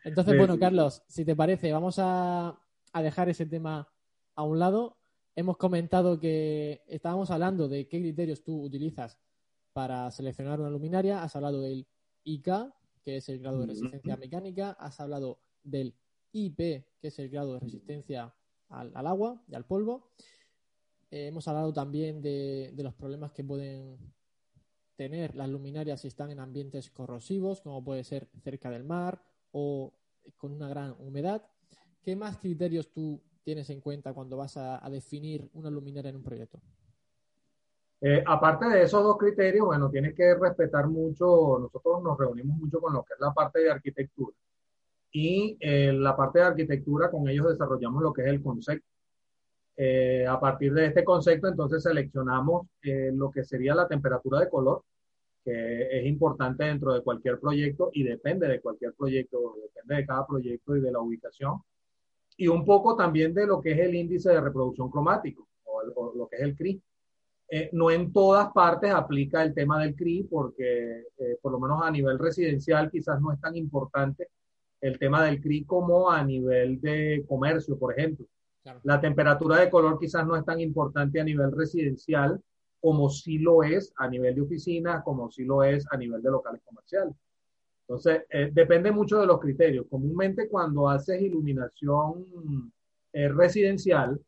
Entonces, 0.05 0.39
bueno, 0.39 0.57
Carlos, 0.57 1.03
si 1.09 1.25
te 1.25 1.35
parece, 1.35 1.73
vamos 1.73 1.97
a, 1.99 2.57
a 2.93 3.03
dejar 3.03 3.29
ese 3.29 3.45
tema 3.45 3.89
a 4.37 4.45
un 4.45 4.61
lado. 4.61 4.99
Hemos 5.35 5.57
comentado 5.57 6.21
que 6.21 6.83
estábamos 6.87 7.33
hablando 7.33 7.69
de 7.69 7.89
qué 7.89 7.99
criterios 8.01 8.45
tú 8.45 8.63
utilizas 8.63 9.19
para 9.77 10.11
seleccionar 10.11 10.59
una 10.59 10.71
luminaria. 10.71 11.23
Has 11.23 11.37
hablado 11.37 11.61
del 11.61 11.87
IK, 12.25 12.49
que 13.05 13.19
es 13.19 13.29
el 13.29 13.41
grado 13.41 13.61
de 13.61 13.67
resistencia 13.67 14.17
mecánica. 14.17 14.71
Has 14.71 14.99
hablado 15.01 15.39
del 15.63 15.95
IP, 16.33 16.57
que 16.57 17.09
es 17.09 17.19
el 17.19 17.29
grado 17.29 17.53
de 17.53 17.61
resistencia 17.61 18.35
al, 18.71 19.07
agua 19.07 19.45
y 19.47 19.55
al 19.55 19.67
polvo. 19.67 20.13
Eh, 21.11 21.27
hemos 21.27 21.47
hablado 21.47 21.75
también 21.75 22.23
de, 22.23 22.73
los 22.79 22.95
problemas 22.95 23.33
que 23.33 23.45
pueden 23.45 23.99
tener 24.97 25.37
las 25.37 25.51
luminarias 25.51 26.01
si 26.01 26.09
están 26.09 26.31
en 26.31 26.41
ambientes 26.41 26.91
corrosivos, 26.91 27.61
como 27.61 27.85
puede 27.85 28.03
ser 28.03 28.31
cerca 28.43 28.71
del 28.71 28.83
mar 28.83 29.23
o 29.53 29.93
con 30.39 30.53
una 30.53 30.71
gran 30.71 30.97
humedad. 31.01 31.47
¿Qué 32.01 32.17
más 32.17 32.39
criterios 32.39 32.95
tú 32.95 33.21
tienes 33.43 33.69
en 33.69 33.83
cuenta 33.83 34.15
cuando 34.15 34.39
vas 34.39 34.57
a, 34.57 34.89
definir 34.89 35.51
una 35.53 35.69
luminaria 35.69 36.09
en 36.09 36.17
un 36.17 36.23
proyecto? 36.23 36.63
Eh, 38.01 38.23
aparte 38.27 38.67
de 38.69 38.83
esos 38.83 39.03
dos 39.03 39.17
criterios, 39.17 39.67
bueno, 39.67 39.91
tienes 39.91 40.15
que 40.15 40.35
respetar 40.35 40.87
mucho, 40.87 41.59
nosotros 41.59 42.03
nos 42.03 42.19
reunimos 42.19 42.59
mucho 42.59 42.81
con 42.81 42.93
lo 42.93 43.03
que 43.03 43.15
es 43.15 43.21
la 43.21 43.33
parte 43.33 43.61
de 43.61 43.71
arquitectura 43.71 44.37
y 45.19 45.57
eh, 45.61 45.93
la 45.95 46.15
parte 46.15 46.41
de 46.41 46.45
arquitectura 46.45 47.11
con 47.11 47.27
ellos 47.27 47.49
desarrollamos 47.49 48.03
lo 48.03 48.13
que 48.13 48.21
es 48.21 48.29
el 48.29 48.43
concepto. 48.43 48.87
Eh, 49.75 50.27
a 50.27 50.39
partir 50.39 50.75
de 50.75 50.87
este 50.87 51.05
concepto, 51.05 51.49
entonces 51.49 51.83
seleccionamos 51.83 52.67
eh, 52.83 53.11
lo 53.15 53.31
que 53.31 53.43
sería 53.43 53.75
la 53.75 53.89
temperatura 53.89 54.41
de 54.41 54.51
color, 54.51 54.83
que 55.43 56.01
es 56.01 56.07
importante 56.07 56.65
dentro 56.65 56.93
de 56.93 57.03
cualquier 57.03 57.41
proyecto 57.41 57.89
y 57.95 58.03
depende 58.03 58.47
de 58.47 58.61
cualquier 58.61 58.93
proyecto, 58.93 59.57
depende 59.63 59.97
de 59.97 60.07
cada 60.07 60.27
proyecto 60.27 60.77
y 60.77 60.81
de 60.83 60.93
la 60.93 61.01
ubicación. 61.01 61.63
Y 62.37 62.49
un 62.49 62.67
poco 62.67 62.95
también 62.95 63.33
de 63.33 63.47
lo 63.47 63.63
que 63.63 63.73
es 63.73 63.79
el 63.79 63.95
índice 63.95 64.29
de 64.31 64.41
reproducción 64.43 64.91
cromático 64.91 65.49
o, 65.65 66.13
lo 66.15 66.29
que 66.29 66.37
es 66.37 66.43
el 66.43 66.57
CRI. 66.57 66.83
No 67.73 67.91
en 67.91 68.13
todas 68.13 68.51
partes 68.53 68.91
aplica 68.91 69.43
el 69.43 69.55
tema 69.55 69.81
del 69.81 69.95
CRI 69.95 70.25
porque 70.25 71.05
por 71.41 71.53
lo 71.53 71.61
menos 71.61 71.81
a 71.83 71.91
nivel 71.91 72.19
residencial 72.19 72.91
quizás 72.91 73.21
no 73.21 73.33
es 73.33 73.41
tan 73.41 73.57
importante 73.57 74.29
el 74.81 74.99
tema 74.99 75.25
del 75.25 75.41
CRI 75.41 75.65
como 75.65 76.11
a 76.11 76.25
nivel 76.25 76.81
de 76.81 77.25
comercio, 77.29 77.79
por 77.79 77.97
ejemplo. 77.97 78.27
La 78.83 79.01
temperatura 79.01 79.59
de 79.59 79.71
color 79.71 79.99
quizás 79.99 80.27
no 80.27 80.37
es 80.37 80.45
tan 80.45 80.61
importante 80.61 81.21
a 81.21 81.25
nivel 81.25 81.53
residencial 81.53 82.41
como 82.81 83.09
sí 83.11 83.39
lo 83.39 83.63
es 83.63 83.93
a 83.97 84.09
nivel 84.09 84.35
de 84.35 84.43
oficinas, 84.43 85.03
como 85.03 85.31
sí 85.31 85.45
lo 85.45 85.63
es 85.63 85.85
a 85.91 85.97
nivel 85.97 86.23
de 86.23 86.31
locales 86.31 86.63
comerciales. 86.65 87.15
Entonces, 87.81 88.25
eh, 88.31 88.51
depende 88.53 88.91
mucho 88.91 89.21
de 89.21 89.27
los 89.27 89.41
criterios. 89.41 89.87
Comúnmente 89.89 90.49
cuando 90.49 90.89
haces 90.89 91.23
iluminación 91.23 92.73
eh, 93.13 93.29
residencial, 93.29 94.21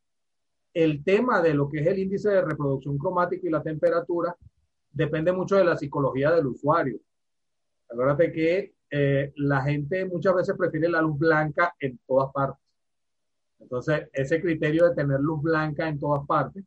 el 0.85 1.03
tema 1.03 1.43
de 1.43 1.55
lo 1.55 1.69
que 1.69 1.81
es 1.81 1.87
el 1.89 1.99
índice 1.99 2.31
de 2.31 2.41
reproducción 2.41 2.99
cromática 2.99 3.45
y 3.45 3.51
la 3.51 3.65
temperatura 3.65 4.37
depende 4.93 5.33
mucho 5.33 5.57
de 5.57 5.65
la 5.65 5.77
psicología 5.77 6.31
del 6.31 6.47
usuario. 6.47 7.01
Acuérdate 7.91 8.31
que 8.31 8.75
eh, 8.89 9.33
la 9.37 9.63
gente 9.63 10.05
muchas 10.05 10.37
veces 10.37 10.57
prefiere 10.57 10.89
la 10.89 11.03
luz 11.03 11.19
blanca 11.19 11.75
en 11.81 11.99
todas 12.07 12.33
partes. 12.33 12.63
Entonces, 13.59 14.09
ese 14.13 14.41
criterio 14.41 14.89
de 14.89 14.95
tener 14.95 15.19
luz 15.19 15.43
blanca 15.43 15.89
en 15.89 15.99
todas 15.99 16.25
partes, 16.29 16.65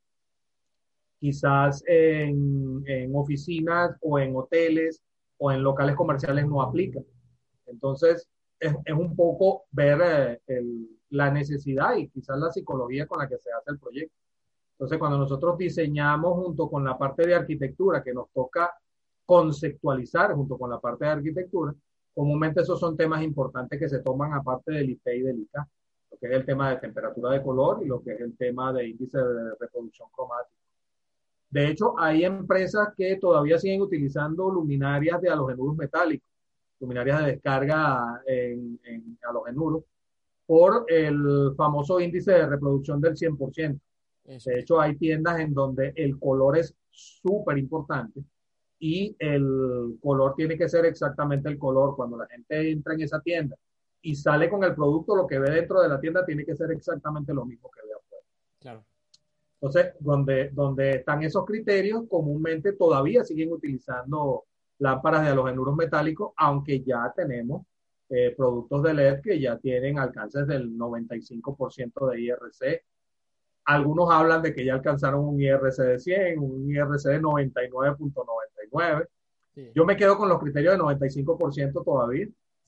quizás 1.17 1.81
en, 1.87 2.83
oficinas 3.13 3.95
o 4.01 4.19
en 4.19 4.35
hoteles 4.35 5.01
o 5.37 5.53
en 5.53 5.63
locales 5.63 5.95
comerciales 5.95 6.45
no 6.47 6.61
aplica. 6.61 6.99
Entonces, 7.65 8.27
es, 8.59 8.73
un 8.93 9.15
poco 9.15 9.63
ver 9.71 10.41
eh, 10.47 10.61
la 11.11 11.29
necesidad 11.31 11.95
y 11.95 12.07
quizás 12.07 12.37
la 12.37 12.51
psicología 12.51 13.05
con 13.05 13.19
la 13.19 13.27
que 13.27 13.37
se 13.37 13.51
hace 13.51 13.71
el 13.71 13.79
proyecto. 13.79 14.15
Entonces, 14.73 14.97
cuando 14.97 15.17
nosotros 15.17 15.57
diseñamos 15.57 16.33
junto 16.43 16.69
con 16.69 16.83
la 16.83 16.97
parte 16.97 17.27
de 17.27 17.35
arquitectura, 17.35 18.03
que 18.03 18.13
nos 18.13 18.29
toca 18.31 18.73
conceptualizar 19.25 20.33
junto 20.33 20.57
con 20.57 20.69
la 20.69 20.79
parte 20.79 21.05
de 21.05 21.11
arquitectura, 21.11 21.73
comúnmente 22.13 22.61
esos 22.61 22.79
son 22.79 22.97
temas 22.97 23.21
importantes 23.21 23.79
que 23.79 23.87
se 23.87 23.99
toman 23.99 24.33
aparte 24.33 24.71
del 24.71 24.89
IP 24.89 25.07
y 25.07 25.21
del 25.21 25.39
ICA, 25.39 25.67
lo 26.11 26.17
que 26.17 26.27
es 26.27 26.33
el 26.33 26.45
tema 26.45 26.71
de 26.71 26.77
temperatura 26.77 27.31
de 27.31 27.43
color 27.43 27.81
y 27.83 27.87
lo 27.87 28.01
que 28.01 28.13
es 28.13 28.21
el 28.21 28.35
tema 28.35 28.73
de 28.73 28.89
índice 28.89 29.17
de 29.17 29.51
reproducción 29.59 30.09
cromática. 30.11 30.55
De 31.49 31.67
hecho, 31.67 31.93
hay 31.99 32.23
empresas 32.23 32.89
que 32.95 33.17
todavía 33.17 33.59
siguen 33.59 33.81
utilizando 33.81 34.49
luminarias 34.49 35.21
de 35.21 35.29
halogenuros 35.29 35.75
metálicos, 35.75 36.27
luminarias 36.79 37.19
de 37.19 37.31
descarga 37.33 38.21
en, 38.25 38.79
en 38.83 39.17
halogenuros, 39.21 39.83
por 40.51 40.83
el 40.89 41.53
famoso 41.55 42.01
índice 42.01 42.33
de 42.33 42.45
reproducción 42.45 42.99
del 42.99 43.15
100%. 43.15 43.79
De 44.25 44.59
hecho, 44.59 44.81
hay 44.81 44.97
tiendas 44.97 45.39
en 45.39 45.53
donde 45.53 45.93
el 45.95 46.19
color 46.19 46.57
es 46.57 46.75
súper 46.89 47.57
importante 47.57 48.21
y 48.77 49.15
el 49.17 49.97
color 50.01 50.35
tiene 50.35 50.57
que 50.57 50.67
ser 50.67 50.83
exactamente 50.83 51.47
el 51.47 51.57
color. 51.57 51.95
Cuando 51.95 52.17
la 52.17 52.27
gente 52.27 52.69
entra 52.69 52.95
en 52.95 52.99
esa 52.99 53.21
tienda 53.21 53.55
y 54.01 54.13
sale 54.13 54.49
con 54.49 54.61
el 54.65 54.75
producto, 54.75 55.15
lo 55.15 55.25
que 55.25 55.39
ve 55.39 55.51
dentro 55.51 55.81
de 55.81 55.87
la 55.87 56.01
tienda 56.01 56.25
tiene 56.25 56.43
que 56.43 56.57
ser 56.57 56.69
exactamente 56.71 57.33
lo 57.33 57.45
mismo 57.45 57.71
que 57.71 57.87
ve 57.87 57.93
afuera. 57.93 58.25
Claro. 58.59 58.85
Entonces, 59.53 59.93
donde, 60.01 60.49
donde 60.49 60.97
están 60.97 61.23
esos 61.23 61.45
criterios, 61.45 62.03
comúnmente 62.09 62.73
todavía 62.73 63.23
siguen 63.23 63.53
utilizando 63.53 64.43
lámparas 64.79 65.23
de 65.23 65.29
halogenuros 65.29 65.77
metálicos, 65.77 66.33
aunque 66.35 66.83
ya 66.83 67.13
tenemos 67.15 67.65
eh, 68.13 68.33
productos 68.35 68.83
de 68.83 68.93
LED 68.93 69.21
que 69.21 69.39
ya 69.39 69.57
tienen 69.57 69.97
alcances 69.97 70.45
del 70.45 70.77
95% 70.77 72.11
de 72.11 72.21
IRC. 72.21 72.83
Algunos 73.63 74.11
hablan 74.11 74.41
de 74.41 74.53
que 74.53 74.65
ya 74.65 74.73
alcanzaron 74.73 75.23
un 75.25 75.39
IRC 75.39 75.77
de 75.77 75.97
100, 75.97 76.39
un 76.39 76.69
IRC 76.69 77.07
de 77.07 77.21
99.99. 77.21 79.07
Yo 79.73 79.85
me 79.85 79.95
quedo 79.95 80.17
con 80.17 80.27
los 80.27 80.39
criterios 80.39 80.73
de 80.73 80.83
95% 80.83 81.85
todavía. 81.85 82.27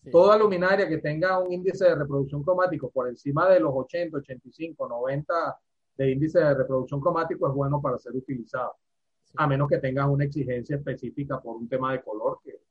Toda 0.10 0.38
luminaria 0.38 0.88
que 0.88 1.00
tenga 1.00 1.38
un 1.40 1.52
índice 1.52 1.86
de 1.86 1.96
reproducción 1.96 2.42
cromático 2.42 2.90
por 2.90 3.10
encima 3.10 3.50
de 3.50 3.60
los 3.60 3.74
80, 3.74 4.18
85, 4.20 4.88
90 4.88 5.58
de 5.98 6.12
índice 6.12 6.40
de 6.40 6.54
reproducción 6.54 7.02
cromático 7.02 7.50
es 7.50 7.54
bueno 7.54 7.82
para 7.82 7.98
ser 7.98 8.14
utilizado, 8.16 8.76
a 9.36 9.46
menos 9.46 9.68
que 9.68 9.78
tengas 9.80 10.08
una 10.08 10.24
exigencia 10.24 10.78
específica 10.78 11.42
por 11.42 11.58
un 11.58 11.68
tema 11.68 11.92
de 11.92 12.02
color, 12.02 12.40
que 12.44 12.62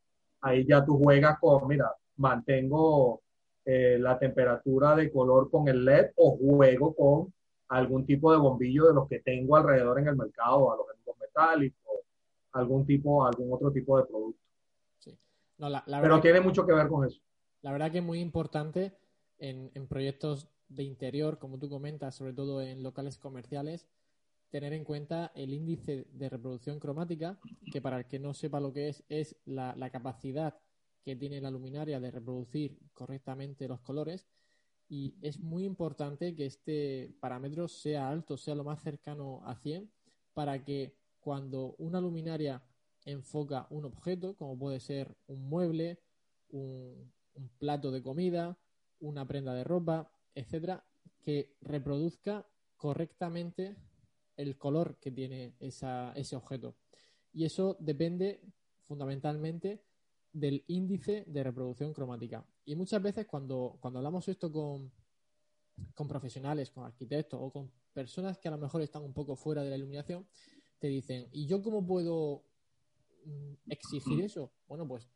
ahí 0.40 0.66
ya 0.66 0.82
tú 0.84 0.98
juegas 0.98 1.38
con, 1.38 1.68
mira, 1.68 1.94
mantengo 2.16 3.22
eh, 3.64 3.96
la 3.98 4.18
temperatura 4.18 4.96
de 4.96 5.10
color 5.12 5.50
con 5.50 5.68
el 5.68 5.84
LED 5.84 6.10
o 6.16 6.36
juego 6.36 6.94
con 6.94 7.34
algún 7.68 8.04
tipo 8.04 8.32
de 8.32 8.38
bombillo 8.38 8.88
de 8.88 8.94
los 8.94 9.08
que 9.08 9.20
tengo 9.20 9.56
alrededor 9.56 9.98
en 9.98 10.08
el 10.08 10.16
mercado, 10.16 10.72
a 10.72 10.76
los 10.76 10.86
metálicos, 11.18 12.00
algún 12.52 12.84
tipo, 12.84 13.24
algún 13.24 13.52
otro 13.52 13.72
tipo 13.72 13.98
de 13.98 14.04
producto. 14.04 14.40
Pero 15.86 16.20
tiene 16.20 16.40
mucho 16.40 16.66
que 16.66 16.72
ver 16.72 16.88
con 16.88 17.06
eso. 17.06 17.20
La 17.62 17.72
verdad 17.72 17.92
que 17.92 17.98
es 17.98 18.04
muy 18.04 18.20
importante 18.20 18.92
en, 19.38 19.70
en 19.74 19.86
proyectos 19.86 20.48
de 20.68 20.82
interior, 20.82 21.38
como 21.38 21.58
tú 21.58 21.68
comentas, 21.68 22.14
sobre 22.14 22.32
todo 22.32 22.60
en 22.60 22.82
locales 22.82 23.18
comerciales, 23.18 23.88
tener 24.52 24.74
en 24.74 24.84
cuenta 24.84 25.32
el 25.34 25.54
índice 25.54 26.06
de 26.12 26.28
reproducción 26.28 26.78
cromática, 26.78 27.38
que 27.72 27.80
para 27.80 27.98
el 27.98 28.06
que 28.06 28.18
no 28.18 28.34
sepa 28.34 28.60
lo 28.60 28.72
que 28.72 28.88
es, 28.88 29.02
es 29.08 29.36
la, 29.46 29.74
capacidad 29.90 30.54
que 31.04 31.16
tiene 31.16 31.40
la 31.40 31.50
luminaria 31.50 32.00
de 32.00 32.10
reproducir 32.10 32.78
correctamente 32.92 33.68
los 33.68 33.80
colores. 33.80 34.26
Y 34.88 35.16
es 35.22 35.38
muy 35.38 35.64
importante 35.64 36.34
que 36.34 36.46
este 36.46 37.14
parámetro 37.20 37.66
sea 37.68 38.08
alto, 38.08 38.36
sea 38.36 38.54
lo 38.54 38.64
más 38.64 38.82
cercano 38.82 39.42
a 39.44 39.56
100, 39.56 39.90
para 40.34 40.64
que 40.64 40.96
cuando 41.18 41.74
una 41.78 42.00
luminaria 42.00 42.62
enfoca 43.04 43.66
un 43.70 43.84
objeto, 43.84 44.36
como 44.36 44.58
puede 44.58 44.80
ser 44.80 45.16
un 45.26 45.48
mueble, 45.48 45.98
un 46.50 47.10
plato 47.58 47.90
de 47.90 48.02
comida, 48.02 48.58
una 49.00 49.26
prenda 49.26 49.54
de 49.54 49.64
ropa, 49.64 50.12
etcétera, 50.34 50.84
que 51.22 51.56
reproduzca 51.60 52.46
correctamente 52.76 53.76
el 54.36 54.56
color 54.56 54.98
que 54.98 55.10
tiene 55.10 55.54
ese 55.58 56.36
objeto. 56.36 56.76
Y 57.32 57.44
eso 57.44 57.76
depende 57.80 58.42
fundamentalmente 58.86 59.82
del 60.32 60.64
índice 60.68 61.24
de 61.26 61.42
reproducción 61.42 61.92
cromática. 61.92 62.44
Y 62.64 62.74
muchas 62.74 63.02
veces 63.02 63.26
cuando, 63.26 63.76
cuando 63.80 63.98
hablamos 63.98 64.26
esto 64.28 64.50
con, 64.50 64.90
con 65.94 66.08
profesionales, 66.08 66.70
con 66.70 66.84
arquitectos 66.84 67.38
o 67.42 67.50
con 67.50 67.70
personas 67.92 68.38
que 68.38 68.48
a 68.48 68.52
lo 68.52 68.58
mejor 68.58 68.82
están 68.82 69.02
un 69.02 69.12
poco 69.12 69.36
fuera 69.36 69.62
de 69.62 69.70
la 69.70 69.76
iluminación, 69.76 70.26
te 70.78 70.88
dicen, 70.88 71.28
¿y 71.32 71.46
yo 71.46 71.62
cómo 71.62 71.86
puedo 71.86 72.44
mm, 73.24 73.70
exigir 73.70 74.24
eso? 74.24 74.52
Bueno, 74.66 74.86
pues 74.86 75.08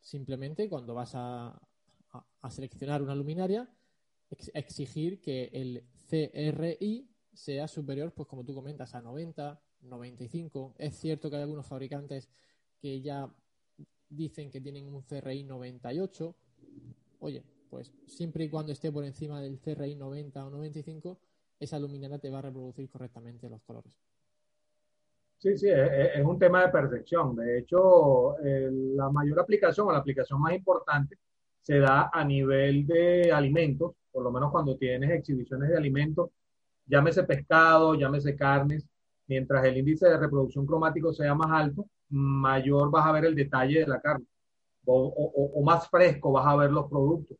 simplemente 0.00 0.68
cuando 0.68 0.94
vas 0.94 1.12
a, 1.14 1.60
a 2.40 2.50
seleccionar 2.50 3.02
una 3.02 3.14
luminaria, 3.14 3.68
exigir 4.54 5.20
que 5.20 5.50
el 5.52 5.84
CRI 6.08 7.08
sea 7.32 7.68
superior, 7.68 8.12
pues 8.12 8.28
como 8.28 8.44
tú 8.44 8.54
comentas, 8.54 8.94
a 8.94 9.00
90, 9.00 9.60
95. 9.82 10.74
Es 10.78 10.96
cierto 10.96 11.30
que 11.30 11.36
hay 11.36 11.42
algunos 11.42 11.66
fabricantes 11.66 12.28
que 12.78 13.00
ya 13.00 13.32
dicen 14.08 14.50
que 14.50 14.60
tienen 14.60 14.86
un 14.86 15.02
CRI 15.02 15.44
98. 15.44 16.34
Oye, 17.20 17.42
pues 17.70 17.92
siempre 18.06 18.44
y 18.44 18.48
cuando 18.48 18.72
esté 18.72 18.92
por 18.92 19.04
encima 19.04 19.40
del 19.40 19.58
CRI 19.58 19.94
90 19.94 20.46
o 20.46 20.50
95, 20.50 21.18
esa 21.58 21.78
luminaria 21.78 22.18
te 22.18 22.30
va 22.30 22.38
a 22.38 22.42
reproducir 22.42 22.88
correctamente 22.88 23.48
los 23.48 23.62
colores. 23.62 23.96
Sí, 25.38 25.56
sí, 25.56 25.68
es, 25.68 26.24
un 26.24 26.38
tema 26.38 26.62
de 26.62 26.72
percepción. 26.72 27.36
De 27.36 27.58
hecho, 27.58 28.36
la 28.40 29.10
mayor 29.10 29.40
aplicación 29.40 29.88
o 29.88 29.92
la 29.92 29.98
aplicación 29.98 30.40
más 30.40 30.54
importante 30.54 31.18
se 31.60 31.78
da 31.78 32.10
a 32.12 32.24
nivel 32.24 32.86
de 32.86 33.30
alimentos, 33.32 33.92
por 34.10 34.22
lo 34.22 34.30
menos 34.30 34.50
cuando 34.50 34.76
tienes 34.76 35.10
exhibiciones 35.10 35.68
de 35.68 35.76
alimentos, 35.76 36.30
llámese 36.86 37.24
pescado, 37.24 37.94
llámese 37.94 38.34
carnes, 38.36 38.86
mientras 39.26 39.64
el 39.64 39.76
índice 39.76 40.08
de 40.08 40.16
reproducción 40.16 40.64
cromático 40.64 41.12
sea 41.12 41.34
más 41.34 41.50
alto, 41.50 41.86
mayor 42.10 42.90
vas 42.90 43.06
a 43.06 43.12
ver 43.12 43.26
el 43.26 43.34
detalle 43.34 43.80
de 43.80 43.86
la 43.86 44.00
carne 44.00 44.26
o, 44.86 45.62
más 45.64 45.88
fresco 45.88 46.32
vas 46.32 46.46
a 46.46 46.56
ver 46.56 46.70
los 46.70 46.88
productos. 46.88 47.36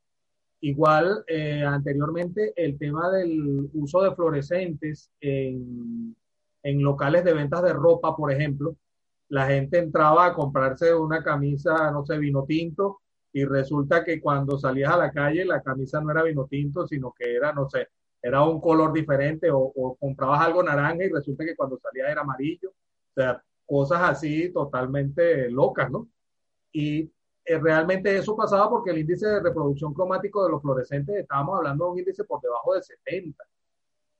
Igual, 0.61 1.25
eh, 1.29 1.63
anteriormente, 1.63 2.53
el 2.57 2.79
tema 2.79 3.11
del 3.11 3.69
uso 3.75 4.03
de 4.03 4.15
fluorescentes 4.15 5.11
en, 5.21 6.17
locales 6.65 7.25
de 7.25 7.33
ventas 7.33 7.63
de 7.63 7.73
ropa, 7.73 8.17
por 8.17 8.33
ejemplo, 8.33 8.75
la 9.29 9.47
gente 9.47 9.79
entraba 9.79 10.27
a 10.27 10.35
comprarse 10.35 10.95
una 10.95 11.23
camisa, 11.23 11.91
no 11.93 12.05
sé, 12.05 12.19
vino 12.19 12.45
tinto, 12.45 13.01
y 13.33 13.45
resulta 13.45 14.05
que 14.05 14.21
cuando 14.21 14.59
salías 14.59 14.93
a 14.93 14.97
la 14.97 15.13
calle 15.13 15.45
la 15.45 15.63
camisa 15.63 16.01
no 16.01 16.11
era 16.11 16.23
vino 16.23 16.47
tinto, 16.47 16.87
sino 16.87 17.13
que 17.13 17.35
era, 17.37 17.53
no 17.53 17.69
sé, 17.69 17.89
era 18.23 18.43
un 18.43 18.61
color 18.61 18.93
diferente 18.93 19.49
o, 19.53 19.97
comprabas 20.01 20.41
algo 20.41 20.63
naranja 20.63 21.05
y 21.05 21.11
resulta 21.11 21.45
que 21.45 21.55
cuando 21.55 21.79
salía 21.79 22.11
era 22.11 22.23
amarillo. 22.23 22.71
O 22.71 23.15
cosas 23.67 24.01
así 24.03 24.53
totalmente 24.53 25.51
locas, 25.51 25.91
¿no? 25.91 26.09
Y 26.73 27.11
eh, 27.45 27.59
realmente 27.59 28.17
eso 28.17 28.37
pasaba 28.37 28.69
porque 28.69 28.91
el 28.91 28.99
índice 28.99 29.27
de 29.27 29.41
reproducción 29.41 29.95
cromático 29.95 30.45
de 30.45 30.51
los 30.51 30.63
fluorescentes, 30.63 31.17
estábamos 31.17 31.59
hablando 31.59 31.85
de 31.85 31.91
un 31.93 31.99
índice 31.99 32.25
por 32.25 32.41
debajo 32.41 32.75
de 32.75 32.83
70. 32.83 33.45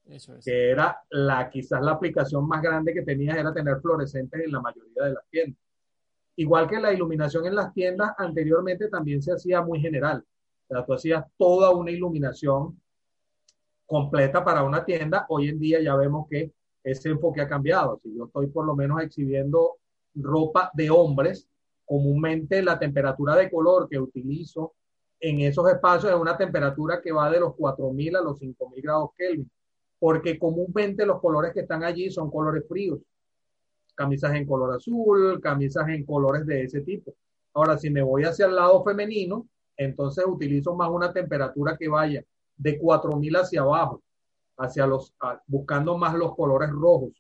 Eso 0.07 0.37
es. 0.37 0.45
Que 0.45 0.71
era 0.71 1.01
la, 1.11 1.51
quizás 1.51 1.83
la 1.83 1.93
aplicación 1.93 2.47
más 2.47 2.63
grande 2.63 2.95
que 2.95 3.03
tenías 3.03 3.37
era 3.37 3.53
tener 3.53 3.81
fluorescentes 3.81 4.41
en 4.45 4.53
la 4.53 4.61
mayoría 4.61 5.03
de 5.03 5.13
las 5.15 5.25
tiendas. 5.29 5.61
Igual 6.37 6.69
que 6.69 6.79
la 6.79 6.93
iluminación 6.93 7.47
en 7.47 7.55
las 7.55 7.73
tiendas, 7.73 8.13
anteriormente 8.19 8.89
también 8.89 9.23
se 9.23 9.33
hacía 9.33 9.63
muy 9.63 9.81
general. 9.81 10.25
O 10.69 10.75
sea, 10.75 10.85
tú 10.85 10.93
hacías 10.93 11.25
toda 11.37 11.71
una 11.71 11.91
iluminación 11.91 12.81
completa 13.87 14.45
para 14.45 14.63
una 14.63 14.85
tienda. 14.85 15.27
Hoy 15.31 15.49
en 15.49 15.59
día 15.59 15.81
ya 15.81 15.97
vemos 15.97 16.29
que 16.29 16.53
ese 16.87 17.11
enfoque 17.11 17.41
ha 17.41 17.49
cambiado. 17.49 17.99
Si 18.03 18.15
yo 18.17 18.27
estoy 18.27 18.47
por 18.47 18.65
lo 18.65 18.77
menos 18.77 19.03
exhibiendo 19.03 19.77
ropa 20.15 20.71
de 20.75 20.89
hombres, 20.89 21.49
comúnmente 21.85 22.63
la 22.63 22.79
temperatura 22.79 23.35
de 23.37 23.51
color 23.51 23.89
que 23.89 23.99
utilizo 23.99 24.75
en 25.19 25.41
esos 25.41 25.69
espacios 25.69 26.13
es 26.13 26.19
una 26.19 26.37
temperatura 26.37 27.01
que 27.03 27.11
va 27.11 27.31
de 27.31 27.41
los 27.41 27.55
4.000 27.55 28.17
a 28.19 28.23
los 28.23 28.39
5.000 28.41 28.83
grados 28.83 29.11
Kelvin, 29.17 29.51
porque 29.99 30.39
comúnmente 30.39 31.05
los 31.05 31.21
colores 31.21 31.53
que 31.53 31.61
están 31.61 31.83
allí 31.83 32.11
son 32.11 32.31
colores 32.31 32.65
fríos 32.69 33.01
camisas 33.97 34.35
en 34.35 34.47
color 34.47 34.77
azul, 34.77 35.41
camisas 35.41 35.89
en 35.89 36.05
colores 36.05 36.47
de 36.47 36.65
ese 36.65 36.83
tipo. 36.83 37.15
Ahora, 37.55 37.79
si 37.79 37.91
me 37.91 38.03
voy 38.03 38.25
hacia 38.25 38.47
el 38.47 38.55
lado 38.55 38.85
femenino, 38.85 39.49
entonces 39.77 40.25
utilizo 40.27 40.75
más 40.77 40.91
una 40.91 41.13
temperatura 41.13 41.77
que 41.77 41.89
vaya 41.89 42.23
de 42.57 42.79
4000 42.79 43.37
hacia 43.37 43.63
abajo, 43.63 44.03
hacia 44.59 44.87
los, 44.87 45.15
buscando 45.47 45.97
más 45.97 46.15
los 46.15 46.35
colores 46.35 46.71
rojos 46.71 47.13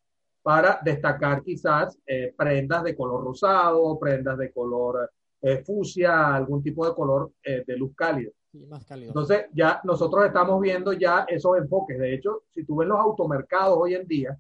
para 0.43 0.81
destacar 0.85 1.43
quizás 1.43 1.99
eh, 2.07 2.33
prendas 2.37 2.85
de 2.85 2.95
color 2.95 3.25
rosado, 3.25 3.99
prendas 3.99 4.39
de 4.39 4.53
color 4.53 5.11
eh, 5.43 5.63
fucsia, 5.65 6.35
algún 6.35 6.63
tipo 6.63 6.87
de 6.87 6.95
color 6.95 7.33
eh, 7.43 7.65
de 7.67 7.77
luz 7.77 7.93
cálida. 7.97 8.31
más 8.69 8.85
cálido. 8.85 9.09
Entonces 9.09 9.47
ya 9.53 9.81
nosotros 9.85 10.25
estamos 10.25 10.61
viendo 10.61 10.93
ya 10.93 11.25
esos 11.29 11.59
enfoques. 11.59 11.99
De 11.99 12.15
hecho, 12.15 12.45
si 12.51 12.65
tú 12.65 12.77
ves 12.77 12.89
los 12.89 12.99
automercados 12.99 13.77
hoy 13.79 13.95
en 13.95 14.07
día, 14.07 14.39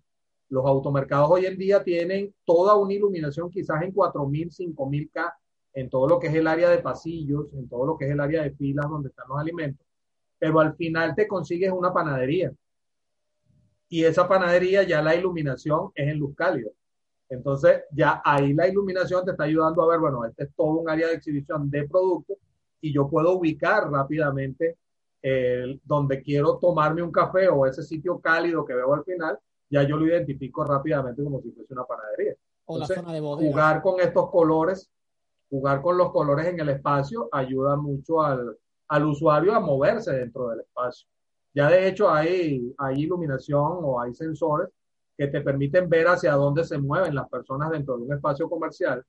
Los 0.48 0.64
automercados 0.64 1.28
hoy 1.28 1.46
en 1.46 1.58
día 1.58 1.82
tienen 1.82 2.32
toda 2.44 2.76
una 2.76 2.94
iluminación 2.94 3.50
quizás 3.50 3.82
en 3.82 3.92
4.000, 3.92 4.74
5.000K 4.76 5.32
en 5.76 5.90
todo 5.90 6.08
lo 6.08 6.18
que 6.18 6.28
es 6.28 6.34
el 6.34 6.46
área 6.46 6.70
de 6.70 6.78
pasillos, 6.78 7.52
en 7.52 7.68
todo 7.68 7.84
lo 7.84 7.98
que 7.98 8.06
es 8.06 8.10
el 8.10 8.20
área 8.20 8.42
de 8.42 8.50
filas 8.52 8.88
donde 8.88 9.10
están 9.10 9.28
los 9.28 9.38
alimentos, 9.38 9.86
pero 10.38 10.58
al 10.60 10.74
final 10.74 11.14
te 11.14 11.28
consigues 11.28 11.70
una 11.70 11.92
panadería. 11.92 12.50
Y 13.88 14.04
esa 14.04 14.26
panadería 14.26 14.82
ya 14.82 15.02
la 15.02 15.14
iluminación 15.14 15.90
es 15.94 16.08
en 16.08 16.18
luz 16.18 16.34
cálida. 16.34 16.70
Entonces 17.28 17.82
ya 17.90 18.22
ahí 18.24 18.52
la 18.52 18.68
iluminación 18.68 19.24
te 19.24 19.32
está 19.32 19.44
ayudando 19.44 19.82
a 19.82 19.88
ver, 19.88 20.00
bueno, 20.00 20.24
este 20.24 20.44
es 20.44 20.50
todo 20.54 20.80
un 20.80 20.88
área 20.88 21.08
de 21.08 21.14
exhibición 21.14 21.70
de 21.70 21.88
productos 21.88 22.36
y 22.80 22.92
yo 22.92 23.08
puedo 23.08 23.32
ubicar 23.32 23.90
rápidamente 23.90 24.76
donde 25.82 26.22
quiero 26.22 26.56
tomarme 26.58 27.02
un 27.02 27.10
café 27.10 27.48
o 27.48 27.66
ese 27.66 27.82
sitio 27.82 28.20
cálido 28.20 28.64
que 28.64 28.74
veo 28.74 28.94
al 28.94 29.02
final, 29.02 29.36
ya 29.68 29.82
yo 29.82 29.96
lo 29.96 30.06
identifico 30.06 30.62
rápidamente 30.62 31.22
como 31.22 31.40
si 31.40 31.50
fuese 31.50 31.72
una 31.72 31.84
panadería. 31.84 32.34
O 32.66 32.78
la 32.78 32.86
zona 32.86 33.12
de 33.12 33.20
bodega. 33.20 33.50
Jugar 33.50 33.82
con 33.82 34.00
estos 34.00 34.30
colores, 34.30 34.88
jugar 35.50 35.82
con 35.82 35.98
los 35.98 36.12
colores 36.12 36.46
en 36.46 36.60
el 36.60 36.68
espacio 36.68 37.28
ayuda 37.32 37.76
mucho 37.76 38.22
al, 38.22 38.56
al 38.88 39.04
usuario 39.04 39.54
a 39.54 39.60
moverse 39.60 40.12
dentro 40.12 40.48
del 40.48 40.60
espacio. 40.60 41.08
Ya 41.56 41.70
de 41.70 41.88
hecho 41.88 42.10
hay, 42.10 42.74
hay 42.76 43.02
iluminación 43.04 43.78
o 43.82 43.98
hay 43.98 44.12
sensores 44.12 44.68
que 45.16 45.26
te 45.28 45.40
permiten 45.40 45.88
ver 45.88 46.06
hacia 46.06 46.32
dónde 46.34 46.64
se 46.64 46.76
mueven 46.76 47.14
las 47.14 47.30
personas 47.30 47.70
dentro 47.70 47.96
de 47.96 48.02
un 48.02 48.12
espacio 48.12 48.46
comercial 48.46 49.02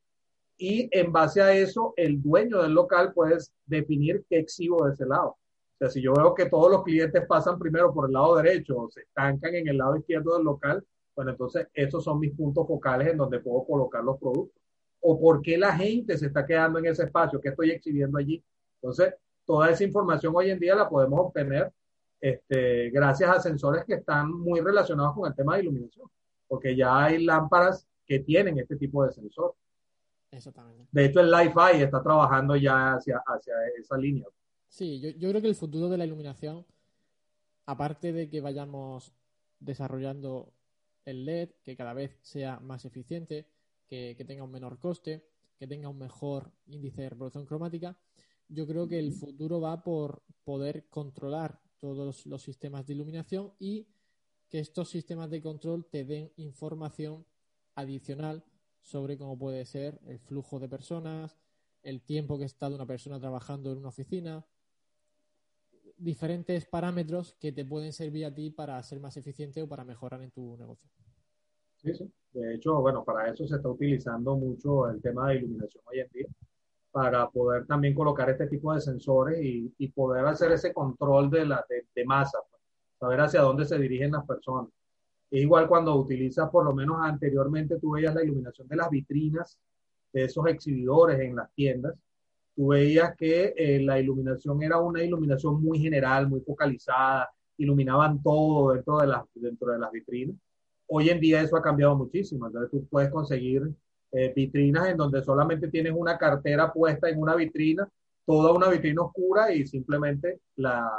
y 0.58 0.88
en 0.98 1.12
base 1.12 1.42
a 1.42 1.54
eso 1.54 1.94
el 1.98 2.22
dueño 2.22 2.62
del 2.62 2.72
local 2.72 3.12
puede 3.12 3.38
definir 3.66 4.24
qué 4.30 4.40
exhibo 4.40 4.86
de 4.86 4.94
ese 4.94 5.06
lado. 5.06 5.32
O 5.32 5.78
sea, 5.78 5.90
si 5.90 6.02
yo 6.02 6.14
veo 6.14 6.34
que 6.34 6.46
todos 6.46 6.72
los 6.72 6.84
clientes 6.86 7.22
pasan 7.28 7.60
primero 7.60 7.94
por 7.94 8.08
el 8.08 8.14
lado 8.14 8.38
derecho 8.38 8.78
o 8.78 8.90
se 8.90 9.02
estancan 9.02 9.54
en 9.54 9.68
el 9.68 9.78
lado 9.78 9.98
izquierdo 9.98 10.38
del 10.38 10.46
local, 10.46 10.82
bueno, 11.18 11.32
entonces 11.32 11.68
esos 11.74 12.02
son 12.02 12.18
mis 12.18 12.34
puntos 12.34 12.66
focales 12.66 13.10
en 13.10 13.18
donde 13.18 13.42
puedo 13.42 13.66
colocar 13.66 14.06
los 14.06 14.18
productos. 14.18 14.64
O 15.02 15.20
por 15.20 15.42
qué 15.42 15.58
la 15.58 15.76
gente 15.76 16.18
se 16.18 16.28
está 16.28 16.46
quedando 16.46 16.80
en 16.80 16.86
ese 16.86 17.04
espacio, 17.04 17.42
qué 17.42 17.50
estoy 17.50 17.72
exhibiendo 17.72 18.18
allí. 18.18 18.42
Entonces, 18.82 19.16
toda 19.44 19.70
esa 19.70 19.84
información 19.84 20.32
hoy 20.34 20.50
en 20.50 20.60
día 20.60 20.76
la 20.76 20.88
podemos 20.88 21.20
obtener 21.20 21.74
este, 22.20 22.90
gracias 22.90 23.30
a 23.30 23.40
sensores 23.40 23.86
que 23.86 23.96
están 23.96 24.32
muy 24.32 24.60
relacionados 24.60 25.14
con 25.14 25.28
el 25.28 25.36
tema 25.36 25.56
de 25.56 25.64
iluminación, 25.64 26.10
porque 26.48 26.76
ya 26.76 27.06
hay 27.06 27.24
lámparas 27.24 27.88
que 28.06 28.20
tienen 28.20 28.58
este 28.60 28.76
tipo 28.76 29.06
de 29.06 29.12
sensor. 29.12 29.56
Exactamente. 30.32 30.88
De 30.92 31.06
hecho, 31.06 31.20
el 31.20 31.32
Li-Fi 31.32 31.82
está 31.82 32.02
trabajando 32.02 32.56
ya 32.56 32.94
hacia, 32.94 33.22
hacia 33.26 33.54
esa 33.78 33.98
línea. 33.98 34.26
Sí, 34.68 35.00
yo, 35.00 35.10
yo 35.10 35.30
creo 35.30 35.42
que 35.42 35.48
el 35.48 35.56
futuro 35.56 35.90
de 35.90 35.98
la 35.98 36.06
iluminación, 36.06 36.66
aparte 37.66 38.12
de 38.12 38.30
que 38.30 38.42
vayamos 38.42 39.14
desarrollando 39.60 40.54
el 41.06 41.26
LED, 41.26 41.50
que 41.64 41.76
cada 41.76 41.94
vez 41.94 42.18
sea 42.22 42.60
más 42.60 42.86
eficiente, 42.86 43.48
que, 43.88 44.16
que, 44.18 44.26
tenga 44.26 44.44
un 44.44 44.52
menor 44.52 44.80
coste, 44.80 45.26
que 45.58 45.68
tenga 45.68 45.88
un 45.88 45.98
mejor 45.98 46.52
índice 46.66 47.04
de 47.04 47.10
reproducción 47.10 47.46
cromática, 47.46 47.98
yo 48.50 48.68
creo 48.68 48.88
que 48.88 49.00
el 49.00 49.14
futuro 49.14 49.62
va 49.62 49.84
por 49.84 50.22
poder 50.44 50.88
controlar 50.90 51.60
todos 51.80 52.26
los 52.26 52.42
sistemas 52.42 52.86
de 52.86 52.94
iluminación 52.94 53.54
y 53.60 53.88
que 54.50 54.60
estos 54.60 54.90
sistemas 54.90 55.30
de 55.30 55.42
control 55.42 55.86
te 55.86 56.06
den 56.06 56.32
información 56.38 57.26
adicional 57.76 58.44
sobre 58.82 59.18
cómo 59.18 59.38
puede 59.38 59.66
ser 59.66 60.00
el 60.06 60.20
flujo 60.20 60.60
de 60.60 60.70
personas, 60.70 61.38
el 61.84 62.02
tiempo 62.02 62.38
que 62.38 62.44
ha 62.44 62.48
estado 62.48 62.76
una 62.76 62.86
persona 62.86 63.20
trabajando 63.20 63.72
en 63.72 63.80
una 63.80 63.90
oficina, 63.90 64.46
diferentes 65.98 66.66
parámetros 66.66 67.34
que 67.40 67.52
te 67.52 67.66
pueden 67.66 67.92
servir 67.92 68.26
a 68.26 68.34
ti 68.34 68.50
para 68.50 68.82
ser 68.84 69.00
más 69.00 69.18
eficiente 69.18 69.62
o 69.62 69.68
para 69.68 69.84
mejorar 69.84 70.22
en 70.22 70.32
tu 70.32 70.56
negocio. 70.58 70.90
Sí, 71.76 71.94
sí. 71.94 72.12
De 72.34 72.56
hecho, 72.56 72.80
bueno, 72.82 73.04
para 73.04 73.32
eso 73.32 73.48
se 73.48 73.56
está 73.56 73.70
utilizando 73.70 74.36
mucho 74.36 74.90
el 74.90 75.02
tema 75.02 75.30
de 75.30 75.38
iluminación 75.38 75.84
hoy 75.88 76.00
en 76.00 76.10
día 76.12 76.28
para 76.98 77.30
poder 77.30 77.68
también 77.68 77.94
colocar 77.94 78.28
este 78.28 78.48
tipo 78.48 78.74
de 78.74 78.82
sensores 78.82 79.38
y, 79.40 79.88
poder 79.90 80.26
hacer 80.26 80.52
ese 80.52 80.74
control 80.74 81.30
de, 81.30 81.46
la, 81.46 81.64
de, 81.70 82.06
masa, 82.06 82.40
pues, 82.50 82.60
saber 83.00 83.22
hacia 83.22 83.42
dónde 83.42 83.66
se 83.66 83.78
dirigen 83.78 84.14
las 84.14 84.26
personas. 84.26 84.72
Igual 85.30 85.68
cuando 85.68 85.96
utilizas, 85.96 86.50
por 86.50 86.66
lo 86.66 86.74
menos 86.74 86.98
anteriormente, 87.00 87.80
tú 87.80 87.92
veías 87.92 88.16
la 88.16 88.24
iluminación 88.24 88.68
de 88.68 88.78
las 88.78 88.90
vitrinas 88.90 89.60
de 90.12 90.24
esos 90.24 90.48
exhibidores 90.48 91.20
en 91.20 91.36
las 91.36 91.54
tiendas, 91.54 91.94
tú 92.56 92.70
veías 92.70 93.16
que 93.16 93.54
eh, 93.56 93.80
la 93.80 94.00
iluminación 94.00 94.64
era 94.64 94.80
una 94.80 95.04
iluminación 95.04 95.62
muy 95.62 95.78
general, 95.78 96.28
muy 96.28 96.42
focalizada, 96.42 97.30
iluminaban 97.58 98.24
todo 98.24 98.74
dentro 98.74 98.98
de, 98.98 99.06
las, 99.06 99.24
dentro 99.36 99.72
de 99.72 99.78
las 99.78 99.92
vitrinas. 99.92 100.36
Hoy 100.88 101.10
en 101.10 101.20
día 101.20 101.44
eso 101.44 101.58
ha 101.58 101.62
cambiado 101.62 101.96
muchísimo, 101.96 102.48
entonces 102.48 102.72
tú 102.72 102.88
puedes 102.88 103.12
conseguir 103.12 103.72
eh, 104.12 104.34
vitrinas 104.36 104.88
en 104.90 104.98
donde 104.98 105.24
solamente 105.24 105.68
tienes 105.68 105.94
una 105.96 106.18
cartera 106.18 106.72
puesta 106.72 107.10
en 107.10 107.20
una 107.20 107.36
vitrina, 107.36 107.88
toda 108.26 108.52
una 108.52 108.70
vitrina 108.70 109.04
oscura 109.04 109.54
y 109.54 109.66
simplemente 109.66 110.42
la, 110.56 110.90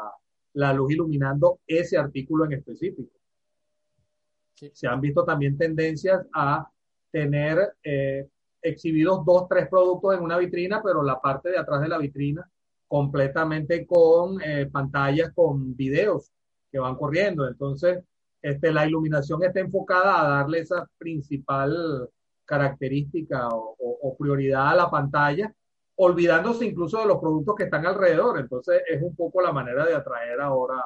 la 0.55 0.73
luz 0.73 0.93
iluminando 0.93 1.61
ese 1.67 1.97
artículo 1.97 2.45
en 2.45 2.53
específico. 2.53 3.13
Se 4.73 4.89
han 4.89 5.01
visto 5.01 5.25
también 5.25 5.57
tendencias 5.57 6.27
a 6.35 6.69
tener 7.11 7.75
eh, 7.83 8.27
exhibidos 8.61 9.25
dos, 9.25 9.49
tres 9.49 9.69
productos 9.69 10.15
en 10.17 10.23
una 10.23 10.37
vitrina, 10.37 10.83
pero 10.83 11.03
la 11.03 11.21
parte 11.21 11.51
de 11.51 11.59
atrás 11.59 11.81
de 11.81 11.89
la 11.89 11.99
vitrina 11.99 12.49
completamente 12.87 13.87
con 13.87 14.41
eh, 14.43 14.67
pantallas 14.67 15.33
con 15.35 15.77
videos 15.77 16.33
que 16.73 16.79
van 16.79 16.97
corriendo. 16.97 17.47
Entonces, 17.47 18.03
este, 18.43 18.73
la 18.73 18.87
iluminación 18.87 19.43
está 19.45 19.61
enfocada 19.61 20.21
a 20.21 20.29
darle 20.39 20.61
esa 20.61 20.89
principal 20.99 22.09
característica 22.49 23.47
o, 23.51 24.17
prioridad 24.19 24.71
a 24.71 24.75
la 24.75 24.91
pantalla, 24.91 25.55
olvidándose 25.97 26.65
incluso 26.65 26.99
de 26.99 27.07
los 27.07 27.19
productos 27.19 27.55
que 27.55 27.65
están 27.65 27.85
alrededor. 27.85 28.41
Entonces 28.41 28.83
es 28.89 29.03
un 29.03 29.15
poco 29.15 29.43
la 29.43 29.53
manera 29.53 29.85
de 29.85 29.95
atraer 29.95 30.41
ahora 30.41 30.83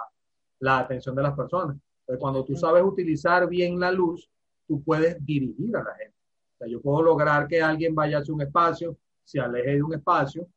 la 0.59 0.81
atención 0.81 1.15
de 1.15 1.23
las 1.23 1.35
personas. 1.35 1.77
cuando 2.19 2.45
tú 2.45 2.57
sabes 2.57 2.83
utilizar 2.83 3.49
bien 3.49 3.79
la 3.79 3.93
luz, 3.93 4.29
tú 4.67 4.83
puedes 4.83 5.25
dirigir 5.25 5.75
a 5.77 5.85
la 5.85 5.95
gente. 5.95 6.17
O 6.55 6.59
sea, 6.59 6.67
yo 6.67 6.81
puedo 6.83 7.01
lograr 7.01 7.47
que 7.47 7.63
alguien 7.63 7.95
vaya 7.95 8.19
hacia 8.19 8.35
un 8.35 8.43
espacio, 8.43 8.97
se 9.25 9.39
aleje 9.39 9.77
de 9.77 9.83
un 9.83 9.95
espacio 9.95 10.49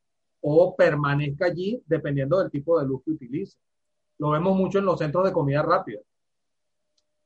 o 0.41 0.75
permanezca 0.75 1.45
allí 1.45 1.81
dependiendo 1.85 2.39
del 2.39 2.49
tipo 2.49 2.79
de 2.79 2.87
luz 2.87 3.03
que 3.05 3.11
utilice. 3.11 3.57
Lo 4.17 4.31
vemos 4.31 4.57
mucho 4.57 4.79
en 4.79 4.85
los 4.85 4.97
centros 4.97 5.23
de 5.25 5.31
comida 5.31 5.61
rápida. 5.61 5.99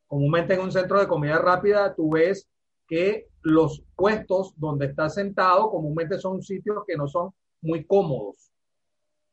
Comúnmente 0.06 0.54
en 0.54 0.60
un 0.60 0.72
centro 0.72 1.00
de 1.00 1.08
comida 1.08 1.40
rápida 1.40 1.96
tú 1.96 2.12
ves 2.12 2.46
que 2.86 3.29
los 3.42 3.84
puestos 3.96 4.54
donde 4.58 4.88
estás 4.88 5.16
sentado 5.16 5.70
comúnmente 5.70 6.18
son 6.20 6.42
sitios 6.42 6.84
que 6.86 6.98
no 6.98 7.08
son 7.08 7.32
muy 7.62 7.86
cómodos. 7.86 8.52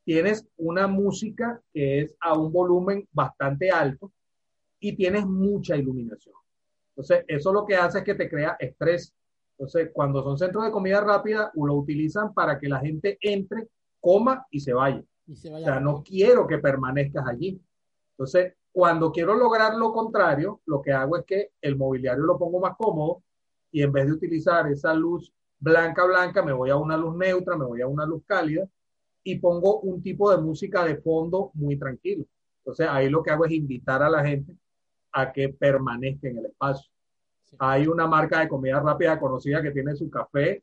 Tienes 0.05 0.47
una 0.57 0.87
música 0.87 1.61
que 1.73 2.03
es 2.03 2.17
a 2.21 2.39
un 2.39 2.53
volumen 2.53 3.09
bastante 3.13 3.71
alto 3.71 4.13
y 4.79 4.95
tienes 4.95 5.27
mucha 5.27 5.77
iluminación. 5.77 6.35
Entonces, 6.91 7.25
eso 7.29 7.53
lo 7.53 7.67
que 7.67 7.77
hace 7.77 7.99
es 7.99 8.05
que 8.05 8.15
te 8.15 8.31
crea 8.31 8.57
estrés. 8.59 9.13
Entonces, 9.59 9.91
cuando 9.93 10.23
son 10.23 10.39
centros 10.39 10.65
de 10.65 10.71
comida 10.71 11.01
rápida, 11.01 11.51
lo 11.55 11.75
utilizan 11.75 12.33
para 12.33 12.59
que 12.59 12.69
la 12.69 12.81
gente 12.81 13.19
entre, 13.21 13.69
coma 14.01 14.47
y 14.51 14.61
se 14.61 14.73
vaya. 14.73 15.03
Y 15.27 15.35
se 15.35 15.51
vaya 15.51 15.67
o 15.67 15.69
sea, 15.69 15.81
no 15.81 16.03
quiero 16.05 16.47
que 16.47 16.59
permanezcas 16.59 17.27
allí. 17.27 17.61
Entonces, 18.13 18.55
cuando 18.71 19.11
quiero 19.11 19.35
lograr 19.35 19.75
lo 19.75 19.93
contrario, 19.93 20.61
lo 20.67 20.81
que 20.83 20.93
hago 20.93 21.17
es 21.17 21.25
que 21.25 21.51
el 21.61 21.77
mobiliario 21.77 22.25
lo 22.25 22.39
pongo 22.39 22.61
más 22.61 22.77
cómodo, 22.77 23.23
y 23.71 23.83
en 23.83 23.93
vez 23.93 24.07
de 24.07 24.13
utilizar 24.13 24.71
esa 24.71 24.95
luz 24.95 25.33
blanca, 25.59 26.05
blanca, 26.05 26.43
me 26.43 26.53
voy 26.53 26.71
a 26.71 26.77
una 26.77 26.97
luz 26.97 27.17
neutra, 27.17 27.57
me 27.57 27.65
voy 27.65 27.81
a 27.81 27.87
una 27.87 28.07
luz 28.07 28.23
cálida 28.27 28.69
y 29.23 29.39
pongo 29.39 29.81
un 29.81 30.03
tipo 30.03 30.31
de 30.31 30.39
música 30.39 30.85
de 30.85 30.97
fondo 30.97 31.51
muy 31.55 31.77
tranquilo. 31.79 32.25
Entonces 32.59 32.87
ahí 32.89 33.09
lo 33.09 33.23
que 33.23 33.31
hago 33.31 33.45
es 33.45 33.53
invitar 33.53 34.03
a 34.03 34.11
la 34.11 34.25
gente 34.25 34.57
a 35.13 35.33
que 35.33 35.49
permanezca 35.49 36.29
en 36.29 36.39
el 36.39 36.47
espacio. 36.47 36.91
Hay 37.59 37.87
una 37.87 38.07
marca 38.07 38.41
de 38.41 38.49
comida 38.49 38.81
rápida 38.81 39.19
conocida 39.19 39.63
que 39.63 39.71
tiene 39.71 39.97
su 39.97 40.11
café 40.11 40.63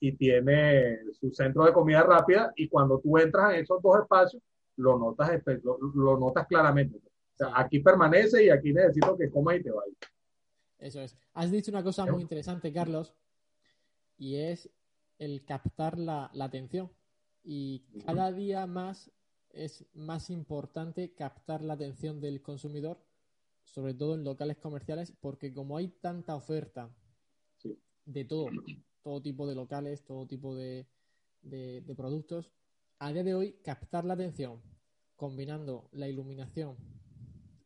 y 0.00 0.12
tiene 0.12 0.98
su 1.12 1.30
centro 1.32 1.64
de 1.64 1.72
comida 1.72 2.02
rápida 2.02 2.52
y 2.56 2.68
cuando 2.68 2.98
tú 2.98 3.16
entras 3.18 3.54
en 3.54 3.60
esos 3.60 3.80
dos 3.80 4.00
espacios, 4.00 4.42
lo 4.76 4.98
notas, 4.98 5.40
lo, 5.62 6.18
notas 6.18 6.46
claramente. 6.46 6.98
O 6.98 7.36
sea, 7.36 7.52
aquí 7.54 7.80
permanece 7.80 8.44
y 8.44 8.50
aquí 8.50 8.72
necesito 8.72 9.16
que 9.16 9.30
comas 9.30 9.56
y 9.56 9.62
te 9.62 9.70
vayas. 9.70 9.96
Eso 10.84 11.00
es. 11.00 11.16
Has 11.32 11.50
dicho 11.50 11.70
una 11.70 11.82
cosa 11.82 12.04
muy 12.04 12.20
interesante, 12.20 12.70
Carlos, 12.70 13.14
y 14.18 14.34
es 14.34 14.68
el 15.18 15.42
captar 15.46 15.98
la, 15.98 16.30
atención. 16.38 16.92
Y 17.42 17.86
cada 18.04 18.30
día 18.32 18.66
más 18.66 19.10
es 19.48 19.86
más 19.94 20.28
importante 20.28 21.14
captar 21.14 21.62
la 21.62 21.72
atención 21.72 22.20
del 22.20 22.42
consumidor, 22.42 23.02
sobre 23.62 23.94
todo 23.94 24.14
en 24.14 24.24
locales 24.24 24.58
comerciales, 24.58 25.10
porque 25.22 25.54
como 25.54 25.78
hay 25.78 25.88
tanta 25.88 26.36
oferta 26.36 26.94
de 28.04 28.24
todo, 28.26 28.48
todo 29.02 29.22
tipo 29.22 29.46
de 29.46 29.54
locales, 29.54 30.04
todo 30.04 30.26
tipo 30.26 30.54
de, 30.54 30.86
de 31.40 31.94
productos, 31.96 32.50
a 32.98 33.10
día 33.10 33.24
de 33.24 33.34
hoy 33.34 33.52
captar 33.64 34.04
la 34.04 34.12
atención 34.12 34.60
combinando 35.16 35.88
la 35.92 36.08
iluminación, 36.08 36.76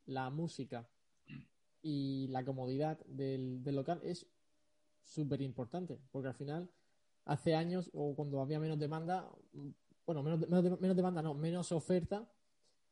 la 0.07 0.31
música 0.31 0.89
y 1.83 2.29
la 2.29 2.45
comodidad 2.45 2.99
del, 3.07 3.63
local 3.65 4.01
es 4.03 4.27
súper 5.03 5.41
importante, 5.43 5.99
porque 6.11 6.29
al 6.29 6.35
final, 6.35 6.71
hace 7.25 7.55
años 7.55 7.91
o 7.93 8.15
cuando 8.15 8.41
había 8.41 8.61
menos 8.61 8.79
demanda, 8.79 9.31
bueno, 10.07 10.23
menos, 10.23 10.49
menos, 10.81 10.97
demanda, 10.97 11.23
no, 11.23 11.35
menos 11.35 11.73
oferta, 11.73 12.29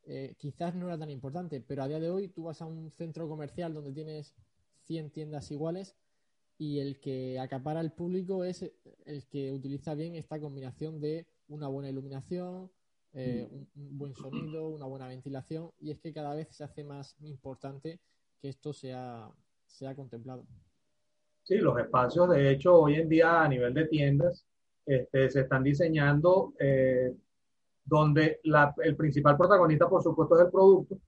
eh, 0.05 0.35
quizás 0.39 0.75
no 0.75 0.87
era 0.87 0.99
tan 0.99 1.11
importante, 1.11 1.61
pero 1.61 1.83
a 1.83 1.89
día 1.89 2.01
de 2.01 2.11
hoy 2.11 2.29
tú 2.29 2.45
vas 2.45 2.63
a 2.63 2.67
un 2.67 2.91
centro 2.93 3.29
comercial 3.29 3.75
donde 3.75 3.93
tienes 3.93 4.35
100 4.85 5.11
tiendas 5.11 5.51
iguales 5.51 5.97
y 6.59 6.79
el 6.79 7.01
que 7.01 7.39
acapara 7.39 7.81
al 7.81 7.93
público 7.93 8.45
es 8.45 8.71
el 9.05 9.27
que 9.27 9.53
utiliza 9.53 9.95
bien 9.95 10.15
esta 10.15 10.41
combinación 10.41 11.01
de 11.01 11.27
una 11.49 11.69
buena 11.69 11.91
iluminación, 11.91 12.71
eh, 13.13 13.49
un, 13.51 13.99
buen 13.99 14.15
sonido, 14.15 14.69
una 14.69 14.87
buena 14.87 15.09
ventilación 15.09 15.71
y 15.81 15.91
es 15.91 15.99
que 15.99 16.13
cada 16.13 16.35
vez 16.35 16.49
se 16.51 16.65
hace 16.65 16.85
más 16.85 17.17
importante 17.21 18.01
que 18.41 18.49
esto 18.49 18.73
sea, 18.73 19.29
sea 19.67 19.95
contemplado. 19.95 20.47
Sí, 21.43 21.59
los 21.59 21.79
espacios, 21.79 22.29
de 22.31 22.51
hecho, 22.51 22.75
hoy 22.75 22.97
en 22.97 23.09
día 23.09 23.43
a 23.43 23.49
nivel 23.49 23.73
de 23.73 23.87
tiendas 23.87 24.45
este, 24.85 25.31
se 25.31 25.41
están 25.43 25.63
diseñando 25.63 26.55
eh, 26.59 27.15
donde 27.85 28.41
el 28.83 28.97
principal 28.97 29.37
protagonista, 29.37 29.89
por 29.89 30.03
supuesto, 30.03 30.37
es 30.37 30.47
el 30.47 30.51
producto. 30.51 30.99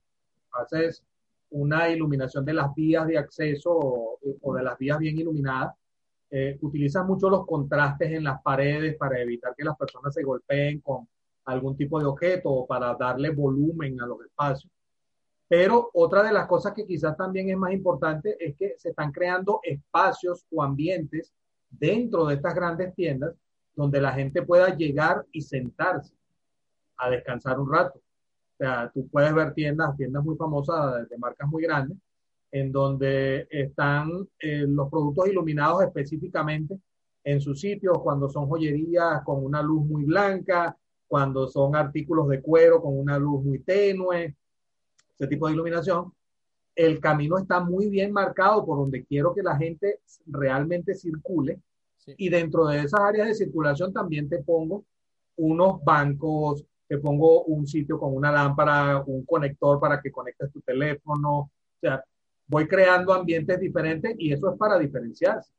Haces 0.53 1.05
una 1.51 1.89
iluminación 1.89 2.45
de 2.45 2.55
las 2.55 2.75
vías 2.75 3.07
de 3.07 3.19
acceso 3.19 3.71
o, 3.73 4.55
de 4.55 4.63
las 4.63 4.79
vías 4.79 4.99
bien 4.99 5.19
iluminadas. 5.19 5.75
Eh, 6.31 6.59
utilizas 6.61 7.07
mucho 7.07 7.31
los 7.31 7.47
contrastes 7.47 8.13
en 8.13 8.25
las 8.25 8.41
paredes 8.43 8.97
para 8.97 9.21
evitar 9.21 9.55
que 9.57 9.65
las 9.65 9.77
personas 9.77 10.15
se 10.15 10.23
golpeen 10.23 10.81
con 10.81 11.09
algún 11.47 11.77
tipo 11.77 11.99
de 11.99 12.07
objeto 12.07 12.51
o 12.51 12.67
para 12.67 12.95
darle 12.95 13.31
volumen 13.31 14.01
a 14.01 14.07
los 14.07 14.21
espacios. 14.21 14.71
Pero 15.49 15.91
otra 15.95 16.23
de 16.23 16.33
las 16.33 16.47
cosas 16.47 16.75
que 16.75 16.87
quizás 16.87 17.17
también 17.17 17.49
es 17.49 17.57
más 17.57 17.73
importante 17.73 18.37
es 18.39 18.55
que 18.55 18.75
se 18.77 18.91
están 18.91 19.11
creando 19.11 19.61
espacios 19.63 20.45
o 20.51 20.63
ambientes 20.63 21.33
dentro 21.71 22.27
de 22.27 22.35
estas 22.35 22.55
grandes 22.55 22.95
tiendas 22.95 23.35
donde 23.75 24.01
la 24.01 24.13
gente 24.13 24.43
pueda 24.43 24.77
llegar 24.77 25.25
y 25.33 25.41
sentarse 25.41 26.15
a 26.99 27.09
descansar 27.11 27.59
un 27.59 27.73
rato. 27.73 27.99
O 27.99 28.57
sea, 28.59 28.91
tú 28.93 29.09
puedes 29.09 29.33
ver 29.33 29.55
tiendas, 29.55 29.97
tiendas 29.97 30.25
muy 30.25 30.37
famosas 30.37 31.09
de 31.09 31.17
marcas 31.17 31.49
muy 31.49 31.63
grandes, 31.63 31.97
en 32.51 32.73
donde 32.73 33.47
están 33.51 34.29
eh, 34.39 34.65
los 34.67 34.91
productos 34.91 35.29
iluminados 35.29 35.83
específicamente 35.83 36.79
en 37.25 37.41
sus 37.41 37.61
sitios, 37.61 37.99
cuando 38.03 38.29
son 38.29 38.49
joyerías 38.49 39.23
con 39.23 39.45
una 39.45 39.63
luz 39.63 39.87
muy 39.87 40.05
blanca, 40.05 40.77
cuando 41.07 41.47
son 41.47 41.77
artículos 41.77 42.29
de 42.29 42.43
cuero 42.43 42.83
con 42.83 42.99
una 42.99 43.19
luz 43.19 43.45
muy 43.45 43.61
tenue, 43.61 44.35
ese 45.19 45.29
tipo 45.29 45.47
de 45.47 45.55
iluminación. 45.55 46.13
El 46.75 47.01
camino 47.01 47.39
está 47.39 47.61
muy 47.61 47.89
bien 47.89 48.13
marcado 48.13 48.65
por 48.65 48.79
donde 48.79 49.05
quiero 49.05 49.35
que 49.35 49.43
la 49.43 49.57
gente 49.57 50.01
realmente 50.27 50.95
circule. 50.95 51.61
Y 52.17 52.29
dentro 52.31 52.67
de 52.67 52.81
esas 52.81 53.01
áreas 53.01 53.29
de 53.29 53.35
circulación 53.35 53.93
también 53.93 54.29
te 54.29 54.39
pongo 54.39 54.85
unos 55.37 55.83
bancos, 55.85 56.65
te 56.87 56.99
pongo 56.99 57.45
un 57.45 57.67
sitio 57.67 57.99
con 57.99 58.15
una 58.15 58.33
lámpara, 58.33 59.03
un 59.07 59.25
conector 59.27 59.79
para 59.79 60.01
que 60.01 60.11
conectes 60.11 60.51
tu 60.53 60.61
teléfono. 60.63 61.39
O 61.41 61.51
sea, 61.81 62.03
voy 62.47 62.67
creando 62.67 63.13
ambientes 63.13 63.61
diferentes 63.61 64.15
y 64.19 64.33
eso 64.33 64.51
es 64.51 64.59
para 64.59 64.79
diferenciarse. 64.79 65.53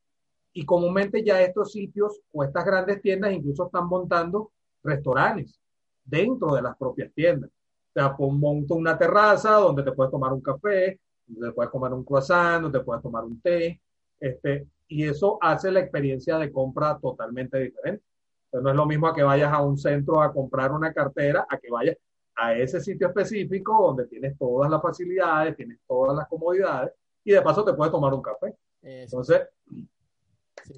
Y 0.53 0.65
comúnmente 0.65 1.23
ya 1.23 1.41
estos 1.41 1.71
sitios 1.71 2.19
o 2.31 2.43
estas 2.43 2.65
grandes 2.65 3.01
tiendas 3.01 3.31
incluso 3.31 3.67
están 3.67 3.87
montando 3.87 4.51
restaurantes 4.83 5.59
dentro 6.03 6.55
de 6.55 6.61
las 6.63 6.75
propias 6.75 7.13
tiendas. 7.13 7.51
Sea, 7.93 8.15
monto 8.17 8.75
una 8.75 8.97
terraza 8.97 9.51
donde 9.53 9.83
te 9.83 9.91
puedes 9.91 10.11
tomar 10.11 10.31
un 10.31 10.41
café, 10.41 10.99
donde 11.25 11.47
te 11.47 11.53
puedes 11.53 11.71
comer 11.71 11.93
un 11.93 12.03
croissant, 12.03 12.63
donde 12.63 12.79
te 12.79 12.85
puedes 12.85 13.01
tomar 13.01 13.23
un 13.23 13.41
té, 13.41 13.79
este, 14.19 14.67
y 14.87 15.03
eso 15.03 15.37
hace 15.41 15.71
la 15.71 15.79
experiencia 15.81 16.37
de 16.37 16.51
compra 16.51 16.97
totalmente 16.99 17.59
diferente. 17.59 18.03
no 18.51 18.69
es 18.69 18.75
lo 18.75 18.85
mismo 18.85 19.07
a 19.07 19.13
que 19.13 19.23
vayas 19.23 19.51
a 19.53 19.61
un 19.61 19.77
centro 19.77 20.21
a 20.21 20.33
comprar 20.33 20.71
una 20.71 20.91
cartera, 20.93 21.45
a 21.49 21.57
que 21.57 21.69
vayas 21.69 21.97
a 22.35 22.55
ese 22.55 22.79
sitio 22.79 23.07
específico 23.07 23.87
donde 23.87 24.07
tienes 24.07 24.37
todas 24.37 24.69
las 24.71 24.81
facilidades, 24.81 25.55
tienes 25.55 25.79
todas 25.87 26.15
las 26.15 26.27
comodidades 26.27 26.93
y 27.23 27.31
de 27.31 27.41
paso 27.41 27.63
te 27.63 27.73
puedes 27.73 27.91
tomar 27.91 28.13
un 28.13 28.21
café. 28.21 28.55
Entonces, 28.81 29.41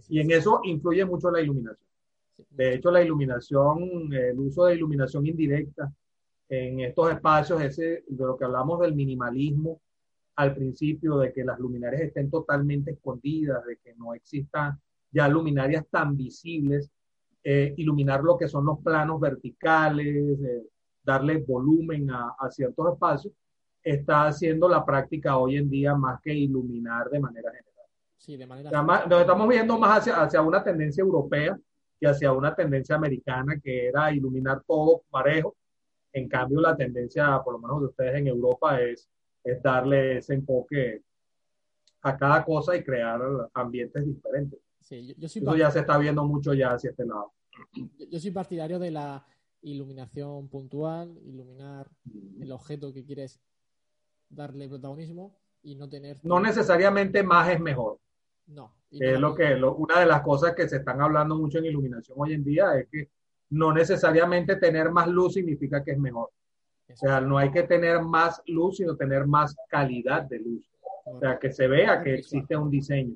y 0.10 0.20
en 0.20 0.32
eso 0.32 0.60
influye 0.64 1.06
mucho 1.06 1.32
la 1.32 1.42
iluminación. 1.42 1.88
De 2.50 2.74
hecho, 2.74 2.92
la 2.92 3.02
iluminación, 3.02 4.12
el 4.12 4.40
uso 4.40 4.66
de 4.66 4.76
iluminación 4.76 5.26
indirecta 5.26 5.92
en 6.52 6.82
estos 6.82 7.10
espacios, 7.14 7.62
ese, 7.62 8.04
de 8.06 8.26
lo 8.26 8.38
que 8.38 8.44
hablamos 8.44 8.82
del 8.82 8.94
minimalismo 8.94 9.80
al 10.36 10.54
principio, 10.54 11.18
de 11.18 11.32
que 11.32 11.46
las 11.46 11.58
luminarias 11.58 12.02
estén 12.02 12.30
totalmente 12.30 12.92
escondidas, 12.92 13.66
de 13.66 13.78
que 13.78 13.96
no 13.96 14.14
existan 14.14 14.78
ya 15.10 15.30
luminarias 15.30 15.86
tan 15.90 16.18
visibles, 16.18 16.92
eh, 17.42 17.74
iluminar 17.78 18.22
lo 18.22 18.38
que 18.38 18.50
son 18.50 18.66
los 18.66 18.80
planos 18.80 19.18
verticales, 19.22 20.38
darle 21.02 21.38
volumen 21.38 22.12
a, 22.12 22.36
ciertos 22.50 22.94
espacios, 22.94 23.34
está 23.82 24.28
haciendo 24.28 24.68
la 24.68 24.86
práctica 24.86 25.38
hoy 25.38 25.56
en 25.56 25.70
día 25.70 25.96
más 25.96 26.20
que 26.22 26.34
iluminar 26.34 27.10
de 27.10 27.20
manera 27.22 27.50
general. 27.50 27.88
Sí, 28.18 28.36
de 28.36 28.46
manera 28.46 28.84
Nos 29.08 29.22
estamos 29.22 29.48
viendo 29.48 29.80
más 29.80 30.00
hacia, 30.00 30.22
hacia 30.22 30.42
una 30.42 30.62
tendencia 30.62 31.02
europea 31.02 31.58
que 31.98 32.08
hacia 32.08 32.34
una 32.34 32.54
tendencia 32.54 32.96
americana 32.96 33.58
que 33.64 33.88
era 33.88 34.12
iluminar 34.12 34.62
todo 34.68 35.04
parejo. 35.10 35.56
En 36.14 36.28
cambio, 36.28 36.60
la 36.62 36.76
tendencia, 36.76 37.42
por 37.44 37.54
lo 37.54 37.60
menos 37.60 37.80
de 37.82 37.86
ustedes 37.88 38.16
en 38.16 38.28
Europa, 38.28 38.82
es, 38.82 39.10
es 39.44 39.62
darle 39.62 40.18
ese 40.18 40.34
enfoque 40.34 41.04
a 42.02 42.18
cada 42.18 42.44
cosa 42.44 42.76
y 42.76 42.84
crear 42.84 43.22
ambientes 43.54 44.06
diferentes. 44.06 44.60
Sí, 44.80 45.16
Eso 45.22 45.56
ya 45.56 45.72
se 45.72 45.80
está 45.80 45.98
viendo 45.98 46.26
mucho 46.26 46.54
ya 46.54 46.74
hacia 46.74 46.90
este 46.90 47.06
lado. 47.06 47.32
Yo, 48.10 48.20
soy 48.20 48.32
partidario 48.32 48.80
de 48.80 48.92
la 48.92 49.26
iluminación 49.62 50.48
puntual, 50.50 51.18
iluminar 51.24 51.88
el 52.40 52.52
objeto 52.52 52.92
que 52.92 53.06
quieres 53.06 53.40
darle 54.30 54.68
protagonismo 54.68 55.38
y 55.62 55.76
no 55.76 55.88
tener... 55.88 56.20
No 56.24 56.40
necesariamente 56.40 57.22
más 57.22 57.50
es 57.50 57.60
mejor. 57.60 58.00
No. 58.48 58.74
Es 58.90 59.20
lo 59.20 59.36
que, 59.36 59.54
una 59.56 60.00
de 60.00 60.06
las 60.06 60.22
cosas 60.22 60.56
que 60.56 60.68
se 60.68 60.78
están 60.78 61.00
hablando 61.02 61.36
mucho 61.36 61.60
en 61.60 61.66
iluminación 61.66 62.18
hoy 62.20 62.34
en 62.34 62.44
día 62.44 62.78
es 62.78 62.88
que 62.90 63.10
no 63.52 63.74
necesariamente 63.74 64.56
tener 64.56 64.92
más 64.92 65.08
luz 65.08 65.34
significa 65.34 65.84
que 65.84 65.92
es 65.92 66.00
mejor. 66.00 66.30
O 66.92 66.96
sea, 66.96 67.22
no 67.22 67.38
hay 67.38 67.52
que 67.52 67.64
tener 67.64 68.02
más 68.02 68.42
luz, 68.48 68.78
sino 68.78 68.96
tener 68.96 69.26
más 69.26 69.56
calidad 69.70 70.24
de 70.24 70.40
luz. 70.40 70.66
O 71.06 71.20
sea, 71.20 71.40
que 71.40 71.52
se 71.52 71.68
vea 71.68 72.02
que 72.04 72.16
existe 72.16 72.56
un 72.56 72.70
diseño, 72.70 73.16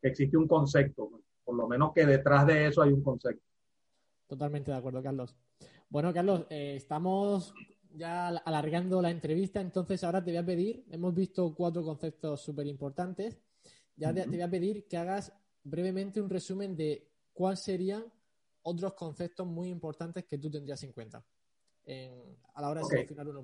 que 0.00 0.08
existe 0.08 0.36
un 0.36 0.46
concepto. 0.46 1.10
Por 1.44 1.56
lo 1.56 1.68
menos 1.68 1.92
que 1.92 2.06
detrás 2.06 2.46
de 2.46 2.68
eso 2.68 2.82
hay 2.82 2.92
un 2.92 3.02
concepto. 3.02 3.42
Totalmente 4.26 4.70
de 4.70 4.76
acuerdo, 4.76 5.02
Carlos. 5.02 5.36
Bueno, 5.90 6.12
Carlos, 6.12 6.46
eh, 6.50 6.74
estamos 6.76 7.54
ya 7.94 8.28
alargando 8.28 9.02
la 9.02 9.10
entrevista, 9.10 9.60
entonces 9.60 10.04
ahora 10.04 10.22
te 10.22 10.30
voy 10.30 10.38
a 10.38 10.46
pedir, 10.46 10.84
hemos 10.90 11.14
visto 11.14 11.54
cuatro 11.54 11.82
conceptos 11.82 12.42
súper 12.42 12.66
importantes 12.66 13.38
ya 13.98 14.14
te, 14.14 14.26
voy 14.26 14.40
a 14.40 14.50
pedir 14.50 14.86
que 14.86 14.96
hagas 14.96 15.32
brevemente 15.64 16.20
un 16.20 16.30
resumen 16.30 16.76
de 16.76 17.10
cuáles 17.32 17.60
serían 17.60 18.04
otros 18.68 18.94
conceptos 18.94 19.46
muy 19.46 19.68
importantes 19.68 20.24
que 20.24 20.38
tú 20.38 20.50
tendrías 20.50 20.82
en 20.82 20.92
cuenta 20.92 21.24
a 22.54 22.60
la 22.60 22.68
hora 22.68 22.80
de 22.80 22.86
seleccionar 22.86 23.26
una. 23.28 23.40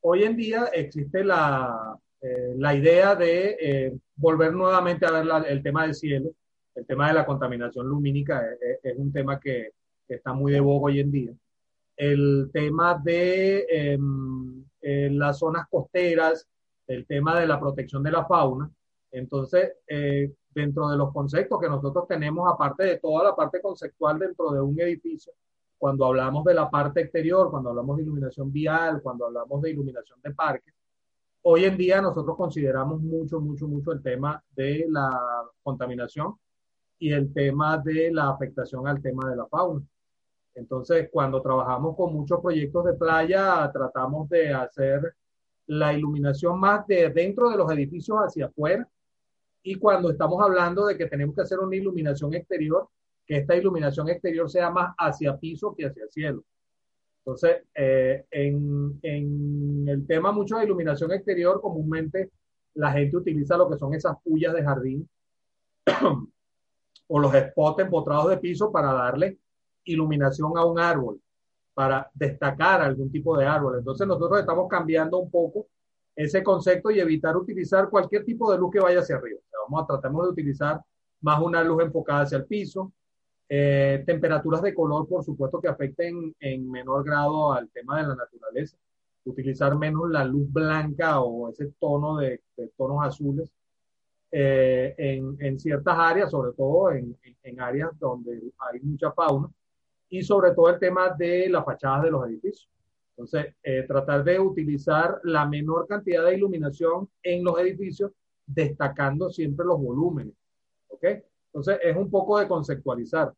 Hoy 0.00 0.22
en 0.22 0.36
día 0.36 0.66
existe 0.72 1.24
la, 1.24 1.98
eh, 2.20 2.54
la 2.56 2.74
idea 2.74 3.16
de 3.16 3.56
eh, 3.60 3.98
volver 4.14 4.52
nuevamente 4.52 5.04
a 5.06 5.10
ver 5.10 5.26
el 5.48 5.62
tema 5.62 5.82
del 5.82 5.94
cielo. 5.94 6.30
El 6.74 6.86
tema 6.86 7.08
de 7.08 7.14
la 7.14 7.26
contaminación 7.26 7.88
lumínica 7.88 8.44
eh, 8.44 8.78
es, 8.82 8.96
un 8.96 9.12
tema 9.12 9.40
que, 9.40 9.72
está 10.06 10.32
muy 10.32 10.52
de 10.52 10.60
boga 10.60 10.86
hoy 10.86 11.00
en 11.00 11.10
día. 11.10 11.32
El 11.96 12.50
tema 12.52 13.00
de 13.02 13.66
em, 13.68 14.64
las 15.18 15.38
zonas 15.38 15.66
costeras, 15.68 16.46
el 16.86 17.06
tema 17.06 17.40
de 17.40 17.46
la 17.46 17.58
protección 17.58 18.02
de 18.02 18.10
la 18.10 18.24
fauna, 18.26 18.70
entonces, 19.14 19.74
eh, 19.86 20.32
dentro 20.54 20.88
de 20.88 20.96
los 20.96 21.12
conceptos 21.12 21.60
que 21.60 21.68
nosotros 21.68 22.06
tenemos, 22.06 22.50
aparte 22.50 22.84
de 22.84 22.98
toda 22.98 23.24
la 23.24 23.36
parte 23.36 23.60
conceptual 23.60 24.18
dentro 24.18 24.50
de 24.52 24.60
un 24.60 24.78
edificio, 24.80 25.32
cuando 25.76 26.06
hablamos 26.06 26.44
de 26.44 26.54
la 26.54 26.70
parte 26.70 27.02
exterior, 27.02 27.50
cuando 27.50 27.70
hablamos 27.70 27.96
de 27.96 28.04
iluminación 28.04 28.52
vial, 28.52 29.02
cuando 29.02 29.26
hablamos 29.26 29.60
de 29.60 29.70
iluminación 29.70 30.20
de 30.22 30.32
parques, 30.32 30.74
hoy 31.42 31.64
en 31.64 31.76
día 31.76 32.00
nosotros 32.00 32.36
consideramos 32.36 33.00
mucho, 33.00 33.40
mucho, 33.40 33.68
mucho 33.68 33.92
el 33.92 34.02
tema 34.02 34.42
de 34.54 34.86
la 34.88 35.10
contaminación 35.62 36.34
y 36.98 37.12
el 37.12 37.32
tema 37.32 37.78
de 37.78 38.12
la 38.12 38.30
afectación 38.30 38.86
al 38.88 39.02
tema 39.02 39.28
de 39.28 39.36
la 39.36 39.46
fauna. 39.46 39.82
Entonces, 40.54 41.08
cuando 41.12 41.42
trabajamos 41.42 41.96
con 41.96 42.14
muchos 42.14 42.40
proyectos 42.40 42.84
de 42.84 42.94
playa, 42.94 43.70
tratamos 43.72 44.28
de 44.28 44.54
hacer 44.54 45.14
la 45.66 45.92
iluminación 45.92 46.60
más 46.60 46.86
de 46.86 47.10
dentro 47.10 47.50
de 47.50 47.56
los 47.56 47.70
edificios 47.72 48.18
hacia 48.18 48.46
afuera 48.46 48.88
y 49.64 49.76
cuando 49.76 50.10
estamos 50.10 50.40
hablando 50.42 50.86
de 50.86 50.96
que 50.96 51.06
tenemos 51.06 51.34
que 51.34 51.40
hacer 51.40 51.58
una 51.58 51.74
iluminación 51.74 52.34
exterior, 52.34 52.86
que 53.26 53.38
esta 53.38 53.56
iluminación 53.56 54.10
exterior 54.10 54.48
sea 54.50 54.70
más 54.70 54.94
hacia 54.98 55.38
piso 55.38 55.74
que 55.74 55.86
hacia 55.86 56.06
cielo. 56.08 56.44
Entonces, 57.20 57.62
eh, 57.74 58.26
en, 58.30 58.98
en, 59.02 59.88
el 59.88 60.06
tema 60.06 60.32
mucho 60.32 60.58
de 60.58 60.64
iluminación 60.64 61.10
exterior, 61.12 61.62
comúnmente 61.62 62.30
la 62.74 62.92
gente 62.92 63.16
utiliza 63.16 63.56
lo 63.56 63.70
que 63.70 63.78
son 63.78 63.94
esas 63.94 64.16
pullas 64.22 64.52
de 64.52 64.62
jardín 64.62 65.08
o 67.08 67.18
los 67.18 67.32
spots 67.32 67.84
empotrados 67.84 68.28
de 68.28 68.36
piso 68.36 68.70
para 68.70 68.92
darle 68.92 69.38
iluminación 69.84 70.58
a 70.58 70.66
un 70.66 70.78
árbol, 70.78 71.18
para 71.72 72.10
destacar 72.12 72.82
algún 72.82 73.10
tipo 73.10 73.34
de 73.38 73.46
árbol. 73.46 73.78
Entonces, 73.78 74.06
nosotros 74.06 74.40
estamos 74.40 74.68
cambiando 74.68 75.18
un 75.18 75.30
poco 75.30 75.68
ese 76.14 76.42
concepto 76.42 76.90
y 76.90 77.00
evitar 77.00 77.34
utilizar 77.34 77.88
cualquier 77.88 78.26
tipo 78.26 78.52
de 78.52 78.58
luz 78.58 78.70
que 78.70 78.80
vaya 78.80 79.00
hacia 79.00 79.16
arriba. 79.16 79.40
Vamos 79.68 79.84
a 79.84 79.86
tratar 79.86 80.12
de 80.12 80.28
utilizar 80.28 80.80
más 81.20 81.40
una 81.42 81.62
luz 81.62 81.82
enfocada 81.82 82.22
hacia 82.22 82.38
el 82.38 82.46
piso, 82.46 82.92
eh, 83.48 84.02
temperaturas 84.06 84.62
de 84.62 84.74
color, 84.74 85.06
por 85.08 85.24
supuesto, 85.24 85.60
que 85.60 85.68
afecten 85.68 86.34
en 86.40 86.70
menor 86.70 87.04
grado 87.04 87.52
al 87.52 87.68
tema 87.70 87.98
de 87.98 88.08
la 88.08 88.14
naturaleza. 88.14 88.76
Utilizar 89.24 89.76
menos 89.76 90.10
la 90.10 90.24
luz 90.24 90.50
blanca 90.52 91.20
o 91.20 91.48
ese 91.48 91.72
tono 91.78 92.18
de, 92.18 92.42
tonos 92.76 93.04
azules 93.04 93.50
eh, 94.30 94.94
en, 94.98 95.36
en, 95.40 95.58
ciertas 95.58 95.96
áreas, 95.98 96.30
sobre 96.30 96.52
todo 96.52 96.90
en, 96.90 97.16
en, 97.42 97.60
áreas 97.60 97.98
donde 97.98 98.52
hay 98.58 98.80
mucha 98.80 99.12
fauna, 99.12 99.48
y 100.08 100.22
sobre 100.22 100.52
todo 100.52 100.70
el 100.70 100.78
tema 100.78 101.10
de 101.10 101.48
las 101.48 101.64
fachadas 101.64 102.02
de 102.02 102.10
los 102.10 102.26
edificios. 102.26 102.68
Entonces, 103.16 103.54
eh, 103.62 103.84
tratar 103.86 104.24
de 104.24 104.40
utilizar 104.40 105.20
la 105.22 105.46
menor 105.46 105.86
cantidad 105.86 106.24
de 106.24 106.36
iluminación 106.36 107.08
en 107.22 107.44
los 107.44 107.58
edificios, 107.60 108.10
destacando 108.46 109.30
siempre 109.30 109.66
los 109.66 109.80
volúmenes. 109.80 110.34
¿Ok? 110.88 111.04
Entonces, 111.46 111.78
es 111.82 111.96
un 111.96 112.10
poco 112.10 112.38
de 112.38 112.48
conceptualizar. 112.48 113.32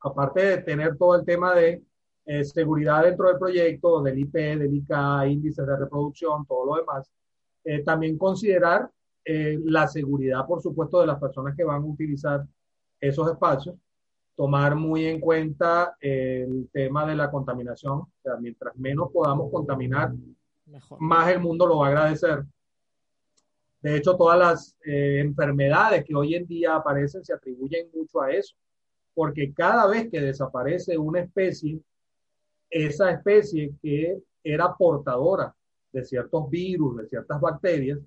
Aparte 0.00 0.40
de 0.40 0.58
tener 0.58 0.96
todo 0.96 1.16
el 1.16 1.24
tema 1.24 1.54
de 1.54 1.82
eh, 2.28 2.44
seguridad 2.44 3.04
dentro 3.04 3.28
del 3.28 3.38
proyecto, 3.38 4.02
del 4.02 4.18
IP, 4.18 4.32
del 4.32 4.74
IK, 4.74 4.90
índices 5.28 5.64
de 5.64 5.76
reproducción, 5.76 6.44
todo 6.44 6.66
lo 6.66 6.76
demás, 6.76 7.08
eh, 7.62 7.84
también 7.84 8.18
considerar 8.18 8.90
eh, 9.24 9.58
la 9.64 9.86
seguridad, 9.86 10.44
por 10.44 10.60
supuesto, 10.60 11.00
de 11.00 11.06
las 11.06 11.20
personas 11.20 11.54
que 11.56 11.62
van 11.62 11.82
a 11.82 11.86
utilizar 11.86 12.44
esos 13.00 13.30
espacios, 13.30 13.76
tomar 14.34 14.74
muy 14.74 15.06
en 15.06 15.20
cuenta 15.20 15.96
el 16.00 16.68
tema 16.72 17.06
de 17.06 17.14
la 17.14 17.30
contaminación, 17.30 17.98
o 17.98 18.10
sea, 18.22 18.36
mientras 18.38 18.76
menos 18.76 19.10
podamos 19.12 19.50
contaminar, 19.50 20.12
más 20.98 21.28
el 21.30 21.40
mundo 21.40 21.66
lo 21.66 21.78
va 21.78 21.86
a 21.86 21.90
agradecer. 21.90 22.44
De 23.86 23.96
hecho, 23.96 24.16
todas 24.16 24.36
las 24.36 24.76
eh, 24.84 25.20
enfermedades 25.20 26.04
que 26.04 26.12
hoy 26.12 26.34
en 26.34 26.44
día 26.44 26.74
aparecen 26.74 27.24
se 27.24 27.32
atribuyen 27.32 27.88
mucho 27.94 28.20
a 28.20 28.32
eso, 28.32 28.56
porque 29.14 29.54
cada 29.54 29.86
vez 29.86 30.10
que 30.10 30.20
desaparece 30.20 30.98
una 30.98 31.20
especie, 31.20 31.78
esa 32.68 33.12
especie 33.12 33.72
que 33.80 34.18
era 34.42 34.74
portadora 34.74 35.54
de 35.92 36.04
ciertos 36.04 36.50
virus, 36.50 36.96
de 36.96 37.06
ciertas 37.06 37.40
bacterias, 37.40 38.00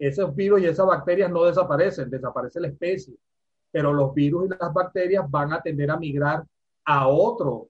esos 0.00 0.34
virus 0.34 0.62
y 0.62 0.66
esas 0.66 0.88
bacterias 0.88 1.30
no 1.30 1.44
desaparecen, 1.44 2.10
desaparece 2.10 2.58
la 2.58 2.66
especie, 2.66 3.14
pero 3.70 3.92
los 3.92 4.12
virus 4.12 4.46
y 4.46 4.48
las 4.48 4.74
bacterias 4.74 5.30
van 5.30 5.52
a 5.52 5.62
tender 5.62 5.92
a 5.92 5.96
migrar 5.96 6.44
a 6.84 7.06
otro 7.06 7.68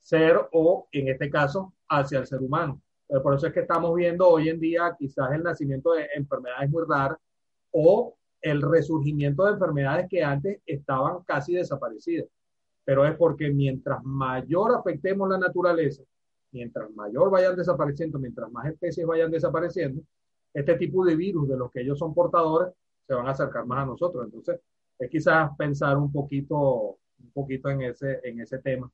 ser 0.00 0.48
o, 0.50 0.88
en 0.92 1.08
este 1.08 1.28
caso, 1.28 1.74
hacia 1.90 2.20
el 2.20 2.26
ser 2.26 2.40
humano. 2.40 2.80
Por 3.08 3.34
eso 3.34 3.46
es 3.46 3.52
que 3.52 3.60
estamos 3.60 3.94
viendo 3.94 4.28
hoy 4.28 4.48
en 4.48 4.58
día 4.58 4.94
quizás 4.98 5.30
el 5.32 5.42
nacimiento 5.42 5.92
de 5.92 6.08
enfermedades 6.14 6.70
muy 6.70 6.84
raras 6.88 7.18
o 7.70 8.16
el 8.40 8.62
resurgimiento 8.62 9.44
de 9.44 9.52
enfermedades 9.52 10.06
que 10.08 10.24
antes 10.24 10.60
estaban 10.66 11.22
casi 11.24 11.54
desaparecidas. 11.54 12.28
Pero 12.84 13.04
es 13.04 13.16
porque 13.16 13.50
mientras 13.50 14.02
mayor 14.04 14.74
afectemos 14.74 15.28
la 15.28 15.38
naturaleza, 15.38 16.02
mientras 16.52 16.90
mayor 16.92 17.30
vayan 17.30 17.56
desapareciendo, 17.56 18.18
mientras 18.18 18.50
más 18.50 18.66
especies 18.66 19.06
vayan 19.06 19.30
desapareciendo, 19.30 20.02
este 20.52 20.76
tipo 20.76 21.04
de 21.04 21.16
virus 21.16 21.48
de 21.48 21.56
los 21.56 21.70
que 21.70 21.82
ellos 21.82 21.98
son 21.98 22.14
portadores 22.14 22.72
se 23.06 23.14
van 23.14 23.26
a 23.26 23.30
acercar 23.30 23.66
más 23.66 23.82
a 23.82 23.86
nosotros. 23.86 24.24
Entonces, 24.24 24.60
es 24.98 25.10
quizás 25.10 25.50
pensar 25.56 25.96
un 25.96 26.10
poquito, 26.10 26.98
un 27.18 27.30
poquito 27.32 27.68
en 27.68 27.82
ese, 27.82 28.20
en 28.24 28.40
ese 28.40 28.58
tema, 28.58 28.90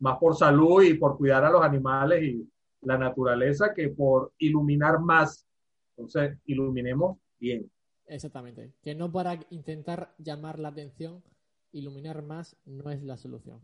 más 0.00 0.18
por 0.18 0.36
salud 0.36 0.82
y 0.82 0.94
por 0.94 1.16
cuidar 1.16 1.44
a 1.44 1.50
los 1.50 1.62
animales 1.62 2.22
y, 2.22 2.48
la 2.82 2.98
naturaleza 2.98 3.72
que 3.74 3.88
por 3.88 4.32
iluminar 4.38 5.00
más. 5.00 5.46
Entonces, 5.96 6.38
iluminemos 6.44 7.18
bien. 7.38 7.70
Exactamente. 8.06 8.72
Que 8.82 8.94
no 8.94 9.10
para 9.10 9.38
intentar 9.50 10.14
llamar 10.18 10.58
la 10.58 10.68
atención, 10.68 11.22
iluminar 11.72 12.22
más 12.22 12.56
no 12.64 12.90
es 12.90 13.02
la 13.02 13.16
solución. 13.16 13.60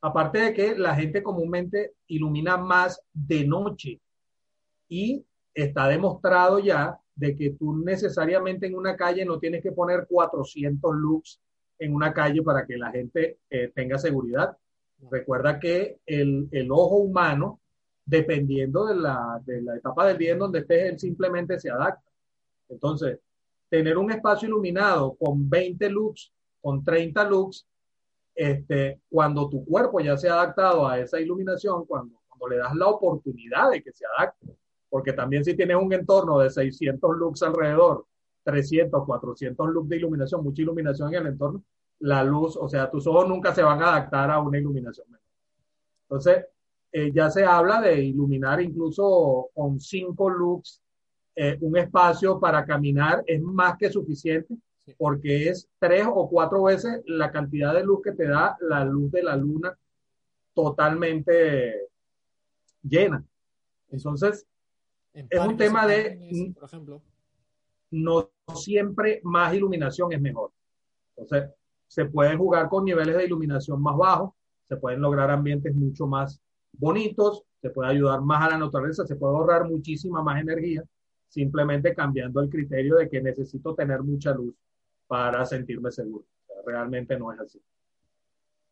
Aparte 0.00 0.38
de 0.38 0.54
que 0.54 0.76
la 0.76 0.94
gente 0.94 1.22
comúnmente 1.22 1.94
ilumina 2.06 2.56
más 2.56 3.00
de 3.12 3.46
noche 3.46 4.00
y 4.88 5.24
está 5.52 5.88
demostrado 5.88 6.58
ya 6.58 6.98
de 7.14 7.36
que 7.36 7.50
tú 7.50 7.76
necesariamente 7.76 8.66
en 8.66 8.74
una 8.74 8.96
calle 8.96 9.24
no 9.24 9.38
tienes 9.38 9.62
que 9.62 9.72
poner 9.72 10.06
400 10.08 10.94
lux 10.94 11.40
en 11.78 11.94
una 11.94 12.12
calle 12.12 12.42
para 12.42 12.66
que 12.66 12.76
la 12.76 12.90
gente 12.90 13.38
eh, 13.50 13.70
tenga 13.74 13.98
seguridad. 13.98 14.56
Recuerda 15.10 15.58
que 15.58 15.98
el, 16.06 16.48
el, 16.50 16.70
ojo 16.70 16.96
humano, 16.96 17.60
dependiendo 18.04 18.86
de 18.86 18.96
la, 18.96 19.40
de 19.44 19.62
la 19.62 19.76
etapa 19.76 20.06
del 20.06 20.18
día 20.18 20.32
en 20.32 20.38
donde 20.38 20.60
estés, 20.60 20.92
él 20.92 20.98
simplemente 20.98 21.58
se 21.58 21.70
adapta. 21.70 22.10
Entonces, 22.68 23.18
tener 23.68 23.98
un 23.98 24.10
espacio 24.10 24.48
iluminado 24.48 25.14
con 25.16 25.48
20 25.48 25.90
lux, 25.90 26.32
con 26.60 26.84
30 26.84 27.28
lux, 27.28 27.66
este, 28.34 29.00
cuando 29.08 29.48
tu 29.48 29.64
cuerpo 29.64 30.00
ya 30.00 30.16
se 30.16 30.28
ha 30.28 30.34
adaptado 30.34 30.88
a 30.88 30.98
esa 30.98 31.20
iluminación, 31.20 31.84
cuando, 31.86 32.20
cuando 32.28 32.48
le 32.48 32.56
das 32.56 32.74
la 32.74 32.88
oportunidad 32.88 33.70
de 33.70 33.82
que 33.82 33.92
se 33.92 34.04
adapte, 34.06 34.56
porque 34.88 35.12
también 35.12 35.44
si 35.44 35.54
tienes 35.56 35.76
un 35.76 35.92
entorno 35.92 36.38
de 36.38 36.50
600 36.50 37.16
lux 37.16 37.42
alrededor, 37.42 38.06
300, 38.44 39.04
400 39.04 39.68
lux 39.68 39.88
de 39.88 39.96
iluminación, 39.96 40.44
mucha 40.44 40.62
iluminación 40.62 41.14
en 41.14 41.22
el 41.22 41.26
entorno, 41.32 41.64
la 42.00 42.22
luz, 42.22 42.56
o 42.56 42.68
sea, 42.68 42.90
tus 42.90 43.06
ojos 43.06 43.28
nunca 43.28 43.54
se 43.54 43.62
van 43.62 43.82
a 43.82 43.88
adaptar 43.88 44.30
a 44.30 44.40
una 44.40 44.58
iluminación 44.58 45.06
menor. 45.08 45.22
Entonces, 46.02 46.46
eh, 46.92 47.10
ya 47.12 47.30
se 47.30 47.44
habla 47.44 47.80
de 47.80 48.02
iluminar 48.02 48.60
incluso 48.60 49.48
con 49.54 49.80
5 49.80 50.30
lux 50.30 50.80
eh, 51.34 51.58
un 51.60 51.76
espacio 51.76 52.38
para 52.38 52.64
caminar, 52.64 53.24
es 53.26 53.40
más 53.42 53.76
que 53.76 53.90
suficiente 53.90 54.54
porque 54.98 55.48
es 55.48 55.68
tres 55.78 56.06
o 56.06 56.28
cuatro 56.28 56.64
veces 56.64 57.02
la 57.06 57.30
cantidad 57.30 57.72
de 57.72 57.84
luz 57.84 58.02
que 58.02 58.12
te 58.12 58.26
da 58.26 58.56
la 58.60 58.84
luz 58.84 59.10
de 59.10 59.22
la 59.22 59.36
luna 59.36 59.76
totalmente 60.52 61.88
llena. 62.82 63.24
Entonces, 63.90 64.46
es 65.12 65.40
un 65.40 65.56
tema 65.56 65.86
de, 65.86 66.52
por 66.54 66.64
ejemplo, 66.64 67.02
no 67.90 68.30
siempre 68.52 69.20
más 69.24 69.54
iluminación 69.54 70.12
es 70.12 70.20
mejor. 70.20 70.52
Entonces, 71.16 71.50
se 71.86 72.06
pueden 72.06 72.38
jugar 72.38 72.68
con 72.68 72.84
niveles 72.84 73.16
de 73.16 73.24
iluminación 73.24 73.80
más 73.80 73.96
bajos, 73.96 74.32
se 74.68 74.76
pueden 74.76 75.00
lograr 75.00 75.30
ambientes 75.30 75.74
mucho 75.74 76.06
más 76.06 76.40
bonitos, 76.72 77.44
se 77.60 77.70
puede 77.70 77.90
ayudar 77.90 78.20
más 78.20 78.42
a 78.44 78.50
la 78.50 78.58
naturaleza, 78.58 79.06
se 79.06 79.16
puede 79.16 79.34
ahorrar 79.34 79.68
muchísima 79.68 80.22
más 80.22 80.40
energía, 80.40 80.82
simplemente 81.28 81.94
cambiando 81.94 82.40
el 82.40 82.50
criterio 82.50 82.96
de 82.96 83.08
que 83.08 83.22
necesito 83.22 83.74
tener 83.74 84.02
mucha 84.02 84.34
luz 84.34 84.54
para 85.06 85.44
sentirme 85.44 85.90
seguro. 85.90 86.24
realmente 86.66 87.18
no 87.18 87.32
es 87.32 87.40
así. 87.40 87.62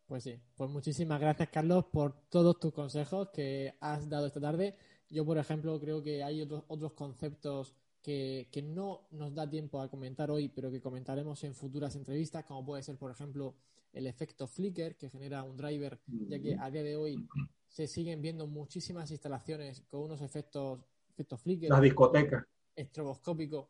Pues 0.07 0.23
sí, 0.23 0.39
pues 0.55 0.69
muchísimas 0.69 1.19
gracias 1.19 1.49
Carlos 1.49 1.85
por 1.85 2.13
todos 2.29 2.59
tus 2.59 2.73
consejos 2.73 3.29
que 3.29 3.73
has 3.79 4.09
dado 4.09 4.27
esta 4.27 4.41
tarde. 4.41 4.75
Yo, 5.09 5.25
por 5.25 5.37
ejemplo, 5.37 5.79
creo 5.79 6.03
que 6.03 6.23
hay 6.23 6.41
otros, 6.41 6.63
otros 6.67 6.93
conceptos 6.93 7.75
que, 8.03 8.61
no 8.63 9.07
nos 9.11 9.33
da 9.33 9.49
tiempo 9.49 9.79
a 9.79 9.89
comentar 9.89 10.29
hoy, 10.29 10.49
pero 10.49 10.69
que 10.69 10.81
comentaremos 10.81 11.43
en 11.45 11.55
futuras 11.55 11.95
entrevistas, 11.95 12.43
como 12.43 12.63
puede 12.65 12.83
ser, 12.83 12.97
por 12.97 13.09
ejemplo, 13.09 13.55
el 13.93 14.07
efecto 14.07 14.45
flicker 14.45 14.97
que 14.97 15.09
genera 15.09 15.43
un 15.43 15.55
driver, 15.55 15.99
ya 16.05 16.39
que 16.39 16.57
a 16.59 16.69
día 16.69 16.83
de 16.83 16.97
hoy 16.97 17.25
se 17.67 17.87
siguen 17.87 18.21
viendo 18.21 18.45
muchísimas 18.45 19.09
instalaciones 19.09 19.81
con 19.89 20.01
unos 20.01 20.21
efectos, 20.21 20.81
efectos 21.09 21.41
flicker. 21.41 21.69
La 21.69 21.79
discoteca. 21.79 22.45
Estroboscópico. 22.75 23.69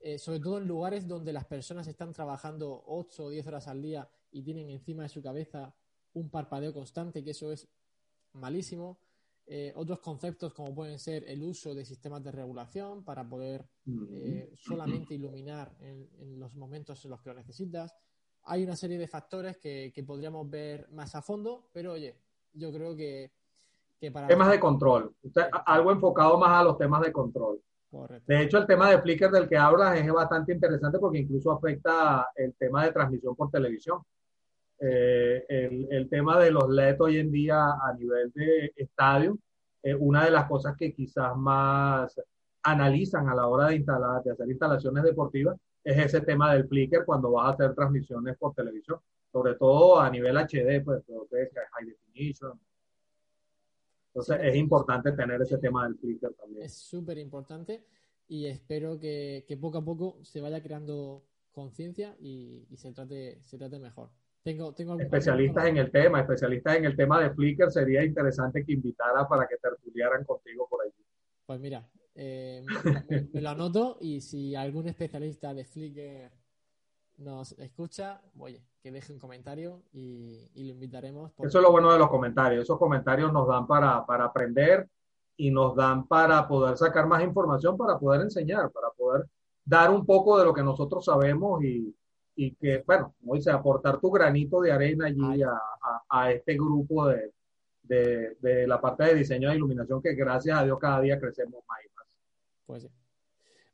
Eh, 0.00 0.18
sobre 0.18 0.40
todo 0.40 0.58
en 0.58 0.66
lugares 0.66 1.06
donde 1.06 1.32
las 1.32 1.44
personas 1.44 1.86
están 1.86 2.12
trabajando 2.12 2.84
8 2.86 3.24
o 3.24 3.30
10 3.30 3.46
horas 3.46 3.68
al 3.68 3.82
día 3.82 4.08
y 4.32 4.42
tienen 4.42 4.70
encima 4.70 5.02
de 5.02 5.08
su 5.08 5.22
cabeza 5.22 5.74
un 6.14 6.30
parpadeo 6.30 6.72
constante, 6.72 7.22
que 7.22 7.30
eso 7.30 7.52
es 7.52 7.68
malísimo. 8.32 8.98
Eh, 9.46 9.72
otros 9.76 10.00
conceptos 10.00 10.54
como 10.54 10.74
pueden 10.74 10.98
ser 10.98 11.24
el 11.28 11.42
uso 11.42 11.74
de 11.74 11.84
sistemas 11.84 12.24
de 12.24 12.32
regulación 12.32 13.04
para 13.04 13.28
poder 13.28 13.66
eh, 14.10 14.50
solamente 14.56 15.14
iluminar 15.14 15.76
en, 15.80 16.40
los 16.40 16.56
momentos 16.56 17.04
en 17.04 17.10
los 17.10 17.20
que 17.20 17.28
lo 17.28 17.36
necesitas. 17.36 17.94
Hay 18.44 18.64
una 18.64 18.74
serie 18.74 18.98
de 18.98 19.06
factores 19.06 19.58
que, 19.58 20.04
podríamos 20.06 20.48
ver 20.48 20.88
más 20.92 21.14
a 21.14 21.20
fondo, 21.22 21.68
pero 21.72 21.92
oye, 21.92 22.16
yo 22.54 22.72
creo 22.72 22.96
que, 22.96 23.32
para... 24.12 24.28
Temas 24.28 24.50
de 24.50 24.60
control, 24.60 25.14
algo 25.66 25.92
enfocado 25.92 26.38
más 26.38 26.60
a 26.60 26.64
los 26.64 26.78
temas 26.78 27.02
de 27.02 27.12
control. 27.12 27.60
De 28.26 28.42
hecho, 28.42 28.58
el 28.58 28.66
tema 28.66 28.90
de 28.90 29.00
Flickr 29.00 29.30
del 29.30 29.48
que 29.48 29.56
hablas 29.56 29.98
es 29.98 30.12
bastante 30.12 30.52
interesante 30.52 30.98
porque 30.98 31.18
incluso 31.18 31.52
afecta 31.52 32.28
el 32.34 32.54
tema 32.54 32.84
de 32.84 32.92
transmisión 32.92 33.36
por 33.36 33.50
televisión. 33.50 34.02
Eh, 34.80 35.44
el, 35.48 35.86
el, 35.90 36.08
tema 36.08 36.38
de 36.38 36.50
los 36.50 36.68
LED 36.68 37.00
hoy 37.00 37.18
en 37.18 37.30
día 37.30 37.64
a 37.64 37.94
nivel 37.96 38.32
de 38.32 38.72
estadio, 38.76 39.38
eh, 39.82 39.94
una 39.94 40.24
de 40.24 40.30
las 40.30 40.48
cosas 40.48 40.76
que 40.76 40.92
quizás 40.92 41.36
más 41.36 42.20
analizan 42.62 43.28
a 43.28 43.34
la 43.34 43.46
hora 43.46 43.68
de 43.68 43.76
instalar, 43.76 44.22
de 44.22 44.32
hacer 44.32 44.48
instalaciones 44.48 45.04
deportivas, 45.04 45.56
es 45.84 45.98
ese 45.98 46.22
tema 46.22 46.54
del 46.54 46.66
flicker 46.66 47.04
cuando 47.04 47.30
vas 47.32 47.46
a 47.46 47.50
hacer 47.50 47.74
transmisiones 47.74 48.36
por 48.38 48.54
televisión, 48.54 48.98
sobre 49.30 49.54
todo 49.54 50.00
a 50.00 50.08
nivel 50.10 50.36
HD, 50.36 50.82
pues, 50.82 51.04
high 51.06 51.86
definition. 51.86 52.58
Entonces 54.08 54.38
es 54.42 54.56
importante 54.56 55.12
tener 55.12 55.42
ese 55.42 55.58
tema 55.58 55.84
del 55.84 55.98
flicker 55.98 56.32
también. 56.32 56.64
Es 56.64 56.74
súper 56.74 57.18
importante 57.18 57.84
y 58.26 58.46
espero 58.46 58.98
que, 58.98 59.44
que, 59.46 59.56
poco 59.58 59.78
a 59.78 59.84
poco 59.84 60.18
se 60.22 60.40
vaya 60.40 60.62
creando 60.62 61.26
conciencia 61.52 62.16
y, 62.18 62.66
y, 62.70 62.76
se, 62.78 62.92
trate, 62.92 63.42
se 63.42 63.58
trate 63.58 63.78
mejor. 63.78 64.10
Tengo, 64.44 64.74
tengo 64.74 65.00
especialistas 65.00 65.64
en 65.64 65.78
el 65.78 65.90
tema, 65.90 66.20
especialistas 66.20 66.76
en 66.76 66.84
el 66.84 66.94
tema 66.94 67.18
de 67.18 67.30
Flickr, 67.30 67.70
sería 67.70 68.04
interesante 68.04 68.62
que 68.62 68.74
invitara 68.74 69.26
para 69.26 69.46
que 69.48 69.56
tertuliaran 69.56 70.22
contigo 70.24 70.68
por 70.68 70.82
allí. 70.82 71.02
Pues 71.46 71.58
mira, 71.60 71.88
eh, 72.14 72.62
me, 73.32 73.40
lo 73.40 73.48
anoto 73.48 73.96
y 74.02 74.20
si 74.20 74.54
algún 74.54 74.86
especialista 74.86 75.54
de 75.54 75.64
Flickr 75.64 76.30
nos 77.16 77.52
escucha, 77.52 78.20
oye, 78.38 78.62
que 78.82 78.92
deje 78.92 79.14
un 79.14 79.18
comentario 79.18 79.82
y, 79.94 80.50
lo 80.54 80.74
invitaremos. 80.74 81.32
Eso 81.38 81.58
es 81.58 81.64
lo 81.64 81.72
bueno 81.72 81.90
de 81.90 81.98
los 81.98 82.10
comentarios. 82.10 82.64
Esos 82.64 82.78
comentarios 82.78 83.32
nos 83.32 83.48
dan 83.48 83.66
para, 83.66 84.04
para 84.04 84.26
aprender 84.26 84.86
y 85.38 85.50
nos 85.50 85.74
dan 85.74 86.06
para 86.06 86.46
poder 86.46 86.76
sacar 86.76 87.06
más 87.06 87.24
información, 87.24 87.78
para 87.78 87.98
poder 87.98 88.20
enseñar, 88.20 88.70
para 88.70 88.90
poder 88.90 89.24
dar 89.64 89.90
un 89.90 90.04
poco 90.04 90.38
de 90.38 90.44
lo 90.44 90.52
que 90.52 90.62
nosotros 90.62 91.02
sabemos 91.02 91.64
y, 91.64 91.96
y 92.36 92.54
que, 92.54 92.82
bueno, 92.86 93.14
como 93.20 93.34
dice, 93.34 93.50
aportar 93.50 94.00
tu 94.00 94.10
granito 94.10 94.60
de 94.60 94.72
arena 94.72 95.06
allí 95.06 95.42
a, 95.42 95.50
a, 95.50 96.02
a, 96.08 96.32
este 96.32 96.54
grupo 96.54 97.08
de, 97.08 97.32
de, 97.82 98.36
de, 98.40 98.66
la 98.66 98.80
parte 98.80 99.04
de 99.04 99.14
diseño 99.14 99.50
de 99.50 99.56
iluminación 99.56 100.02
que 100.02 100.14
gracias 100.14 100.58
a 100.58 100.64
Dios 100.64 100.78
cada 100.78 101.00
día 101.00 101.20
crecemos 101.20 101.62
más 101.68 101.78
y 101.84 101.88
más. 101.94 102.06
Pues 102.66 102.82
sí. 102.82 102.88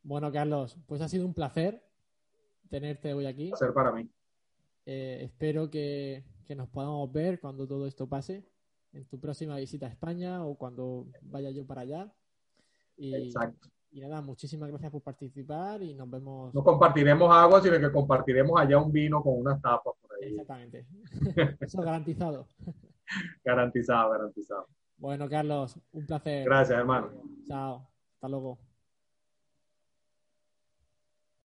Bueno, 0.03 0.31
Carlos, 0.33 0.79
pues 0.87 1.01
ha 1.01 1.09
sido 1.09 1.27
un 1.27 1.35
placer 1.35 1.83
tenerte 2.69 3.15
hoy 3.15 3.27
aquí. 3.27 3.45
Un 3.45 3.51
placer 3.51 3.73
para 3.73 3.93
mí. 3.93 4.09
Eh, 4.87 5.21
espero 5.23 5.71
que, 5.71 6.25
que 6.47 6.55
nos 6.55 6.69
podamos 6.69 7.11
ver 7.13 7.41
cuando 7.41 7.67
todo 7.67 7.87
esto 7.87 8.09
pase 8.09 8.45
en 8.93 9.07
tu 9.07 9.21
próxima 9.21 9.57
visita 9.57 9.87
a 9.87 9.91
España 9.91 10.45
o 10.45 10.57
cuando 10.57 11.07
vaya 11.23 11.51
yo 11.51 11.67
para 11.67 11.83
allá. 11.83 12.13
Y, 12.97 13.15
Exacto. 13.15 13.69
Y 13.93 14.01
nada, 14.01 14.20
muchísimas 14.20 14.68
gracias 14.68 14.93
por 14.93 15.03
participar 15.03 15.82
y 15.82 15.95
nos 15.95 16.09
vemos. 16.09 16.55
No 16.55 16.62
compartiremos 16.62 17.30
agua, 17.34 17.61
sino 17.61 17.78
que 17.78 17.91
compartiremos 17.91 18.61
allá 18.61 18.78
un 18.78 18.93
vino 18.93 19.22
con 19.22 19.38
unas 19.38 19.61
tapas 19.61 19.95
por 20.01 20.12
ahí. 20.14 20.30
Exactamente. 20.30 20.86
Eso 21.61 21.82
garantizado. 21.82 22.47
garantizado, 23.45 24.11
garantizado. 24.11 24.68
Bueno, 24.97 25.28
Carlos, 25.28 25.76
un 25.93 26.07
placer. 26.07 26.45
Gracias, 26.45 26.78
hermano. 26.78 27.11
Chao. 27.47 27.88
Hasta 28.14 28.28
luego. 28.28 28.59